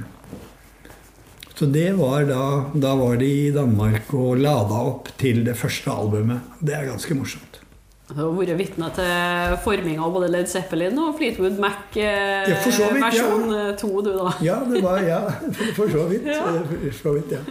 Så 1.55 1.67
det 1.67 1.93
var 1.99 2.25
da 2.25 2.71
Da 2.73 2.95
var 2.97 3.17
de 3.17 3.27
i 3.27 3.51
Danmark 3.53 4.15
og 4.15 4.39
lada 4.39 4.79
opp 4.89 5.11
til 5.19 5.45
det 5.45 5.57
første 5.57 5.91
albumet. 5.91 6.41
Det 6.61 6.73
er 6.73 6.89
ganske 6.89 7.15
morsomt. 7.15 7.61
Du 8.09 8.15
har 8.17 8.33
vært 8.33 8.57
vitne 8.57 8.89
til 8.97 9.59
forminga 9.65 10.05
av 10.05 10.17
både 10.17 10.33
Led 10.33 10.49
Zeppelin 10.49 10.97
og 10.99 11.19
Fleetwood 11.19 11.61
Mac 11.61 11.97
eh, 11.97 12.49
ja, 12.49 12.57
vidt, 12.65 13.01
versjon 13.05 13.77
2, 13.81 13.93
du, 14.05 14.11
da. 14.17 14.33
Ja, 14.45 14.59
det 14.65 14.83
var 14.85 15.05
Ja, 15.05 15.21
for 15.77 15.89
så 15.93 16.09
vidt. 16.09 16.25
Ja. 16.25 16.41
For 16.65 16.99
så 17.03 17.17
vidt, 17.19 17.37
ja. 17.37 17.45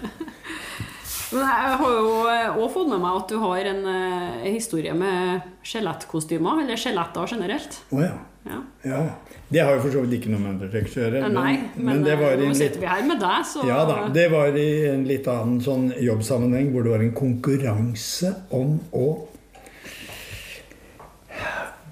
Men 1.34 1.48
jeg 1.48 1.78
har 1.82 1.96
jo 1.98 2.12
òg 2.22 2.28
eh, 2.34 2.68
fått 2.74 2.90
med 2.92 3.02
meg 3.02 3.18
at 3.18 3.32
du 3.32 3.40
har 3.42 3.70
en 3.72 3.82
uh, 3.88 4.44
historie 4.46 4.94
med 4.98 5.48
skjelettkostymer, 5.66 6.62
eller 6.64 6.80
skjeletter 6.80 7.34
generelt. 7.34 7.80
Å 7.90 7.98
oh, 7.98 8.04
ja. 8.06 8.14
ja. 8.52 8.60
ja. 8.92 9.02
Det 9.50 9.62
har 9.64 9.78
jo 9.78 9.84
for 9.86 9.96
så 9.96 10.04
vidt 10.06 10.20
ikke 10.20 10.34
noe 10.34 10.44
med 10.44 10.56
Undertex 10.56 10.98
å 10.98 11.04
gjøre. 11.04 11.24
Nei, 11.34 11.54
men, 11.76 11.90
men 11.90 12.06
det 12.06 12.18
var 12.22 12.38
nå 12.42 12.54
sitter 12.58 12.84
vi 12.84 12.90
her 12.90 13.06
med 13.10 13.22
deg, 13.24 13.50
så 13.50 13.66
Ja 13.70 13.82
da. 13.90 14.00
Det 14.14 14.28
var 14.34 14.58
i 14.60 14.70
en 14.92 15.06
litt 15.10 15.30
annen 15.32 15.62
sånn 15.66 15.90
jobbsammenheng 16.02 16.72
hvor 16.74 16.86
det 16.86 16.96
var 16.96 17.06
en 17.06 17.14
konkurranse 17.18 18.34
om 18.54 18.78
å 18.94 19.08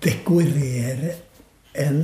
dekorere 0.01 1.15
en 1.77 2.03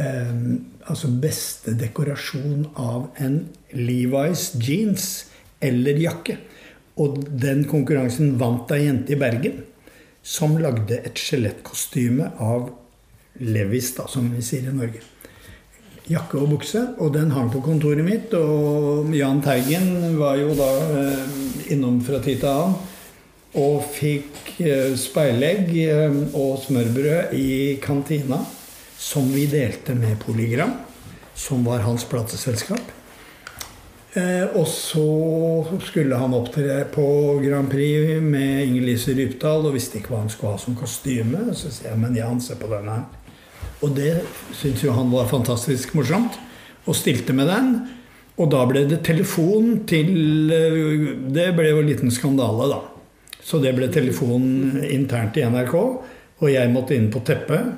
um, 0.00 0.42
Altså 0.88 1.10
beste 1.20 1.74
dekorasjon 1.76 2.62
av 2.80 3.10
en 3.20 3.42
Levi's 3.76 4.54
jeans 4.56 5.26
eller 5.60 5.98
jakke. 6.00 6.38
Og 6.98 7.20
den 7.30 7.64
konkurransen 7.70 8.36
vant 8.40 8.70
ei 8.74 8.84
jente 8.86 9.14
i 9.14 9.20
Bergen 9.20 9.62
som 10.22 10.58
lagde 10.60 10.98
et 11.06 11.18
skjelettkostyme 11.18 12.32
av 12.42 12.72
Levis, 13.38 13.92
da, 13.94 14.08
som 14.10 14.26
vi 14.34 14.42
sier 14.42 14.66
i 14.66 14.74
Norge. 14.74 15.04
Jakke 16.08 16.40
og 16.40 16.54
bukse. 16.56 16.82
Og 16.98 17.12
den 17.14 17.32
hang 17.34 17.50
på 17.52 17.62
kontoret 17.64 18.04
mitt. 18.04 18.32
Og 18.34 19.12
Jahn 19.16 19.42
Teigen 19.44 20.16
var 20.18 20.38
jo 20.40 20.54
da 20.56 20.68
eh, 21.02 21.72
innom 21.74 22.00
fra 22.04 22.20
tid 22.24 22.42
til 22.42 22.50
annen. 22.50 22.78
Og 23.58 23.82
fikk 23.92 24.54
eh, 24.60 24.94
speilegg 24.98 25.72
eh, 25.84 26.18
og 26.36 26.58
smørbrød 26.64 27.34
i 27.36 27.76
kantina, 27.84 28.40
som 28.98 29.28
vi 29.32 29.46
delte 29.48 29.96
med 29.96 30.18
Polygram, 30.24 30.74
som 31.38 31.64
var 31.66 31.84
hans 31.86 32.04
plateselskap. 32.08 32.87
Eh, 34.16 34.56
og 34.56 34.64
så 34.72 35.04
skulle 35.84 36.16
han 36.16 36.32
opptre 36.32 36.80
på 36.94 37.04
Grand 37.44 37.68
Prix 37.68 38.22
med 38.24 38.64
Inger-Lise 38.64 39.12
Rypdal 39.18 39.68
og 39.68 39.76
visste 39.76 40.00
ikke 40.00 40.14
hva 40.14 40.22
han 40.22 40.32
skulle 40.32 40.54
ha 40.54 40.62
som 40.62 40.76
kostyme. 40.78 41.50
Så 41.52 41.72
sier 41.74 41.92
jeg 41.92 42.00
men 42.00 42.16
Jan, 42.16 42.40
se 42.40 42.56
på 42.56 42.70
denne 42.72 42.96
her. 42.96 43.06
Og 43.84 43.92
det 43.94 44.14
syntes 44.56 44.82
jo 44.86 44.96
han 44.96 45.12
var 45.12 45.28
fantastisk 45.30 45.92
morsomt, 45.94 46.38
og 46.88 46.96
stilte 46.96 47.36
med 47.36 47.50
den. 47.52 47.74
Og 48.38 48.48
da 48.54 48.62
ble 48.70 48.84
det 48.88 49.02
telefon 49.06 49.82
til 49.90 50.52
eh, 50.54 51.10
Det 51.34 51.50
ble 51.58 51.72
jo 51.72 51.82
en 51.82 51.90
liten 51.90 52.14
skandale, 52.14 52.70
da. 52.72 52.80
Så 53.44 53.60
det 53.62 53.74
ble 53.76 53.88
telefon 53.92 54.78
internt 54.84 55.36
i 55.38 55.44
NRK, 55.44 55.74
og 56.38 56.48
jeg 56.50 56.72
måtte 56.72 56.96
inn 56.96 57.10
på 57.12 57.22
teppet. 57.26 57.70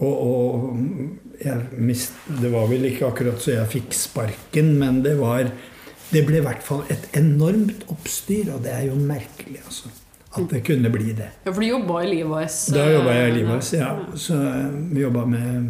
Og, 0.00 0.14
og 0.14 1.29
mist, 1.76 2.12
det 2.40 2.50
var 2.52 2.68
vel 2.68 2.84
ikke 2.90 3.08
akkurat 3.08 3.40
så 3.40 3.54
jeg 3.54 3.72
fikk 3.72 3.94
sparken, 3.96 4.74
men 4.80 5.02
det 5.06 5.16
var 5.20 5.50
Det 6.10 6.24
ble 6.26 6.40
i 6.40 6.42
hvert 6.42 6.62
fall 6.66 6.80
et 6.90 7.04
enormt 7.14 7.84
oppstyr, 7.86 8.48
og 8.50 8.64
det 8.64 8.72
er 8.74 8.88
jo 8.88 8.96
merkelig, 8.98 9.60
altså. 9.62 9.92
At 10.34 10.50
det 10.50 10.64
kunne 10.66 10.90
bli 10.90 11.12
det. 11.14 11.28
Ja, 11.44 11.52
for 11.52 11.62
du 11.62 11.68
jobba 11.68 12.00
i 12.02 12.08
Livas? 12.10 12.56
Da 12.74 12.82
jobba 12.90 13.14
jeg 13.14 13.28
i 13.28 13.34
Livas, 13.36 13.68
ja. 13.76 13.92
Så 14.18 14.38
vi 14.90 15.04
jobba 15.04 15.22
med, 15.30 15.68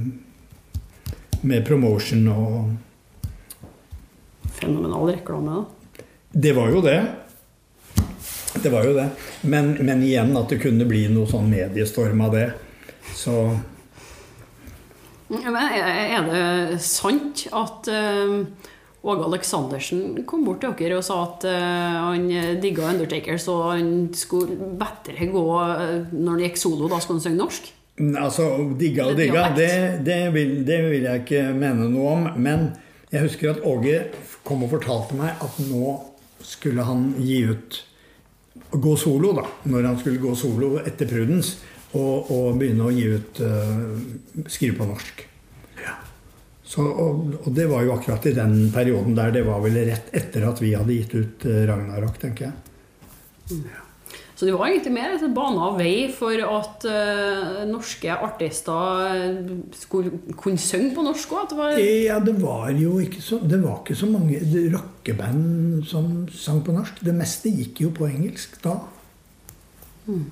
med 1.42 1.66
promotion 1.68 2.24
og 2.32 2.72
Fenomenal 4.60 5.12
reklame, 5.12 5.58
da. 5.60 6.04
Det 6.32 6.52
var 6.56 6.72
jo 6.72 6.80
det. 6.84 6.98
Det 8.62 8.72
var 8.72 8.84
jo 8.84 8.96
det. 8.96 9.10
Men, 9.40 9.72
men 9.80 10.02
igjen 10.02 10.32
at 10.36 10.52
det 10.52 10.60
kunne 10.64 10.88
bli 10.88 11.06
noe 11.12 11.28
sånn 11.28 11.48
mediestorm 11.52 12.20
av 12.26 12.34
det. 12.36 12.48
Så 13.16 13.36
er 15.30 16.28
det 16.28 16.80
sant 16.84 17.46
at 17.54 17.90
uh, 17.90 18.40
Åge 19.00 19.26
Aleksandersen 19.30 20.24
kom 20.28 20.42
bort 20.44 20.60
til 20.64 20.74
dere 20.76 20.98
og 20.98 21.06
sa 21.06 21.20
at 21.24 21.46
uh, 21.48 21.98
han 22.10 22.26
digga 22.60 22.90
Undertaker, 22.90 23.38
så 23.40 23.56
han 23.72 24.10
skulle 24.16 24.72
bedre 24.80 25.30
gå 25.30 25.44
uh, 25.56 26.10
når 26.12 26.32
han 26.34 26.44
gikk 26.48 26.60
solo, 26.60 26.90
da 26.90 27.00
skulle 27.00 27.20
han 27.20 27.28
synge 27.28 27.42
norsk? 27.42 27.70
Altså, 28.00 28.46
digga 28.80 29.10
og 29.10 29.18
digga, 29.18 29.50
det, 29.56 29.72
det, 30.06 30.20
vil, 30.32 30.60
det 30.66 30.78
vil 30.88 31.04
jeg 31.04 31.24
ikke 31.24 31.42
mene 31.52 31.88
noe 31.92 32.14
om. 32.14 32.28
Men 32.40 32.70
jeg 33.12 33.26
husker 33.26 33.52
at 33.52 33.64
Åge 33.66 34.06
kom 34.46 34.64
og 34.64 34.72
fortalte 34.72 35.18
meg 35.18 35.36
at 35.42 35.58
nå 35.68 35.98
skulle 36.40 36.86
han 36.86 37.12
gi 37.20 37.44
ut 37.50 37.84
Gå 38.70 38.92
solo, 38.98 39.32
da. 39.34 39.42
Når 39.70 39.86
han 39.86 39.96
skulle 39.98 40.20
gå 40.22 40.30
solo 40.38 40.76
etter 40.78 41.08
Prudence. 41.10 41.56
Og, 41.98 42.30
og 42.30 42.58
begynne 42.60 42.86
å 42.86 42.92
gi 42.94 43.08
ut 43.10 43.40
uh, 43.42 44.44
Skrive 44.46 44.78
på 44.78 44.86
norsk. 44.86 45.24
Ja. 45.80 45.96
Så, 46.62 46.84
og, 46.86 47.24
og, 47.40 47.50
det 47.56 47.66
var 47.70 47.82
jo 47.82 47.96
akkurat 47.96 48.30
i 48.30 48.34
den 48.36 48.68
perioden 48.74 49.16
der. 49.18 49.34
Det 49.34 49.42
var 49.48 49.62
vel 49.64 49.80
rett 49.88 50.12
etter 50.14 50.46
at 50.46 50.62
vi 50.62 50.76
hadde 50.78 50.98
gitt 51.00 51.16
ut 51.18 51.46
uh, 51.50 51.62
Ragnarok, 51.70 52.20
tenker 52.22 52.50
jeg. 52.50 53.62
Ja. 53.66 53.86
Så 54.40 54.46
det 54.48 54.54
var 54.56 54.70
egentlig 54.70 54.94
mer 54.94 55.10
et 55.12 55.24
bane 55.36 55.60
av 55.60 55.74
vei 55.76 56.06
for 56.16 56.32
at 56.32 56.84
uh, 56.88 57.58
norske 57.68 58.08
artister 58.08 59.34
skulle 59.76 60.14
kunne 60.32 60.56
synge 60.56 60.94
på 60.96 61.04
norsk 61.04 61.34
òg? 61.36 61.52
Ja, 61.76 62.16
det 62.24 62.38
var 62.40 62.70
jo 62.72 62.94
ikke 63.04 63.20
så, 63.20 63.36
det 63.44 63.58
var 63.60 63.82
ikke 63.82 63.98
så 64.00 64.08
mange 64.08 64.40
rockeband 64.72 65.84
som 65.90 66.22
sang 66.32 66.62
på 66.64 66.72
norsk. 66.72 67.02
Det 67.04 67.12
meste 67.18 67.52
gikk 67.52 67.82
jo 67.84 67.92
på 67.98 68.08
engelsk 68.08 68.56
da. 68.64 68.78
Mm. 70.06 70.24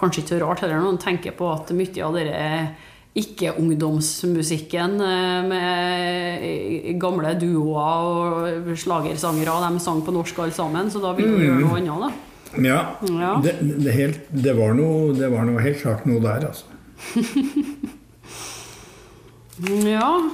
Kanskje 0.00 0.22
ikke 0.22 0.34
så 0.34 0.44
rart 0.44 0.62
heller 0.64 0.80
når 0.80 0.94
man 0.94 1.02
tenker 1.02 1.32
på 1.36 1.50
at 1.52 1.74
mye 1.76 2.06
av 2.06 2.16
dere 2.16 2.46
ikke-ungdomsmusikken 3.20 4.92
med 5.50 6.98
gamle 7.02 7.30
duoer 7.40 8.06
og 8.06 8.68
slagersangere, 8.78 9.56
de 9.66 9.82
sang 9.82 9.98
på 10.06 10.14
norsk 10.14 10.38
alle 10.44 10.54
sammen, 10.54 10.86
så 10.92 10.98
da 11.02 11.10
vil 11.18 11.26
du 11.26 11.34
mm. 11.34 11.42
gjøre 11.42 11.62
noe 11.64 11.80
annet, 11.80 12.04
da. 12.04 12.10
Ja. 12.58 12.98
ja. 13.06 13.40
Det, 13.42 13.56
det, 13.62 13.90
helt, 13.94 14.20
det, 14.30 14.52
var 14.58 14.74
noe, 14.78 15.14
det, 15.14 15.28
var 15.30 15.44
noe, 15.46 15.60
helt 15.62 15.80
klart 15.82 16.06
noe 16.10 16.20
der, 16.22 16.46
altså. 16.50 16.66
ja. 19.90 20.30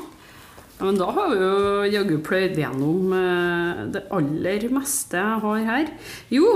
Men 0.77 0.99
da 1.01 1.07
har 1.09 1.31
vi 1.31 1.37
jo 1.41 1.85
jaggu 1.89 2.17
pløyd 2.25 2.59
gjennom 2.61 3.13
eh, 3.17 3.79
det 3.95 4.03
aller 4.13 4.67
meste 4.77 5.17
jeg 5.17 5.41
har 5.45 5.63
her. 5.71 5.89
Jo, 6.33 6.51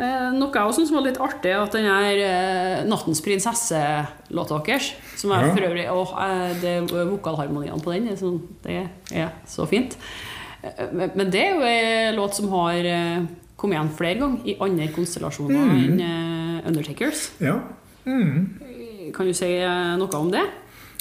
eh, 0.00 0.30
noe 0.32 0.48
jeg 0.48 0.76
syns 0.78 0.92
var 0.94 1.04
litt 1.04 1.20
artig, 1.20 1.52
at 1.52 1.76
den 1.76 1.88
her 1.90 2.22
eh, 2.24 2.86
'Nattens 2.88 3.20
prinsesse'-låta 3.24 4.62
deres 4.64 4.94
Som 5.16 5.34
jeg 5.34 5.44
ja. 5.44 5.52
for 5.52 5.68
øvrig 5.68 5.86
Å, 5.92 6.00
det 6.62 6.74
vokalharmoniene 6.88 7.82
på 7.84 7.92
den 7.92 8.16
sånn, 8.16 8.40
det 8.64 8.86
er 9.12 9.34
så 9.48 9.68
fint. 9.68 9.98
Men 10.96 11.28
det 11.30 11.42
er 11.44 11.52
jo 11.54 11.66
ei 11.68 12.12
låt 12.16 12.34
som 12.34 12.48
har 12.56 12.80
kommet 13.56 13.76
igjen 13.76 13.96
flere 13.96 14.20
ganger 14.20 14.48
i 14.48 14.56
andre 14.60 14.88
konstellasjoner 14.94 15.68
mm. 15.68 15.76
enn 15.84 16.62
Undertakers. 16.66 17.30
Ja. 17.44 17.60
Mm. 18.08 19.12
Kan 19.14 19.28
du 19.28 19.36
si 19.36 19.52
noe 20.00 20.18
om 20.18 20.32
det? 20.32 20.42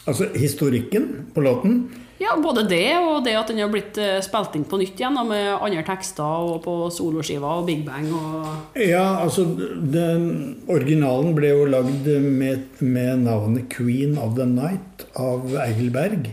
Altså 0.05 0.27
historikken 0.35 1.31
på 1.33 1.41
låten? 1.41 1.85
Ja, 2.25 2.33
både 2.41 2.63
det 2.65 2.95
og 2.97 3.19
det 3.25 3.35
at 3.37 3.51
den 3.51 3.59
har 3.61 3.69
blitt 3.69 3.97
uh, 4.01 4.17
spilt 4.25 4.55
inn 4.57 4.65
på 4.65 4.79
nytt 4.81 4.97
igjen 4.97 5.17
med 5.29 5.49
andre 5.53 5.83
tekster 5.85 6.47
og 6.49 6.63
på 6.63 6.73
soloskiva 6.93 7.59
og 7.59 7.67
Big 7.69 7.83
Bang. 7.85 8.07
Og 8.09 8.79
ja, 8.81 9.03
altså 9.21 9.45
den, 9.45 10.25
Originalen 10.71 11.35
ble 11.37 11.51
jo 11.51 11.67
lagd 11.69 12.07
med, 12.25 12.79
med, 12.79 13.27
navnet 13.27 13.69
'Queen 13.69 14.17
of 14.17 14.33
the 14.39 14.47
Night' 14.49 15.05
av 15.13 15.53
Eigil 15.67 15.93
Berg. 15.93 16.31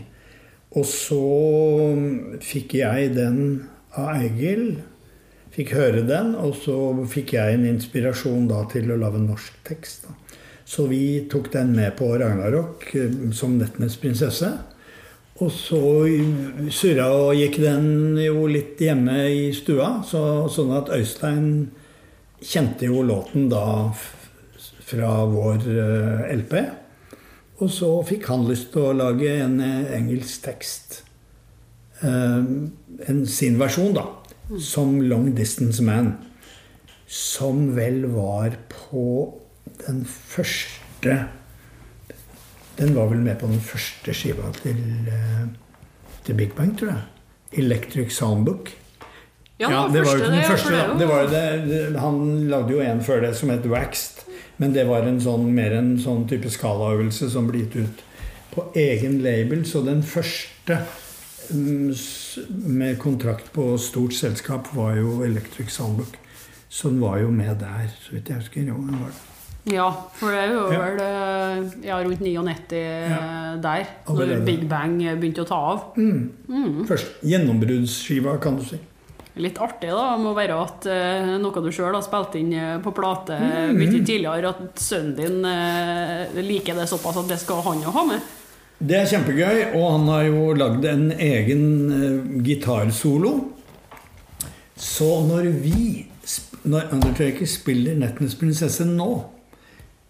Og 0.73 0.87
så 0.89 1.21
fikk 2.41 2.79
jeg 2.79 3.13
den 3.13 3.37
av 3.93 4.15
Eigil 4.15 4.81
fikk 5.53 5.75
høre 5.77 6.01
den, 6.07 6.33
og 6.33 6.55
så 6.57 6.75
fikk 7.09 7.35
jeg 7.35 7.59
en 7.59 7.67
inspirasjon 7.69 8.47
da 8.49 8.63
til 8.71 8.89
å 8.89 8.97
lage 8.97 9.21
en 9.21 9.29
norsk 9.29 9.59
tekst. 9.67 10.07
Da. 10.07 10.17
Så 10.65 10.87
vi 10.89 11.27
tok 11.29 11.51
den 11.53 11.75
med 11.75 11.93
på 11.99 12.07
Ragnarok 12.17 12.87
eh, 12.97 13.17
som 13.35 13.59
Nettenes 13.59 13.99
prinsesse. 14.01 14.49
Og 15.43 15.51
så 15.51 15.81
surra 16.71 17.09
og 17.11 17.35
gikk 17.35 17.59
den 17.63 18.17
jo 18.21 18.45
litt 18.47 18.79
hjemme 18.79 19.17
i 19.27 19.47
stua, 19.55 19.97
så, 20.07 20.47
sånn 20.51 20.71
at 20.77 20.91
Øystein 20.95 21.47
kjente 22.43 22.87
jo 22.87 23.03
låten 23.03 23.49
da 23.51 23.91
fra 24.83 25.13
vår 25.27 25.67
eh, 25.73 26.25
LP. 26.37 26.57
Og 27.63 27.69
så 27.71 27.91
fikk 28.07 28.27
han 28.31 28.47
lyst 28.47 28.71
til 28.73 28.89
å 28.89 28.97
lage 28.97 29.35
en 29.43 29.59
eh, 29.63 29.93
engelsk 29.99 30.47
tekst. 30.47 31.01
En 32.03 33.21
sin 33.31 33.55
versjon, 33.55 33.93
da 33.95 34.09
som 34.59 35.01
Long 35.01 35.35
Distance 35.35 35.83
Man. 35.83 36.17
Som 37.07 37.75
vel 37.75 38.05
var 38.11 38.57
på 38.69 39.33
den 39.85 40.03
første 40.05 41.27
Den 42.77 42.95
var 42.95 43.11
vel 43.11 43.21
med 43.21 43.37
på 43.41 43.49
den 43.49 43.61
første 43.61 44.15
skiva 44.17 44.49
til, 44.61 44.79
uh, 45.07 45.43
til 46.25 46.39
Big 46.39 46.55
Bang, 46.57 46.73
tror 46.79 46.93
jeg. 46.93 47.03
Electric 47.63 48.15
Soundbook. 48.15 48.71
Ja, 49.59 49.69
ja, 49.69 49.81
det 49.93 50.01
var 50.01 50.17
jo 50.17 50.23
ikke 50.23 50.31
den 50.33 50.47
første. 50.49 50.73
Da. 50.73 50.97
Det 50.99 51.07
var 51.07 51.29
det, 51.29 51.99
han 52.01 52.23
lagde 52.49 52.73
jo 52.73 52.81
en 52.81 53.03
før 53.05 53.21
det 53.27 53.35
som 53.37 53.53
het 53.53 53.67
Waxed. 53.69 54.25
Men 54.57 54.73
det 54.73 54.87
var 54.89 55.05
en 55.07 55.21
sånn, 55.21 55.45
mer 55.53 55.75
en 55.77 55.95
sånn 56.01 56.25
type 56.29 56.49
skalaøvelse 56.51 57.29
som 57.33 57.47
ble 57.49 57.63
gitt 57.63 57.77
ut 57.85 58.03
på 58.53 58.67
egen 58.77 59.21
label. 59.25 59.63
Så 59.69 59.81
den 59.85 60.03
første 60.05 60.81
Mm, 61.51 61.93
med 62.49 62.99
kontrakt 62.99 63.53
på 63.53 63.77
stort 63.77 64.13
selskap 64.13 64.75
var 64.75 64.95
jo 64.95 65.23
Electric 65.23 65.71
Soundbook. 65.71 66.17
Så 66.69 66.89
den 66.89 67.01
var 67.01 67.17
jo 67.17 67.31
med 67.31 67.59
der, 67.59 67.89
så 68.01 68.15
vidt 68.15 68.29
jeg 68.29 68.37
husker. 68.37 68.61
Jo, 68.61 68.73
den 68.73 68.99
var 68.99 69.11
det. 69.11 69.32
Ja, 69.71 69.85
for 70.17 70.33
det 70.33 70.41
er 70.41 70.49
jo 70.51 70.63
vel 70.67 70.97
eh, 70.99 71.75
ja, 71.87 71.97
rundt 72.03 72.19
99 72.19 72.73
ja. 72.75 73.19
der, 73.63 73.85
når 74.11 74.41
Big 74.43 74.65
Bang 74.67 74.97
begynte 74.99 75.45
å 75.45 75.47
ta 75.47 75.59
av. 75.69 75.85
Mm. 75.95 76.25
Mm. 76.49 76.81
Først 76.89 77.23
gjennombruddsskiva, 77.23 78.35
kan 78.43 78.57
du 78.59 78.65
si. 78.67 78.79
Litt 79.39 79.57
artig 79.63 79.89
da, 79.89 80.17
må 80.19 80.33
være 80.37 80.57
at 80.61 80.85
uh, 80.91 81.31
noe 81.41 81.61
du 81.63 81.71
sjøl 81.73 81.95
har 81.95 82.03
spilt 82.05 82.35
inn 82.37 82.51
eh, 82.53 82.75
på 82.83 82.91
plate 82.93 83.39
mm. 83.39 83.79
mye 83.79 84.01
tidligere, 84.03 84.51
at 84.51 84.83
sønnen 84.83 85.15
din 85.17 86.43
liker 86.43 86.77
det 86.77 86.89
såpass 86.91 87.21
at 87.23 87.31
det 87.31 87.39
skal 87.41 87.63
han 87.65 87.81
jo 87.81 87.93
ha 87.95 88.03
med. 88.11 88.31
Det 88.83 88.97
er 88.99 89.07
kjempegøy, 89.09 89.61
og 89.79 89.85
han 89.87 90.09
har 90.11 90.25
jo 90.27 90.47
lagd 90.59 90.85
en 90.91 91.05
egen 91.15 91.63
gitarsolo. 92.43 93.31
Så 94.75 95.07
når 95.23 95.47
vi, 95.63 96.03
når 96.67 96.91
Undertaker 96.97 97.47
spiller 97.47 97.95
'Nettenes 97.95 98.35
prinsesse' 98.35 98.89
nå, 98.89 99.23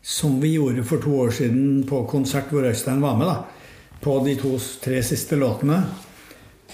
som 0.04 0.36
vi 0.42 0.54
gjorde 0.58 0.84
for 0.84 1.00
to 1.02 1.16
år 1.24 1.32
siden 1.32 1.84
på 1.88 2.04
konsert 2.12 2.52
hvor 2.52 2.68
Øystein 2.68 3.02
var 3.02 3.16
med, 3.16 3.30
da, 3.30 4.00
på 4.04 4.18
de 4.26 4.36
to-tre 4.36 5.00
siste 5.06 5.40
låtene, 5.40 5.80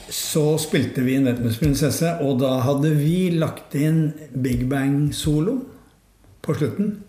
så 0.09 0.57
spilte 0.57 1.03
vi 1.05 1.19
'Nettmus 1.21 1.59
prinsesse', 1.61 2.17
og 2.25 2.39
da 2.41 2.55
hadde 2.65 2.95
vi 2.97 3.29
lagt 3.37 3.75
inn 3.77 4.13
Big 4.33 4.65
Bang-solo 4.69 5.59
på 6.41 6.55
slutten. 6.57 7.03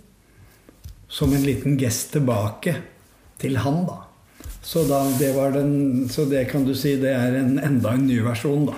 Som 1.08 1.32
en 1.32 1.42
liten 1.42 1.78
gest 1.78 2.12
tilbake 2.12 2.76
til 3.40 3.56
han, 3.56 3.86
da. 3.86 4.04
Så, 4.62 4.84
da, 4.84 5.00
det 5.18 5.32
den, 5.54 6.08
så 6.12 6.24
det 6.28 6.44
kan 6.50 6.64
du 6.64 6.74
si 6.74 6.96
det 7.00 7.14
er 7.16 7.40
en, 7.40 7.58
enda 7.58 7.96
en 7.96 8.06
ny 8.06 8.20
versjon, 8.20 8.68
da. 8.68 8.76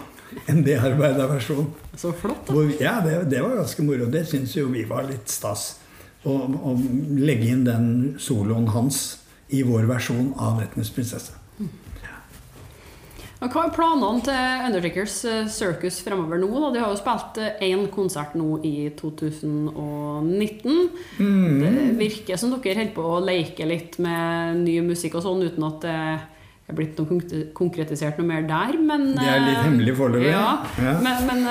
En 0.49 0.63
bearbeida 0.65 1.27
versjon. 1.27 1.67
Så 1.97 2.13
flott, 2.13 2.47
da. 2.47 2.55
Hvor, 2.55 2.71
ja, 2.81 3.01
det, 3.05 3.25
det, 3.29 3.43
var 3.43 3.59
ganske 3.59 3.83
moro. 3.83 4.07
Det 4.07 4.23
syns 4.31 4.55
jo 4.57 4.71
vi 4.71 4.87
var 4.89 5.11
litt 5.11 5.29
stas. 5.29 5.82
Å, 6.23 6.33
å 6.33 6.73
legge 7.19 7.51
inn 7.51 7.65
den 7.67 7.87
soloen 8.23 8.69
hans 8.71 9.03
i 9.51 9.65
vår 9.67 9.89
versjon 9.91 10.33
av 10.39 10.61
'Rettenes 10.61 10.93
prinsesse'. 10.95 11.43
Hva 13.43 13.65
er 13.67 13.73
planene 13.75 14.23
til 14.23 14.67
Undertakers 14.69 15.17
eh, 15.27 15.49
Circus 15.51 15.97
fremover 16.07 16.39
nå? 16.39 16.47
Da? 16.63 16.69
De 16.71 16.83
har 16.85 16.93
jo 16.93 16.99
spilt 17.01 17.41
én 17.67 17.89
konsert 17.91 18.37
nå 18.39 18.61
i 18.63 18.87
2019. 18.95 20.77
Mm. 21.19 21.57
Det 21.59 21.73
virker 21.99 22.39
som 22.39 22.53
dere 22.55 22.85
holder 22.85 22.95
på 22.95 23.09
å 23.17 23.25
leke 23.25 23.67
litt 23.67 23.99
med 24.03 24.63
ny 24.63 24.77
musikk 24.87 25.19
og 25.19 25.27
sånn, 25.27 25.43
uten 25.43 25.67
at 25.67 25.83
det 25.83 25.99
er 26.71 26.77
blitt 26.79 26.99
noe 27.01 27.43
konkretisert 27.57 28.21
noe 28.21 28.29
mer 28.29 28.45
der. 28.49 28.77
Men, 28.79 29.09
det 29.17 29.29
er 29.29 29.43
litt 29.45 29.63
hemmelig 29.65 29.97
foreløpig. 29.99 30.31
Ja, 30.31 30.53
ja. 30.79 30.95
Men, 31.03 31.27
men 31.29 31.43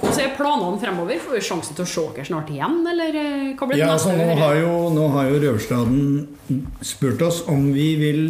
hvordan 0.00 0.22
er 0.24 0.32
planene 0.38 0.80
fremover? 0.82 1.20
Får 1.22 1.36
vi 1.36 1.42
sjansen 1.48 1.78
til 1.78 1.86
å 1.86 1.90
se 1.92 2.06
dere 2.16 2.30
snart 2.30 2.54
igjen, 2.54 2.80
eller 2.94 3.18
hva 3.58 3.68
blir 3.68 3.78
det 3.78 3.84
ja, 3.84 3.92
neste? 3.92 4.14
Altså, 4.14 4.16
nå, 4.18 4.38
har 4.40 4.56
jo, 4.60 4.72
nå 4.96 5.10
har 5.16 5.28
jo 5.28 5.42
Røverstaden 5.44 6.64
spurt 6.84 7.22
oss 7.28 7.44
om 7.52 7.68
vi 7.76 7.92
vil 8.00 8.24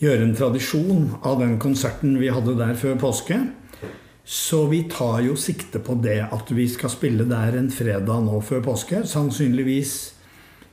gjøre 0.00 0.24
en 0.24 0.36
tradisjon 0.36 1.08
av 1.28 1.40
den 1.42 1.58
konserten 1.60 2.16
vi 2.20 2.30
hadde 2.32 2.56
der 2.58 2.76
før 2.80 2.96
påske. 3.00 3.40
Så 4.30 4.62
vi 4.70 4.84
tar 4.90 5.24
jo 5.24 5.34
sikte 5.38 5.80
på 5.82 5.96
det 5.98 6.20
at 6.22 6.50
vi 6.54 6.68
skal 6.70 6.92
spille 6.92 7.26
der 7.28 7.56
en 7.58 7.70
fredag 7.74 8.22
nå 8.24 8.38
før 8.46 8.62
påske. 8.62 9.02
Sannsynligvis 9.08 9.94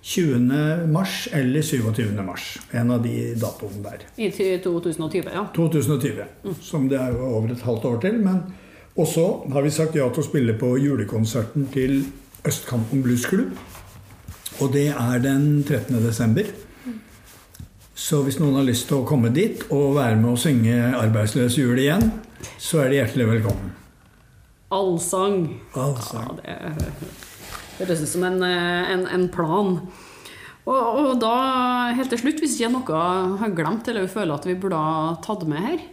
20. 0.07 0.87
mars 0.87 1.27
eller 1.31 1.61
27. 1.61 2.23
mars. 2.23 2.59
En 2.71 2.91
av 2.91 3.03
de 3.03 3.33
datoene 3.35 3.81
der. 3.83 4.05
I 4.15 4.29
2020, 4.31 5.25
ja. 5.33 5.43
2020. 5.55 6.23
Mm. 6.45 6.55
Som 6.63 6.87
det 6.87 6.95
er 7.01 7.17
over 7.19 7.51
et 7.51 7.65
halvt 7.67 7.89
år 7.89 7.99
til. 8.05 8.21
Men 8.23 8.39
også 8.95 9.25
har 9.51 9.67
vi 9.67 9.73
sagt 9.75 9.99
ja 9.99 10.07
til 10.07 10.23
å 10.23 10.29
spille 10.29 10.55
på 10.55 10.71
julekonserten 10.79 11.67
til 11.75 11.99
Østkanten 12.47 13.03
Bluesklubb. 13.03 13.51
Og 14.63 14.71
det 14.73 14.87
er 14.95 15.19
den 15.27 15.63
13. 15.67 15.99
desember. 15.99 16.55
Så 17.91 18.23
hvis 18.23 18.39
noen 18.39 18.55
har 18.61 18.67
lyst 18.69 18.87
til 18.87 19.01
å 19.01 19.07
komme 19.09 19.33
dit 19.35 19.67
og 19.67 19.97
være 19.99 20.15
med 20.21 20.31
å 20.31 20.39
synge 20.39 20.95
'Arbeidsløs 20.95 21.59
jul' 21.59 21.83
igjen, 21.83 22.11
så 22.55 22.85
er 22.85 22.93
de 22.93 23.01
hjertelig 23.01 23.27
velkommen. 23.35 23.73
Allsang. 24.71 25.49
Allsang. 25.75 26.39
Ja, 26.47 26.71
det 26.79 27.26
høres 27.79 28.03
ut 28.03 28.11
som 28.11 28.25
en, 28.27 28.41
en, 28.43 29.07
en 29.13 29.27
plan. 29.33 29.77
Og, 30.67 30.75
og, 30.75 31.11
da, 31.21 31.35
helt 31.95 32.11
til 32.11 32.19
slutt, 32.25 32.41
hvis 32.43 32.57
ikke 32.57 32.73
noe 32.73 33.03
har 33.39 33.53
glemt 33.55 33.87
eller 33.87 34.03
vi 34.03 34.15
føler 34.17 34.35
at 34.35 34.47
vi 34.49 34.57
burde 34.59 34.79
ha 34.81 35.13
tatt 35.23 35.45
med 35.47 35.63
her? 35.63 35.85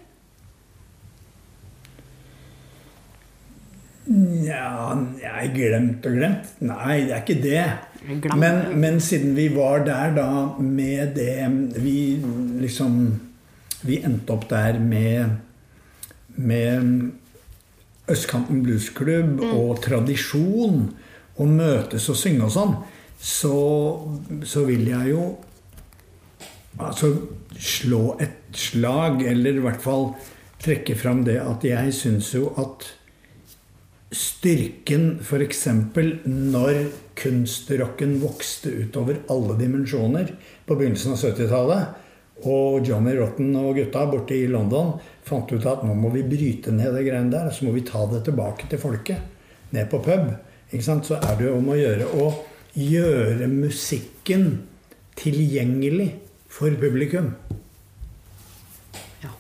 Nja, 4.05 4.65
jeg 5.23 5.53
glemt 5.55 6.05
og 6.05 6.17
glemt? 6.19 6.51
Nei, 6.67 7.05
det 7.07 7.15
er 7.15 7.23
ikke 7.23 7.41
det. 7.41 7.67
Men, 8.37 8.59
men, 8.77 8.99
siden 9.01 9.33
vi 9.37 9.47
var 9.55 9.87
der 9.87 10.11
da 10.13 10.29
med 10.61 11.15
det 11.17 11.79
Vi 11.81 12.19
liksom 12.61 12.99
Vi 13.81 14.03
endte 14.05 14.35
opp 14.35 14.45
der 14.51 14.77
med, 14.77 15.39
med 16.37 16.91
Østkanten 18.13 18.61
Bluesklubb 18.65 19.41
mm. 19.41 19.55
og 19.57 19.81
tradisjon. 19.85 20.91
Og 21.43 21.51
møtes 21.51 22.09
og 22.13 22.19
synge 22.19 22.47
og 22.47 22.55
sånn. 22.55 22.77
Så, 23.19 23.55
så 24.47 24.65
vil 24.69 24.87
jeg 24.91 25.15
jo 25.15 25.25
altså 26.83 27.13
slå 27.59 28.17
et 28.23 28.59
slag, 28.59 29.23
eller 29.27 29.59
i 29.59 29.65
hvert 29.65 29.83
fall 29.83 30.13
trekke 30.63 30.97
fram 30.99 31.25
det 31.27 31.39
at 31.43 31.65
jeg 31.67 31.95
syns 31.95 32.33
jo 32.35 32.51
at 32.61 32.87
styrken 34.15 35.19
f.eks. 35.23 35.65
når 36.27 36.79
kunstrocken 37.19 38.17
vokste 38.23 38.71
utover 38.85 39.21
alle 39.33 39.59
dimensjoner 39.59 40.33
på 40.67 40.77
begynnelsen 40.79 41.15
av 41.15 41.23
70-tallet, 41.23 42.01
og 42.45 42.87
Johnny 42.87 43.15
Rotten 43.17 43.55
og 43.57 43.79
gutta 43.79 44.05
borte 44.11 44.37
i 44.37 44.49
London 44.51 44.97
fant 45.25 45.51
ut 45.55 45.67
at 45.71 45.85
nå 45.87 45.95
må 45.97 46.11
vi 46.15 46.25
bryte 46.27 46.75
ned 46.75 46.93
det 46.97 47.05
greiene 47.07 47.33
der, 47.33 47.49
og 47.49 47.55
så 47.55 47.67
må 47.67 47.75
vi 47.77 47.87
ta 47.87 48.03
det 48.11 48.25
tilbake 48.27 48.69
til 48.71 48.83
folket. 48.83 49.31
Ned 49.75 49.89
på 49.91 50.03
pub. 50.05 50.33
Så 50.83 51.19
er 51.21 51.37
det 51.39 51.47
jo 51.47 51.59
om 51.59 51.71
å 51.71 51.79
gjøre 51.79 52.09
å 52.19 52.29
gjøre 52.75 53.47
musikken 53.51 54.65
tilgjengelig 55.15 56.09
for 56.51 56.75
publikum. 56.81 57.31
Ja. 59.23 59.31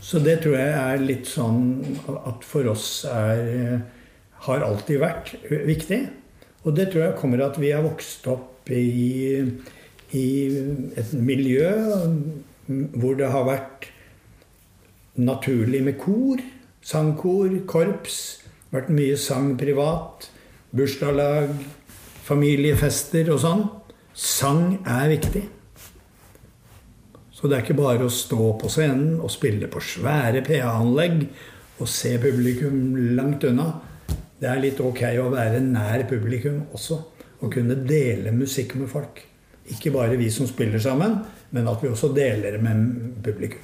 Så 0.00 0.20
det 0.20 0.42
tror 0.44 0.58
jeg 0.58 0.76
er 0.76 1.00
litt 1.00 1.30
sånn 1.30 1.80
at 2.12 2.44
for 2.44 2.68
oss 2.74 3.04
er 3.08 3.80
har 4.46 4.64
alltid 4.66 5.00
vært 5.02 5.34
viktig. 5.50 6.00
Og 6.62 6.76
det 6.76 6.90
tror 6.90 7.06
jeg 7.06 7.18
kommer 7.18 7.42
av 7.42 7.52
at 7.52 7.60
vi 7.62 7.72
har 7.74 7.84
vokst 7.84 8.26
opp 8.30 8.70
i, 8.70 9.38
i 10.14 10.26
et 10.98 11.14
miljø 11.18 11.70
hvor 12.66 13.16
det 13.18 13.30
har 13.32 13.46
vært 13.48 13.88
naturlig 15.18 15.82
med 15.86 15.98
kor. 16.00 16.42
Sangkor, 16.82 17.50
korps. 17.70 18.20
Vært 18.72 18.90
mye 18.94 19.18
sang 19.20 19.52
privat. 19.60 20.30
Bursdagslag, 20.72 21.54
familiefester 22.24 23.32
og 23.34 23.40
sånn. 23.42 23.64
Sang 24.12 24.78
er 24.88 25.08
viktig. 25.12 25.42
Så 27.32 27.48
det 27.50 27.58
er 27.58 27.64
ikke 27.64 27.80
bare 27.80 28.06
å 28.06 28.12
stå 28.12 28.52
på 28.60 28.70
scenen 28.70 29.16
og 29.20 29.32
spille 29.34 29.68
på 29.70 29.80
svære 29.82 30.44
PA-anlegg 30.46 31.24
og 31.82 31.88
se 31.90 32.14
publikum 32.22 32.94
langt 33.16 33.44
unna 33.48 33.72
det 34.42 34.50
er 34.50 34.58
litt 34.58 34.80
ok 34.82 35.04
å 35.22 35.28
være 35.30 35.60
nær 35.62 36.02
publikum 36.10 36.64
også. 36.74 36.96
Og 37.42 37.50
kunne 37.54 37.76
dele 37.86 38.32
musikk 38.34 38.74
med 38.78 38.88
folk. 38.90 39.20
Ikke 39.70 39.92
bare 39.94 40.18
vi 40.18 40.28
som 40.34 40.48
spiller 40.50 40.82
sammen, 40.82 41.20
men 41.54 41.68
at 41.70 41.82
vi 41.82 41.90
også 41.90 42.10
deler 42.14 42.56
det 42.56 42.62
med 42.62 43.20
publikum. 43.22 43.62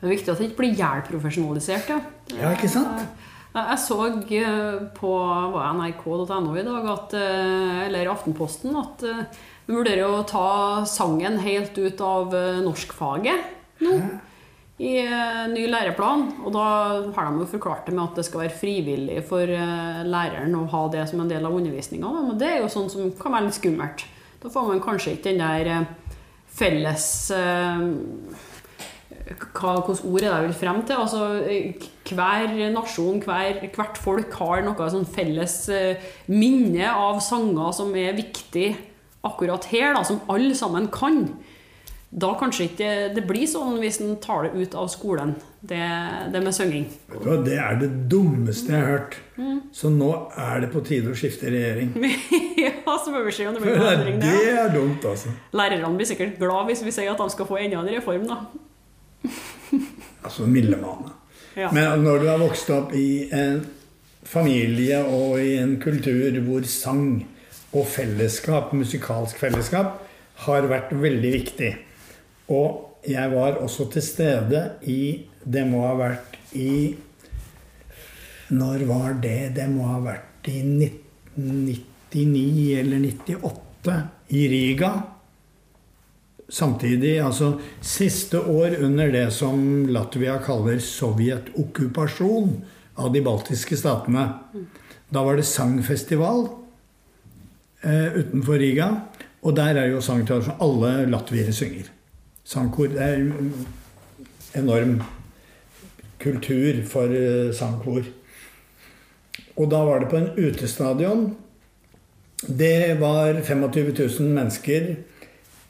Det 0.00 0.08
er 0.08 0.14
viktig 0.14 0.32
at 0.32 0.40
det 0.40 0.46
ikke 0.48 0.62
blir 0.62 0.78
jævlprofesjonalisert. 0.80 1.92
Ja. 1.92 1.98
ja, 2.38 2.52
ikke 2.56 2.70
sant? 2.72 3.04
Jeg 3.50 3.78
så 3.82 3.96
eh, 4.06 4.82
på 4.94 5.12
nrk.no 5.74 6.52
i 6.54 6.66
dag, 6.66 6.84
at, 6.92 7.14
eh, 7.18 7.78
eller 7.88 8.10
Aftenposten, 8.12 8.76
at 8.78 9.02
vi 9.02 9.10
eh, 9.10 9.40
vurderer 9.74 10.06
å 10.06 10.22
ta 10.26 10.86
sangen 10.86 11.40
helt 11.42 11.78
ut 11.78 12.02
av 12.02 12.34
norskfaget 12.62 13.82
nå. 13.82 13.96
I 14.80 14.94
ny 15.52 15.66
læreplan. 15.68 16.22
Og 16.46 16.54
da 16.54 16.66
har 17.12 17.26
de 17.26 17.42
jo 17.42 17.48
forklart 17.50 17.84
det 17.84 17.92
med 17.92 18.06
at 18.06 18.16
det 18.16 18.24
skal 18.24 18.46
være 18.46 18.56
frivillig 18.62 19.18
for 19.28 19.44
læreren 19.44 20.56
å 20.56 20.62
ha 20.72 20.80
det 20.94 21.02
som 21.10 21.20
en 21.20 21.28
del 21.28 21.44
av 21.44 21.52
undervisninga. 21.52 22.08
Men 22.30 22.38
det 22.40 22.48
er 22.48 22.62
jo 22.62 22.70
sånn 22.72 22.88
som 22.88 23.10
kan 23.18 23.34
være 23.36 23.50
litt 23.50 23.58
skummelt. 23.58 24.06
Da 24.40 24.48
får 24.48 24.70
man 24.70 24.80
kanskje 24.80 25.18
ikke 25.18 25.34
den 25.34 25.42
der 25.44 25.84
felles 26.48 27.10
hva, 29.30 29.76
Hvilke 29.86 30.10
ord 30.10 30.20
er 30.20 30.26
det 30.26 30.30
jeg 30.32 30.46
vil 30.48 30.58
frem 30.58 30.82
til? 30.88 31.02
Altså, 31.04 31.20
hver 32.10 32.56
nasjon, 32.74 33.22
hver, 33.24 33.60
hvert 33.76 34.00
folk 34.00 34.34
har 34.40 34.64
noe 34.66 34.90
sånn 34.90 35.06
felles 35.08 35.56
minne 36.30 36.90
av 36.90 37.22
sanger 37.24 37.76
som 37.76 37.94
er 37.94 38.18
viktig 38.18 38.68
akkurat 39.26 39.68
her, 39.70 39.92
da, 39.94 40.02
som 40.06 40.22
alle 40.32 40.56
sammen 40.56 40.88
kan 40.92 41.24
da 42.10 42.32
kanskje 42.34 42.64
ikke 42.66 42.86
det 43.14 43.22
blir 43.22 43.46
sånn 43.46 43.76
hvis 43.78 44.00
en 44.02 44.16
tar 44.22 44.48
det 44.48 44.58
ut 44.58 44.72
av 44.74 44.88
skolen, 44.90 45.36
det, 45.62 45.78
det 46.34 46.40
med 46.42 46.56
synging. 46.56 46.88
Det 47.46 47.54
er 47.54 47.76
det 47.78 47.90
dummeste 48.10 48.72
jeg 48.72 48.82
har 48.82 48.96
hørt. 48.96 49.14
Mm. 49.36 49.60
Så 49.70 49.92
nå 49.94 50.08
er 50.34 50.64
det 50.64 50.72
på 50.72 50.82
tide 50.86 51.12
å 51.12 51.18
skifte 51.18 51.52
regjering. 51.54 51.92
ja, 52.64 52.72
så 52.88 53.12
får 53.12 53.28
vi 53.28 53.36
se 53.36 53.46
om 53.46 53.54
det 53.54 53.62
blir 53.62 53.78
endring. 53.92 54.18
Det 54.24 54.56
er 54.56 54.74
dumt, 54.74 55.06
altså. 55.06 55.30
Lærerne 55.54 55.92
blir 55.94 56.10
sikkert 56.10 56.34
glad 56.42 56.66
hvis 56.72 56.82
vi 56.82 56.96
sier 56.98 57.12
at 57.14 57.22
de 57.22 57.30
skal 57.30 57.46
få 57.46 57.60
enda 57.62 57.78
en 57.84 57.92
reform, 57.94 58.26
da. 58.26 58.40
altså 60.24 60.46
mildemanne. 60.46 61.16
Ja. 61.56 61.72
Men 61.74 62.04
når 62.04 62.22
du 62.22 62.30
har 62.30 62.40
vokst 62.40 62.70
opp 62.70 62.94
i 62.96 63.26
en 63.34 63.64
familie 64.26 65.00
og 65.02 65.40
i 65.42 65.56
en 65.58 65.76
kultur 65.82 66.38
hvor 66.46 66.66
sang 66.68 67.24
og 67.70 67.86
fellesskap, 67.86 68.72
musikalsk 68.74 69.38
fellesskap, 69.38 70.00
har 70.46 70.66
vært 70.70 70.94
veldig 70.96 71.32
viktig 71.34 71.70
og 72.50 72.98
jeg 73.06 73.30
var 73.32 73.56
også 73.62 73.86
til 73.94 74.02
stede 74.04 74.60
i 74.90 75.22
Det 75.40 75.62
må 75.68 75.86
ha 75.86 75.94
vært 75.96 76.36
i 76.52 76.96
Når 78.50 78.84
var 78.88 79.12
det? 79.22 79.52
Det 79.56 79.68
må 79.70 79.86
ha 79.88 80.00
vært 80.04 80.48
i 80.50 80.60
1999 80.60 82.78
eller 82.80 82.98
98 83.06 83.94
i 84.34 84.48
Riga. 84.50 84.90
Samtidig, 86.50 87.20
altså 87.22 87.52
siste 87.80 88.40
år 88.40 88.74
under 88.82 89.12
det 89.14 89.28
som 89.34 89.86
Latvia 89.86 90.38
kaller 90.42 90.80
sovjetokkupasjon 90.82 92.56
av 92.98 93.12
de 93.14 93.22
baltiske 93.22 93.78
statene. 93.78 94.26
Da 95.10 95.22
var 95.26 95.38
det 95.38 95.46
sangfestival 95.46 96.48
eh, 97.86 98.18
utenfor 98.18 98.58
Riga. 98.58 98.90
Og 99.46 99.54
der 99.56 99.78
er 99.78 99.92
jo 99.92 100.02
sangtradisjon. 100.04 100.58
Alle 100.60 101.06
latviere 101.10 101.54
synger 101.54 101.88
sangkor. 102.44 102.90
Er 102.98 103.30
enorm 104.58 104.98
kultur 106.20 106.82
for 106.90 107.14
eh, 107.14 107.52
sangkor. 107.54 108.02
Og 109.54 109.70
da 109.70 109.84
var 109.86 110.02
det 110.02 110.10
på 110.10 110.18
en 110.18 110.32
utestadion. 110.34 111.30
Det 112.42 112.98
var 113.00 113.38
25 113.38 113.94
000 113.94 114.34
mennesker 114.34 114.90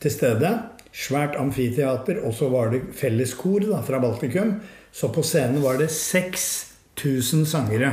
til 0.01 0.14
stede. 0.14 0.53
Svært 0.90 1.36
amfiteater, 1.38 2.18
og 2.26 2.34
så 2.34 2.48
var 2.51 2.72
det 2.72 2.80
felleskor 2.98 3.61
da, 3.68 3.78
fra 3.86 4.01
Baltikum. 4.03 4.57
Så 4.92 5.09
på 5.14 5.22
scenen 5.22 5.62
var 5.62 5.78
det 5.78 5.90
6000 5.94 7.46
sangere. 7.46 7.92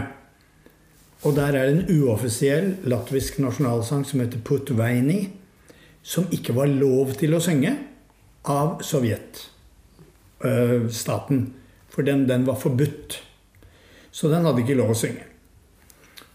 Og 1.26 1.36
der 1.38 1.56
er 1.58 1.66
det 1.66 1.74
en 1.76 1.90
uoffisiell 2.02 2.68
latvisk 2.90 3.40
nasjonalsang 3.42 4.04
som 4.06 4.20
heter 4.22 4.40
Putveini, 4.46 5.30
som 6.02 6.28
ikke 6.34 6.56
var 6.56 6.68
lov 6.72 7.14
til 7.20 7.34
å 7.36 7.40
synge 7.44 7.78
av 8.48 8.82
sovjetstaten. 8.86 11.54
For 11.92 12.02
den, 12.06 12.28
den 12.30 12.46
var 12.48 12.56
forbudt. 12.62 13.24
Så 14.12 14.28
den 14.32 14.46
hadde 14.46 14.62
ikke 14.64 14.76
lov 14.78 14.90
å 14.94 14.98
synge. 14.98 15.24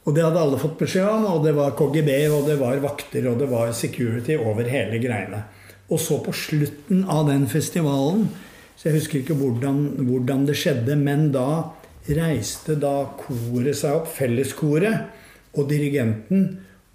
Og 0.02 0.14
det 0.16 0.24
hadde 0.26 0.40
alle 0.42 0.58
fått 0.58 0.78
beskjed 0.82 1.06
om, 1.06 1.24
og 1.30 1.44
det 1.46 1.54
var 1.54 1.76
KGB, 1.78 2.10
og 2.34 2.42
det 2.50 2.58
var 2.58 2.82
vakter, 2.82 3.22
og 3.30 3.38
det 3.38 3.46
var 3.50 3.72
security 3.76 4.34
over 4.34 4.64
hele 4.66 4.98
greiene. 5.02 5.42
Og 5.90 6.00
så 6.00 6.18
på 6.24 6.32
slutten 6.36 7.02
av 7.10 7.26
den 7.28 7.48
festivalen, 7.50 8.28
så 8.76 8.88
jeg 8.88 9.00
husker 9.00 9.20
ikke 9.20 9.36
hvordan, 9.38 9.82
hvordan 10.08 10.46
det 10.48 10.56
skjedde, 10.58 10.96
men 10.98 11.30
da 11.34 11.72
reiste 12.08 12.76
da 12.80 12.94
koret 13.18 13.78
seg 13.78 14.00
opp, 14.00 14.08
felleskoret, 14.10 15.10
og 15.52 15.68
dirigenten, 15.68 16.46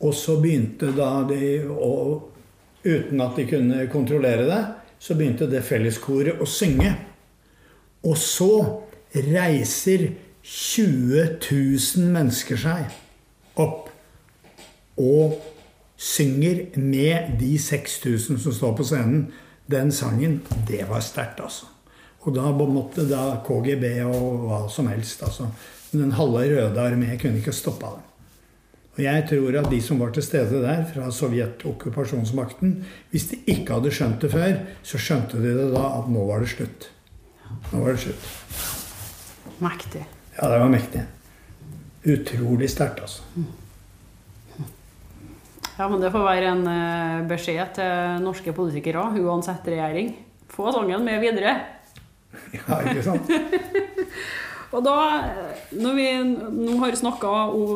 og 0.02 0.16
så 0.18 0.40
begynte 0.42 0.90
da 0.98 1.22
de 1.30 1.60
å 1.68 1.94
Uten 2.88 3.20
at 3.20 3.36
de 3.36 3.44
kunne 3.50 3.88
kontrollere 3.92 4.46
det, 4.48 4.60
så 5.02 5.16
begynte 5.18 5.48
det 5.52 5.64
felleskoret 5.66 6.40
å 6.40 6.46
synge. 6.48 6.94
Og 8.08 8.16
så 8.22 8.52
reiser 9.12 10.06
20 10.48 11.26
000 11.42 12.14
mennesker 12.14 12.62
seg 12.62 12.94
opp 13.60 13.90
og 15.02 15.36
synger 15.98 16.78
med 16.78 17.38
de 17.40 17.58
6000 17.60 18.40
som 18.40 18.54
står 18.54 18.76
på 18.78 18.86
scenen. 18.86 19.28
Den 19.68 19.92
sangen, 19.92 20.42
det 20.68 20.86
var 20.90 21.02
sterkt, 21.04 21.42
altså. 21.44 21.66
Og 22.24 22.36
da 22.36 22.52
måtte 22.52 23.08
da 23.08 23.40
KGB 23.46 23.86
og 24.06 24.46
hva 24.48 24.60
som 24.72 24.88
helst 24.92 25.24
altså. 25.24 25.48
Den 25.92 26.12
halve 26.16 26.44
Røde 26.52 26.84
armé 26.84 27.16
kunne 27.20 27.40
ikke 27.40 27.56
stoppa 27.56 27.94
dem. 27.96 28.04
Og 28.98 29.04
jeg 29.04 29.26
tror 29.30 29.60
at 29.60 29.70
de 29.72 29.80
som 29.86 30.00
var 30.02 30.12
til 30.12 30.26
stede 30.26 30.60
der 30.64 30.82
fra 30.90 31.12
Sovjet-okkupasjonsmakten, 31.14 32.74
hvis 33.12 33.28
de 33.32 33.38
ikke 33.54 33.78
hadde 33.78 33.94
skjønt 33.94 34.24
det 34.26 34.32
før, 34.34 34.56
så 34.84 35.00
skjønte 35.00 35.40
de 35.44 35.54
det 35.54 35.68
da 35.76 35.84
at 36.00 36.10
nå 36.12 36.26
var 36.28 36.42
det 36.44 36.50
slutt. 36.56 36.90
Nå 37.72 37.84
var 37.84 37.94
det 37.94 38.02
slutt. 38.08 38.28
Mektig. 39.62 40.04
Ja, 40.34 40.50
det 40.50 40.60
var 40.64 40.74
mektig. 40.74 41.06
Utrolig 42.08 42.70
sterkt, 42.74 43.06
altså. 43.06 43.24
Ja, 45.78 45.86
men 45.86 46.02
det 46.02 46.10
får 46.10 46.24
være 46.26 46.54
en 46.56 46.64
eh, 46.72 47.26
beskjed 47.30 47.76
til 47.78 48.24
norske 48.24 48.50
politikere, 48.58 49.12
uansett 49.22 49.68
regjering. 49.70 50.10
Få 50.50 50.72
sangen 50.74 51.06
med 51.06 51.22
videre. 51.22 51.58
Ja, 52.54 52.80
ikke 52.86 53.02
sant? 53.06 53.30
Og 54.76 54.82
da, 54.84 54.96
eh, 55.22 55.60
når 55.78 55.94
vi 55.98 56.08
nå 56.24 56.80
har 56.82 56.98
snakka 56.98 57.30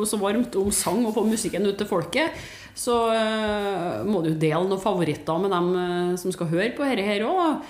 så 0.08 0.18
varmt 0.18 0.58
om 0.58 0.72
sang 0.74 1.04
og 1.06 1.14
få 1.14 1.22
musikken 1.28 1.66
ut 1.68 1.78
til 1.78 1.88
folket, 1.88 2.42
så 2.74 2.94
uh, 3.12 3.98
må 4.08 4.22
du 4.24 4.30
dele 4.30 4.62
noen 4.64 4.80
favoritter 4.80 5.40
med 5.42 5.52
dem 5.52 5.66
som 6.16 6.32
skal 6.32 6.48
høre 6.48 6.70
på 6.72 6.86
dette 6.88 7.04
her 7.04 7.26
òg. 7.28 7.66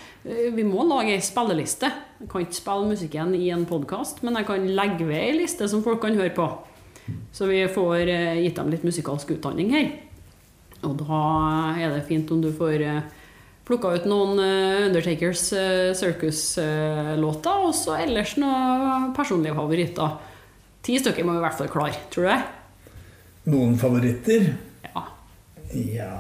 Vi 0.55 0.63
må 0.63 0.85
lage 0.87 1.17
ei 1.17 1.25
spilleliste. 1.27 1.91
Jeg 2.21 2.31
kan 2.31 2.45
ikke 2.45 2.61
spille 2.61 2.93
musikken 2.93 3.35
i 3.35 3.49
en 3.51 3.67
podkast, 3.67 4.23
men 4.23 4.39
jeg 4.39 4.47
kan 4.47 4.69
legge 4.79 5.09
ved 5.09 5.19
ei 5.19 5.35
liste 5.41 5.67
som 5.67 5.83
folk 5.83 6.05
kan 6.05 6.15
høre 6.15 6.31
på. 6.37 6.47
Så 7.35 7.51
vi 7.51 7.65
får 7.67 8.15
gitt 8.45 8.63
dem 8.63 8.71
litt 8.71 8.87
musikalsk 8.87 9.35
utdanning 9.35 9.75
her. 9.75 9.91
Og 10.83 10.97
da 11.01 11.19
er 11.79 11.93
det 11.95 12.07
fint 12.09 12.31
om 12.35 12.41
du 12.43 12.51
får 12.55 12.83
plukka 13.67 13.93
ut 13.95 14.09
noen 14.11 14.41
Undertakers 14.89 15.45
Circus-låter, 15.99 17.69
og 17.69 17.77
så 17.79 17.95
ellers 18.01 18.35
noen 18.41 19.13
personlige 19.17 19.55
favoritter. 19.59 20.19
Ti 20.83 20.99
stykker 20.99 21.27
må 21.27 21.37
vi 21.37 21.43
i 21.43 21.47
hvert 21.47 21.61
fall 21.61 21.71
klare, 21.71 22.03
tror 22.11 22.27
du 22.27 22.33
det? 22.33 22.41
Noen 23.53 23.79
favoritter? 23.79 24.51
Ja. 24.91 25.07
Ja 25.73 26.13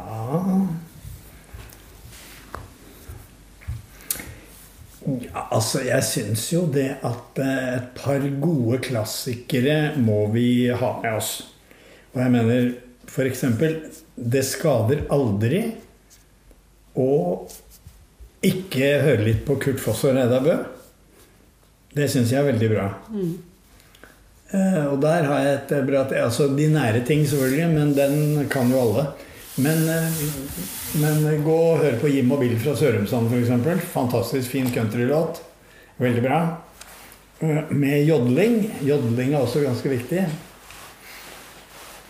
Ja, 5.03 5.49
altså 5.51 5.81
jeg 5.83 6.05
syns 6.07 6.45
jo 6.53 6.61
det 6.71 6.93
at 7.03 7.39
et 7.43 7.89
par 7.97 8.23
gode 8.43 8.79
klassikere 8.85 9.97
må 9.99 10.29
vi 10.31 10.69
ha 10.71 10.93
med 11.03 11.17
oss. 11.19 11.33
Og 12.15 12.21
jeg 12.23 12.31
mener 12.31 12.69
f.eks. 13.11 13.43
Det 14.15 14.43
skader 14.45 15.07
aldri 15.13 15.63
å 16.99 17.13
ikke 18.45 18.89
høre 19.05 19.25
litt 19.25 19.45
på 19.47 19.57
Kurt 19.63 19.81
Foss 19.81 20.03
og 20.09 20.17
Reidar 20.17 20.45
Bø. 20.45 20.57
Det 21.93 22.09
syns 22.11 22.33
jeg 22.33 22.41
er 22.41 22.49
veldig 22.51 22.71
bra. 22.73 22.87
Mm. 23.13 23.33
Eh, 24.53 24.81
og 24.91 24.99
der 25.01 25.29
har 25.29 25.45
jeg 25.45 25.59
et 25.59 25.71
bra 25.89 26.03
Altså 26.21 26.51
de 26.53 26.67
nære 26.69 27.05
ting, 27.09 27.23
selvfølgelig, 27.29 27.69
men 27.73 27.95
den 27.97 28.49
kan 28.53 28.71
jo 28.73 28.81
alle. 28.83 29.07
Men, 29.63 29.89
eh, 29.89 30.21
men 31.01 31.45
gå 31.45 31.57
og 31.57 31.81
hør 31.85 31.99
på 32.01 32.11
Jim 32.13 32.33
og 32.33 32.41
Bill 32.41 32.59
fra 32.61 32.77
Sørumsand, 32.77 33.33
f.eks. 33.33 33.89
Fantastisk 33.93 34.51
fin 34.51 34.69
countrylåt. 34.73 35.43
Veldig 36.01 36.23
bra. 36.25 36.41
Eh, 37.41 37.71
med 37.71 38.05
jodling. 38.09 38.65
Jodling 38.85 39.35
er 39.35 39.41
også 39.41 39.65
ganske 39.65 39.89
viktig. 39.93 40.25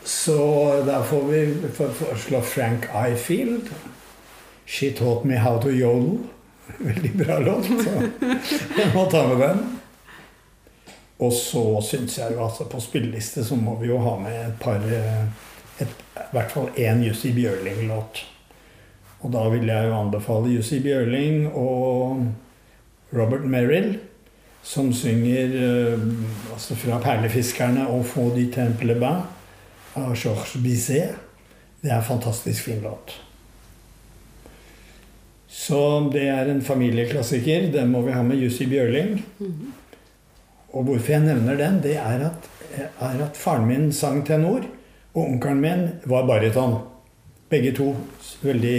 Så 0.04 0.36
da 0.86 1.02
får 1.02 1.22
vi 1.28 1.56
foreslå 1.94 2.40
Frank 2.40 2.84
Ifield. 3.12 3.70
'She 4.66 4.90
Taught 4.90 5.24
Me 5.24 5.36
How 5.36 5.62
To 5.62 5.68
Yodel'. 5.68 6.18
Veldig 6.78 7.26
bra 7.26 7.38
låt. 7.38 7.64
Så 7.64 7.90
jeg 8.78 8.90
må 8.94 9.10
ta 9.10 9.26
med 9.28 9.48
den. 9.48 9.58
Og 11.18 11.32
så 11.32 11.80
syns 11.86 12.18
jeg 12.18 12.34
jo 12.34 12.44
altså 12.44 12.64
på 12.64 12.80
spilleliste 12.80 13.44
så 13.44 13.56
må 13.56 13.76
vi 13.80 13.90
jo 13.90 13.98
ha 14.02 14.16
med 14.18 14.38
et 14.46 14.56
par 14.60 14.80
et, 15.80 15.92
I 16.16 16.30
hvert 16.32 16.50
fall 16.50 16.70
én 16.78 17.02
Jussi 17.06 17.32
Bjørling-låt. 17.32 18.24
Og 19.22 19.32
da 19.32 19.44
vil 19.52 19.68
jeg 19.70 19.88
jo 19.88 19.98
anbefale 19.98 20.54
Jussi 20.56 20.80
Bjørling 20.82 21.46
og 21.52 22.24
Robert 23.12 23.44
Merrill, 23.44 23.98
som 24.62 24.92
synger 24.92 25.54
altså 26.52 26.74
fra 26.74 26.98
'Perlefiskerne' 26.98 27.86
og 27.86 28.06
du 28.14 28.52
temple 28.52 28.94
bas' 28.94 29.41
av 29.98 30.14
Georges 30.16 30.56
Bizet. 30.62 31.20
Det 31.82 31.90
er 31.90 31.98
en 31.98 32.06
fantastisk 32.06 32.68
fin 32.68 32.82
låt. 32.84 33.14
Så 35.52 35.78
det 36.12 36.24
er 36.32 36.48
en 36.48 36.62
familieklassiker. 36.64 37.68
Den 37.74 37.90
må 37.92 38.00
vi 38.06 38.14
ha 38.14 38.22
med 38.24 38.40
Jussi 38.40 38.66
Bjørling. 38.66 39.22
Mhm. 39.38 39.72
Og 40.72 40.86
hvorfor 40.88 41.12
jeg 41.12 41.26
nevner 41.26 41.58
den, 41.60 41.82
det 41.84 41.98
er 42.00 42.22
at, 42.30 42.46
er 42.80 43.24
at 43.26 43.36
faren 43.36 43.66
min 43.68 43.90
sang 43.92 44.22
tenor, 44.24 44.64
og 45.12 45.26
onkelen 45.26 45.60
min 45.60 45.82
var 46.08 46.24
baryton. 46.24 46.78
Begge 47.52 47.74
to 47.76 47.90
veldig 48.40 48.76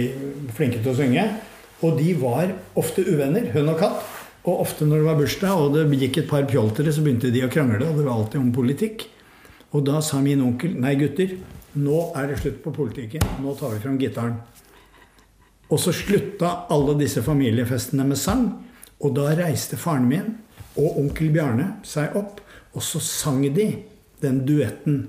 flinke 0.56 0.82
til 0.82 0.90
å 0.90 0.96
synge. 0.98 1.28
Og 1.86 2.00
de 2.00 2.16
var 2.18 2.50
ofte 2.74 3.04
uvenner, 3.06 3.46
hund 3.54 3.70
og 3.70 3.78
katt. 3.78 4.02
Og 4.44 4.64
ofte 4.66 4.88
når 4.88 5.00
det 5.00 5.06
var 5.06 5.20
bursdag 5.20 5.60
og 5.62 5.76
det 5.76 6.00
gikk 6.02 6.18
et 6.18 6.28
par 6.28 6.48
pjoltere, 6.50 6.92
så 6.92 7.04
begynte 7.04 7.30
de 7.32 7.44
å 7.46 7.52
krangle. 7.52 7.86
Og 7.86 8.00
det 8.00 8.08
var 8.08 8.18
alltid 8.18 8.40
om 8.40 8.50
politikk. 8.56 9.06
Og 9.74 9.82
da 9.86 10.00
sa 10.04 10.20
min 10.22 10.42
onkel 10.44 10.76
nei, 10.78 10.94
gutter, 10.98 11.34
nå 11.74 12.00
er 12.14 12.30
det 12.30 12.38
slutt 12.40 12.60
på 12.62 12.72
politikken. 12.74 13.24
Nå 13.42 13.56
tar 13.58 13.74
vi 13.74 13.82
fram 13.82 13.98
gitaren. 13.98 14.36
Og 15.72 15.80
så 15.80 15.94
slutta 15.96 16.52
alle 16.70 16.94
disse 17.00 17.24
familiefestene 17.24 18.06
med 18.06 18.20
sang. 18.20 18.46
Og 19.02 19.16
da 19.16 19.32
reiste 19.34 19.78
faren 19.80 20.06
min 20.08 20.30
og 20.78 20.98
onkel 21.00 21.30
Bjarne 21.34 21.76
seg 21.86 22.14
opp, 22.18 22.40
og 22.74 22.82
så 22.82 22.98
sang 23.02 23.42
de 23.54 23.68
den 24.22 24.40
duetten 24.46 25.04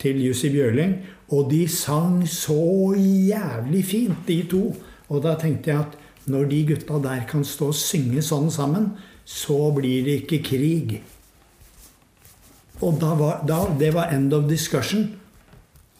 til 0.00 0.18
Jussi 0.22 0.50
Bjørling. 0.50 0.96
Og 1.34 1.50
de 1.50 1.64
sang 1.70 2.22
så 2.30 2.94
jævlig 2.96 3.84
fint, 3.86 4.22
de 4.26 4.42
to. 4.50 4.64
Og 5.10 5.22
da 5.26 5.36
tenkte 5.38 5.70
jeg 5.70 5.84
at 5.86 5.98
når 6.30 6.50
de 6.50 6.64
gutta 6.70 6.98
der 7.02 7.24
kan 7.30 7.46
stå 7.46 7.70
og 7.72 7.78
synge 7.78 8.22
sånn 8.22 8.50
sammen, 8.54 8.92
så 9.24 9.70
blir 9.74 10.04
det 10.06 10.22
ikke 10.22 10.42
krig. 10.46 11.00
Og 12.80 12.96
da 13.00 13.14
var, 13.14 13.42
da, 13.48 13.64
det 13.78 13.90
var 13.94 14.12
end 14.14 14.32
of 14.34 14.48
discussion. 14.48 15.10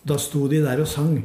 Da 0.03 0.17
sto 0.19 0.47
de 0.49 0.63
der 0.65 0.81
og 0.81 0.89
sang. 0.89 1.19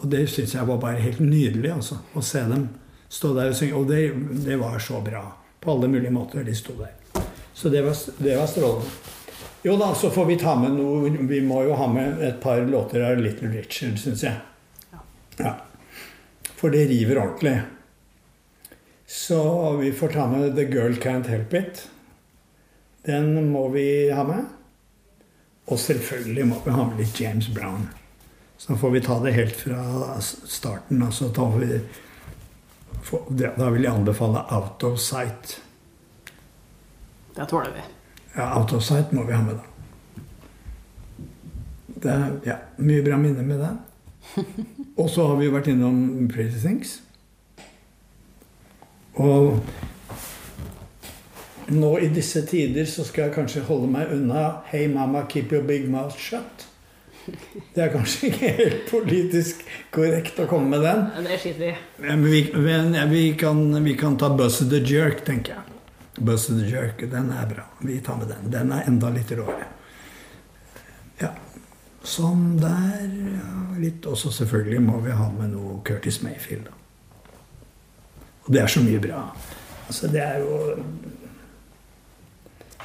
Og 0.00 0.06
det 0.10 0.28
syns 0.30 0.54
jeg 0.54 0.66
var 0.68 0.78
bare 0.80 1.02
helt 1.02 1.20
nydelig, 1.20 1.72
altså. 1.74 1.98
Å 2.14 2.22
se 2.24 2.44
dem 2.48 2.68
stå 3.10 3.32
der 3.34 3.50
og 3.50 3.58
synge. 3.58 3.76
Og 3.76 3.88
det, 3.90 4.02
det 4.46 4.58
var 4.60 4.78
så 4.82 5.00
bra. 5.04 5.24
På 5.60 5.74
alle 5.74 5.90
mulige 5.92 6.14
måter 6.14 6.46
de 6.46 6.54
sto 6.56 6.76
der. 6.78 6.94
Så 7.52 7.68
det 7.68 7.82
var, 7.84 7.96
det 8.18 8.36
var 8.38 8.46
strålende. 8.48 9.16
Jo 9.62 9.74
da, 9.76 9.90
så 9.94 10.08
får 10.10 10.24
vi 10.24 10.36
ta 10.40 10.54
med 10.56 10.72
noe 10.72 11.10
Vi 11.28 11.42
må 11.44 11.58
jo 11.66 11.74
ha 11.76 11.84
med 11.92 12.22
et 12.24 12.38
par 12.40 12.62
låter 12.64 13.02
av 13.04 13.18
Little 13.20 13.50
Richard, 13.52 13.98
syns 14.00 14.22
jeg. 14.24 14.38
Ja. 15.36 15.52
For 16.56 16.72
det 16.72 16.86
river 16.88 17.20
ordentlig. 17.20 17.58
Så 19.10 19.42
vi 19.76 19.92
får 19.92 20.14
ta 20.14 20.26
med 20.30 20.56
The 20.56 20.64
Girl 20.70 20.96
Can't 21.02 21.28
Help 21.28 21.54
It. 21.54 21.82
Den 23.06 23.50
må 23.50 23.68
vi 23.68 24.10
ha 24.10 24.24
med. 24.24 24.44
Og 25.70 25.78
selvfølgelig 25.78 26.46
må 26.50 26.60
vi 26.64 26.74
ha 26.74 26.84
med 26.84 27.00
litt 27.00 27.20
James 27.20 27.48
Brown. 27.54 27.88
Så 28.60 28.76
får 28.76 28.90
vi 28.90 29.00
ta 29.00 29.18
det 29.24 29.32
helt 29.32 29.56
fra 29.56 30.20
starten. 30.20 31.02
Altså 31.02 31.28
så 31.28 31.34
tar 31.34 31.58
vi 31.58 31.80
Da 33.30 33.70
vil 33.70 33.86
jeg 33.86 33.92
anbefale 33.94 34.42
Out 34.52 34.84
of 34.84 34.98
Sight. 35.00 35.62
Det 37.36 37.48
tåler 37.48 37.72
vi. 37.72 37.84
Ja, 38.36 38.58
Out 38.58 38.72
of 38.72 38.82
Sight 38.84 39.12
må 39.12 39.24
vi 39.24 39.32
ha 39.32 39.42
med, 39.42 39.56
da. 39.56 39.62
Det 42.00 42.10
er 42.10 42.36
ja, 42.44 42.56
mye 42.76 43.04
bra 43.04 43.16
minner 43.20 43.42
med 43.44 43.60
den. 43.60 43.78
Og 45.00 45.10
så 45.10 45.26
har 45.26 45.40
vi 45.40 45.48
jo 45.48 45.54
vært 45.54 45.70
innom 45.72 46.28
Pretty 46.28 46.60
Things. 46.60 46.98
Og 49.20 49.58
nå 51.70 51.92
i 51.98 52.08
disse 52.12 52.42
tider 52.46 52.88
så 52.88 53.04
skal 53.06 53.28
jeg 53.28 53.36
kanskje 53.38 53.62
holde 53.68 53.90
meg 53.90 54.10
unna 54.14 54.60
Hey 54.70 54.88
mama, 54.90 55.24
keep 55.28 55.52
your 55.54 55.62
big 55.66 55.88
mouth 55.90 56.18
shut. 56.18 56.66
Det 57.74 57.82
er 57.84 57.90
kanskje 57.92 58.30
ikke 58.30 58.52
helt 58.56 58.86
politisk 58.90 59.60
korrekt 59.94 60.38
å 60.40 60.46
komme 60.50 60.72
med 60.72 60.86
den. 60.86 61.04
Det 61.26 61.38
skiter 61.42 61.66
vi. 61.66 61.74
Men 62.06 62.24
vi, 62.26 62.40
men 62.54 62.96
vi, 63.10 63.24
kan, 63.38 63.60
vi 63.84 63.94
kan 63.98 64.16
ta 64.18 64.30
Buzz 64.34 64.62
the 64.70 64.80
Jerk, 64.80 65.24
tenker 65.26 65.58
jeg. 65.58 65.76
Buzz 66.20 66.48
the 66.48 66.64
Jerk, 66.66 67.04
den 67.12 67.30
er 67.36 67.46
bra. 67.50 67.66
Vi 67.84 68.00
tar 68.04 68.18
med 68.20 68.32
den. 68.32 68.50
Den 68.52 68.72
er 68.74 68.88
enda 68.90 69.12
litt 69.14 69.30
råere. 69.36 69.68
Ja. 71.20 71.34
Sånn 72.02 72.56
der. 72.60 73.06
Ja, 73.36 73.54
litt. 73.78 74.06
også 74.08 74.32
selvfølgelig 74.40 74.82
må 74.88 75.00
vi 75.04 75.14
ha 75.14 75.28
med 75.36 75.54
noe 75.54 75.78
Curtis 75.86 76.22
Mayfield. 76.24 76.70
Da. 76.70 76.76
Og 78.46 78.54
det 78.56 78.64
er 78.64 78.72
så 78.72 78.82
mye 78.82 79.00
bra. 79.02 79.26
Altså, 79.86 80.08
det 80.10 80.22
er 80.24 80.40
jo 80.40 80.56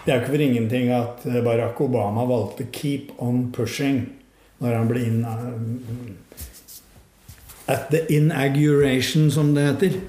Det 0.06 0.14
er 0.14 0.20
jo 0.20 0.22
ikke 0.22 0.36
for 0.36 0.42
ingenting 0.46 0.90
at 0.94 1.24
Barack 1.44 1.82
Obama 1.82 2.26
valgte 2.30 2.68
'Keep 2.72 3.02
on 3.18 3.54
Pushing' 3.58 4.04
når 4.60 4.76
han 4.78 4.88
ble 4.88 5.06
inn 5.06 5.26
At 7.68 7.90
the 7.90 8.06
inauguration, 8.14 9.32
som 9.32 9.56
det 9.56 9.64
heter. 9.66 10.00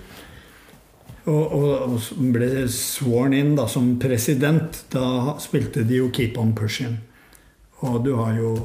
Og, 1.24 1.53
og, 1.53 1.80
og 1.80 2.01
ble 2.32 2.68
sworn 2.68 3.32
in 3.32 3.57
da, 3.57 3.66
som 3.66 3.99
president. 3.99 4.84
Da 4.92 5.34
spilte 5.38 5.84
de 5.88 5.97
jo 5.97 6.11
'Keep 6.12 6.38
on 6.38 6.53
Pushing'. 6.61 7.01
Og 7.80 8.05
du 8.05 8.16
har 8.16 8.36
jo 8.36 8.57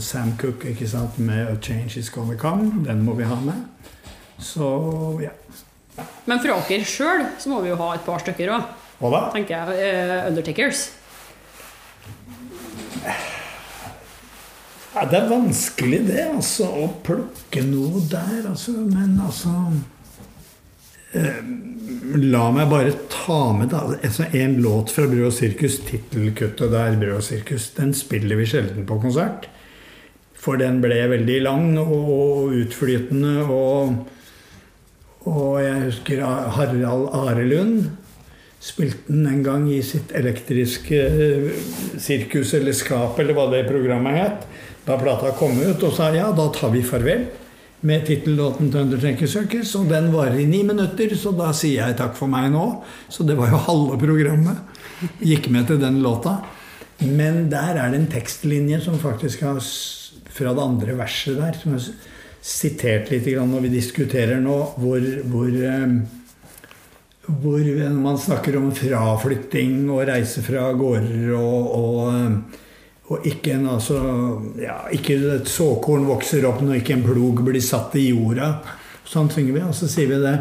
Sam 0.00 0.32
Cook 0.38 0.64
ikke 0.64 0.88
sant, 0.88 1.18
med 1.18 1.46
'A 1.46 1.56
Change 1.62 1.98
Is 1.98 2.10
Gonna 2.10 2.34
Come'. 2.34 2.84
Den 2.86 3.02
må 3.02 3.14
vi 3.14 3.22
ha 3.22 3.40
med. 3.40 3.64
Så 4.38 5.20
ja. 5.22 5.30
Men 6.24 6.40
fra 6.40 6.60
dere 6.68 6.84
sjøl 6.84 7.26
så 7.38 7.50
må 7.50 7.60
vi 7.60 7.68
jo 7.68 7.76
ha 7.76 7.94
et 7.94 8.04
par 8.06 8.18
stykker 8.18 8.50
òg, 8.54 8.62
Hva 9.00 9.12
da? 9.14 9.20
tenker 9.32 9.56
jeg. 9.56 9.92
Uh, 9.96 10.28
Undertakers. 10.28 10.88
Ja, 14.90 15.06
det 15.06 15.20
er 15.20 15.30
vanskelig, 15.30 16.00
det, 16.10 16.24
altså. 16.26 16.66
Å 16.66 16.88
plukke 17.06 17.62
noe 17.64 18.02
der, 18.10 18.42
altså. 18.50 18.74
Men 18.90 19.14
altså 19.22 19.54
eh, 21.14 21.38
La 22.20 22.48
meg 22.54 22.68
bare 22.72 22.96
ta 23.12 23.38
med 23.54 23.70
da, 23.72 23.84
altså, 23.94 24.26
en 24.36 24.58
låt 24.64 24.92
fra 24.92 25.06
Brød 25.08 25.28
og 25.30 25.36
sirkus. 25.36 25.78
Tittelkuttet 25.86 26.74
der, 26.74 26.98
Brød 27.00 27.20
og 27.20 27.24
sirkus, 27.24 27.70
den 27.78 27.94
spiller 27.96 28.40
vi 28.40 28.48
sjelden 28.50 28.84
på 28.88 28.98
konsert. 29.00 29.48
For 30.40 30.58
den 30.60 30.82
ble 30.82 30.98
veldig 31.12 31.38
lang 31.46 31.66
og 31.80 32.52
utflytende. 32.58 33.46
Og, 33.46 33.94
og 35.30 35.48
jeg 35.62 35.86
husker 35.86 36.24
Harald 36.26 37.08
Arelund 37.14 37.90
spilte 38.60 39.08
den 39.08 39.26
en 39.26 39.42
gang 39.42 39.66
i 39.72 39.80
sitt 39.82 40.12
elektriske 40.16 40.98
eh, 41.00 41.50
sirkus 42.00 42.54
eller 42.58 42.72
skap, 42.76 43.18
eller 43.22 43.36
hva 43.36 43.46
det 43.52 43.64
programmet 43.68 44.18
het. 44.20 44.46
Da 44.86 44.96
plata 45.00 45.30
kom 45.38 45.58
ut, 45.60 45.82
og 45.86 45.92
sa 45.96 46.10
ja, 46.14 46.30
da 46.36 46.48
tar 46.52 46.72
vi 46.74 46.82
farvel 46.84 47.26
med 47.82 48.04
tittellåten 48.04 48.68
'Thundertrekker 48.72 49.26
Circus. 49.28 49.74
Og 49.80 49.88
den 49.88 50.10
varer 50.12 50.38
i 50.40 50.44
ni 50.48 50.62
minutter, 50.62 51.14
så 51.16 51.32
da 51.36 51.52
sier 51.56 51.86
jeg 51.86 51.96
takk 51.96 52.14
for 52.16 52.28
meg 52.28 52.50
nå. 52.52 52.82
Så 53.08 53.24
det 53.26 53.36
var 53.38 53.48
jo 53.52 53.56
halve 53.68 53.98
programmet. 54.00 54.58
Gikk 55.24 55.48
med 55.50 55.66
til 55.66 55.80
den 55.80 56.02
låta. 56.04 56.38
Men 57.00 57.48
der 57.48 57.76
er 57.80 57.90
det 57.90 58.00
en 58.02 58.10
tekstlinje 58.12 58.80
som 58.84 58.98
faktisk 59.00 59.40
har 59.40 59.56
fra 60.30 60.52
det 60.54 60.62
andre 60.62 60.96
verset 60.98 61.36
der, 61.40 61.56
som 61.56 61.72
er 61.74 61.78
s- 61.80 61.92
sitert 62.42 63.08
litt 63.10 63.24
når 63.26 63.60
vi 63.64 63.68
diskuterer 63.72 64.40
nå, 64.40 64.58
hvor, 64.76 65.00
hvor 65.32 65.48
eh, 65.48 65.88
hvor 67.26 67.90
man 68.00 68.18
snakker 68.18 68.56
om 68.58 68.70
fraflytting 68.74 69.90
og 69.90 70.06
reise 70.08 70.42
fra 70.42 70.70
gårder 70.72 71.34
og, 71.36 71.74
og, 71.76 73.12
og 73.12 73.26
ikke 73.28 73.54
en 73.58 73.68
altså 73.74 74.00
ja, 74.60 74.82
Ikke 74.94 75.18
et 75.36 75.48
såkorn 75.50 76.08
vokser 76.08 76.46
opp 76.48 76.62
når 76.64 76.80
ikke 76.80 76.96
en 76.96 77.06
plog 77.06 77.42
blir 77.46 77.62
satt 77.62 77.96
i 78.00 78.08
jorda. 78.10 78.54
Sånn 79.06 79.30
synger 79.32 79.56
vi, 79.56 79.64
og 79.66 79.74
så 79.76 79.88
sier 79.90 80.10
vi 80.10 80.20
det. 80.22 80.36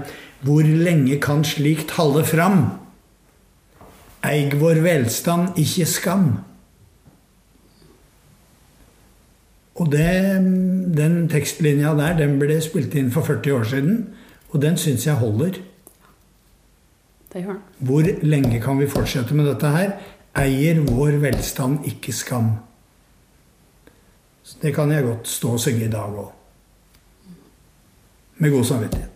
Hvor 0.46 0.64
lenge 0.64 1.18
kan 1.22 1.44
slikt 1.44 1.98
halde 1.98 2.24
fram? 2.28 2.62
Eig 4.26 4.56
vår 4.60 4.82
velstand, 4.84 5.58
ikke 5.60 5.88
skam. 5.90 6.30
Og 9.80 9.88
det, 9.94 10.12
den 10.96 11.22
tekstlinja 11.32 11.94
der, 11.96 12.18
den 12.20 12.36
ble 12.40 12.60
spilt 12.64 12.96
inn 13.00 13.12
for 13.16 13.28
40 13.28 13.56
år 13.56 13.68
siden, 13.68 14.00
og 14.52 14.62
den 14.64 14.80
syns 14.80 15.08
jeg 15.08 15.20
holder. 15.22 15.62
Det 17.34 17.44
gjør 17.44 17.54
han. 17.54 17.62
Hvor 17.86 18.10
lenge 18.26 18.62
kan 18.64 18.80
vi 18.80 18.90
fortsette 18.90 19.36
med 19.38 19.46
dette 19.50 19.70
her? 19.74 19.94
Eier 20.40 20.82
vår 20.86 21.20
velstand 21.22 21.86
ikke 21.90 22.14
skam. 22.16 22.56
Så 24.44 24.58
det 24.64 24.74
kan 24.76 24.92
jeg 24.92 25.06
godt 25.06 25.30
stå 25.30 25.54
og 25.58 25.62
synge 25.62 25.86
i 25.86 25.94
dag 25.94 26.16
òg. 26.24 26.32
Med 28.40 28.54
god 28.56 28.66
samvittighet. 28.66 29.16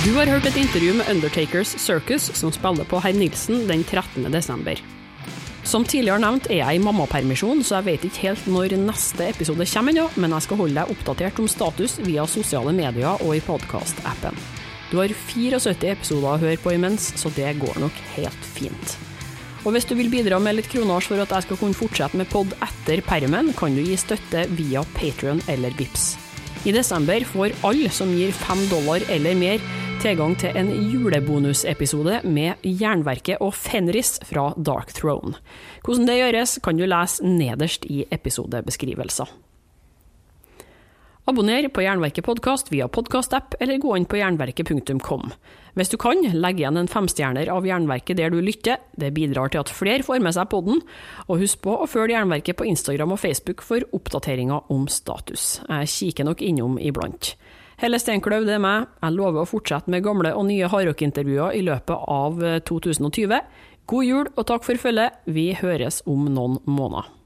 Du 0.00 0.14
har 0.16 0.30
hørt 0.30 0.46
et 0.46 0.56
intervju 0.56 0.94
med 0.96 1.10
Undertakers 1.10 1.74
Circus, 1.80 2.30
som 2.38 2.52
spiller 2.52 2.86
på 2.88 3.00
Herr 3.02 3.16
Nilsen 3.16 3.66
den 3.68 3.84
13. 3.84 4.30
desember. 4.32 4.78
Som 5.64 5.84
tidligere 5.84 6.22
nevnt 6.22 6.46
er 6.50 6.62
jeg 6.62 6.78
i 6.78 6.82
mammapermisjon, 6.82 7.60
så 7.64 7.80
jeg 7.80 7.88
vet 7.88 8.06
ikke 8.08 8.28
helt 8.30 8.46
når 8.48 8.78
neste 8.80 9.28
episode 9.28 9.66
kommer 9.74 9.92
ennå, 9.92 10.06
men 10.16 10.32
jeg 10.36 10.46
skal 10.46 10.62
holde 10.62 10.78
deg 10.78 10.94
oppdatert 10.94 11.42
om 11.42 11.50
status 11.50 11.98
via 12.06 12.24
sosiale 12.26 12.72
medier 12.72 13.20
og 13.20 13.36
i 13.36 13.44
podkast-appen. 13.44 14.59
Du 14.90 14.98
har 14.98 15.12
74 15.14 15.86
episoder 15.92 16.32
å 16.32 16.40
høre 16.42 16.58
på 16.58 16.74
imens, 16.74 17.12
så 17.20 17.30
det 17.36 17.52
går 17.62 17.78
nok 17.78 17.98
helt 18.16 18.46
fint. 18.56 18.96
Og 19.60 19.74
hvis 19.74 19.86
du 19.86 19.92
vil 19.98 20.08
bidra 20.10 20.38
med 20.42 20.56
litt 20.56 20.70
kronasj 20.72 21.10
for 21.12 21.22
at 21.22 21.34
jeg 21.36 21.46
skal 21.46 21.58
kunne 21.60 21.76
fortsette 21.76 22.18
med 22.18 22.30
pod 22.32 22.54
etter 22.64 23.02
permen, 23.04 23.52
kan 23.56 23.76
du 23.76 23.82
gi 23.84 23.98
støtte 24.00 24.46
via 24.56 24.82
Patrion 24.96 25.42
eller 25.52 25.74
Vips. 25.78 26.14
I 26.64 26.72
desember 26.76 27.24
får 27.24 27.54
alle 27.64 27.92
som 27.92 28.10
gir 28.12 28.32
fem 28.36 28.64
dollar 28.72 29.04
eller 29.12 29.36
mer, 29.38 29.62
tilgang 30.00 30.32
til 30.40 30.56
en 30.56 30.72
julebonusepisode 30.72 32.22
med 32.24 32.64
Jernverket 32.64 33.40
og 33.44 33.52
Fenris 33.56 34.16
fra 34.24 34.48
Dark 34.56 34.94
Throne. 34.96 35.36
Hvordan 35.84 36.08
det 36.08 36.18
gjøres, 36.18 36.56
kan 36.64 36.80
du 36.80 36.86
lese 36.88 37.24
nederst 37.24 37.84
i 37.88 38.02
episodebeskrivelser. 38.10 39.28
Abonner 41.28 41.68
på 41.68 41.82
Jernverket 41.84 42.24
podkast 42.24 42.70
via 42.72 42.86
podkastapp, 42.88 43.54
eller 43.60 43.76
gå 43.78 43.92
inn 43.96 44.06
på 44.08 44.16
jernverket.kom. 44.16 45.26
Hvis 45.76 45.92
du 45.92 45.98
kan, 46.00 46.22
legg 46.32 46.62
igjen 46.62 46.80
en 46.80 46.88
femstjerner 46.88 47.50
av 47.52 47.68
Jernverket 47.68 48.16
der 48.16 48.32
du 48.32 48.38
lytter, 48.40 48.80
det 48.96 49.12
bidrar 49.14 49.52
til 49.52 49.60
at 49.60 49.72
flere 49.72 50.06
får 50.06 50.22
med 50.24 50.34
seg 50.34 50.48
podden, 50.50 50.80
og 51.28 51.42
husk 51.44 51.60
på 51.66 51.76
å 51.76 51.88
følge 51.90 52.16
Jernverket 52.16 52.56
på 52.56 52.66
Instagram 52.72 53.12
og 53.14 53.20
Facebook 53.20 53.60
for 53.62 53.84
oppdateringer 53.96 54.72
om 54.72 54.88
status. 54.88 55.60
Jeg 55.68 55.92
kikker 55.92 56.30
nok 56.30 56.42
innom 56.46 56.80
iblant. 56.80 57.34
Helle 57.84 58.00
Steinkløv, 58.00 58.48
det 58.48 58.56
er 58.56 58.64
meg. 58.64 58.88
Jeg 59.04 59.16
lover 59.20 59.44
å 59.44 59.48
fortsette 59.48 59.92
med 59.92 60.04
gamle 60.08 60.32
og 60.36 60.48
nye 60.48 60.72
hardrock-intervjuer 60.72 61.60
i 61.60 61.62
løpet 61.68 62.10
av 62.16 62.42
2020. 62.68 63.40
God 63.92 64.08
jul 64.08 64.26
og 64.34 64.44
takk 64.48 64.64
for 64.64 64.80
følget. 64.80 65.20
Vi 65.28 65.50
høres 65.60 66.00
om 66.08 66.28
noen 66.32 66.62
måneder. 66.64 67.19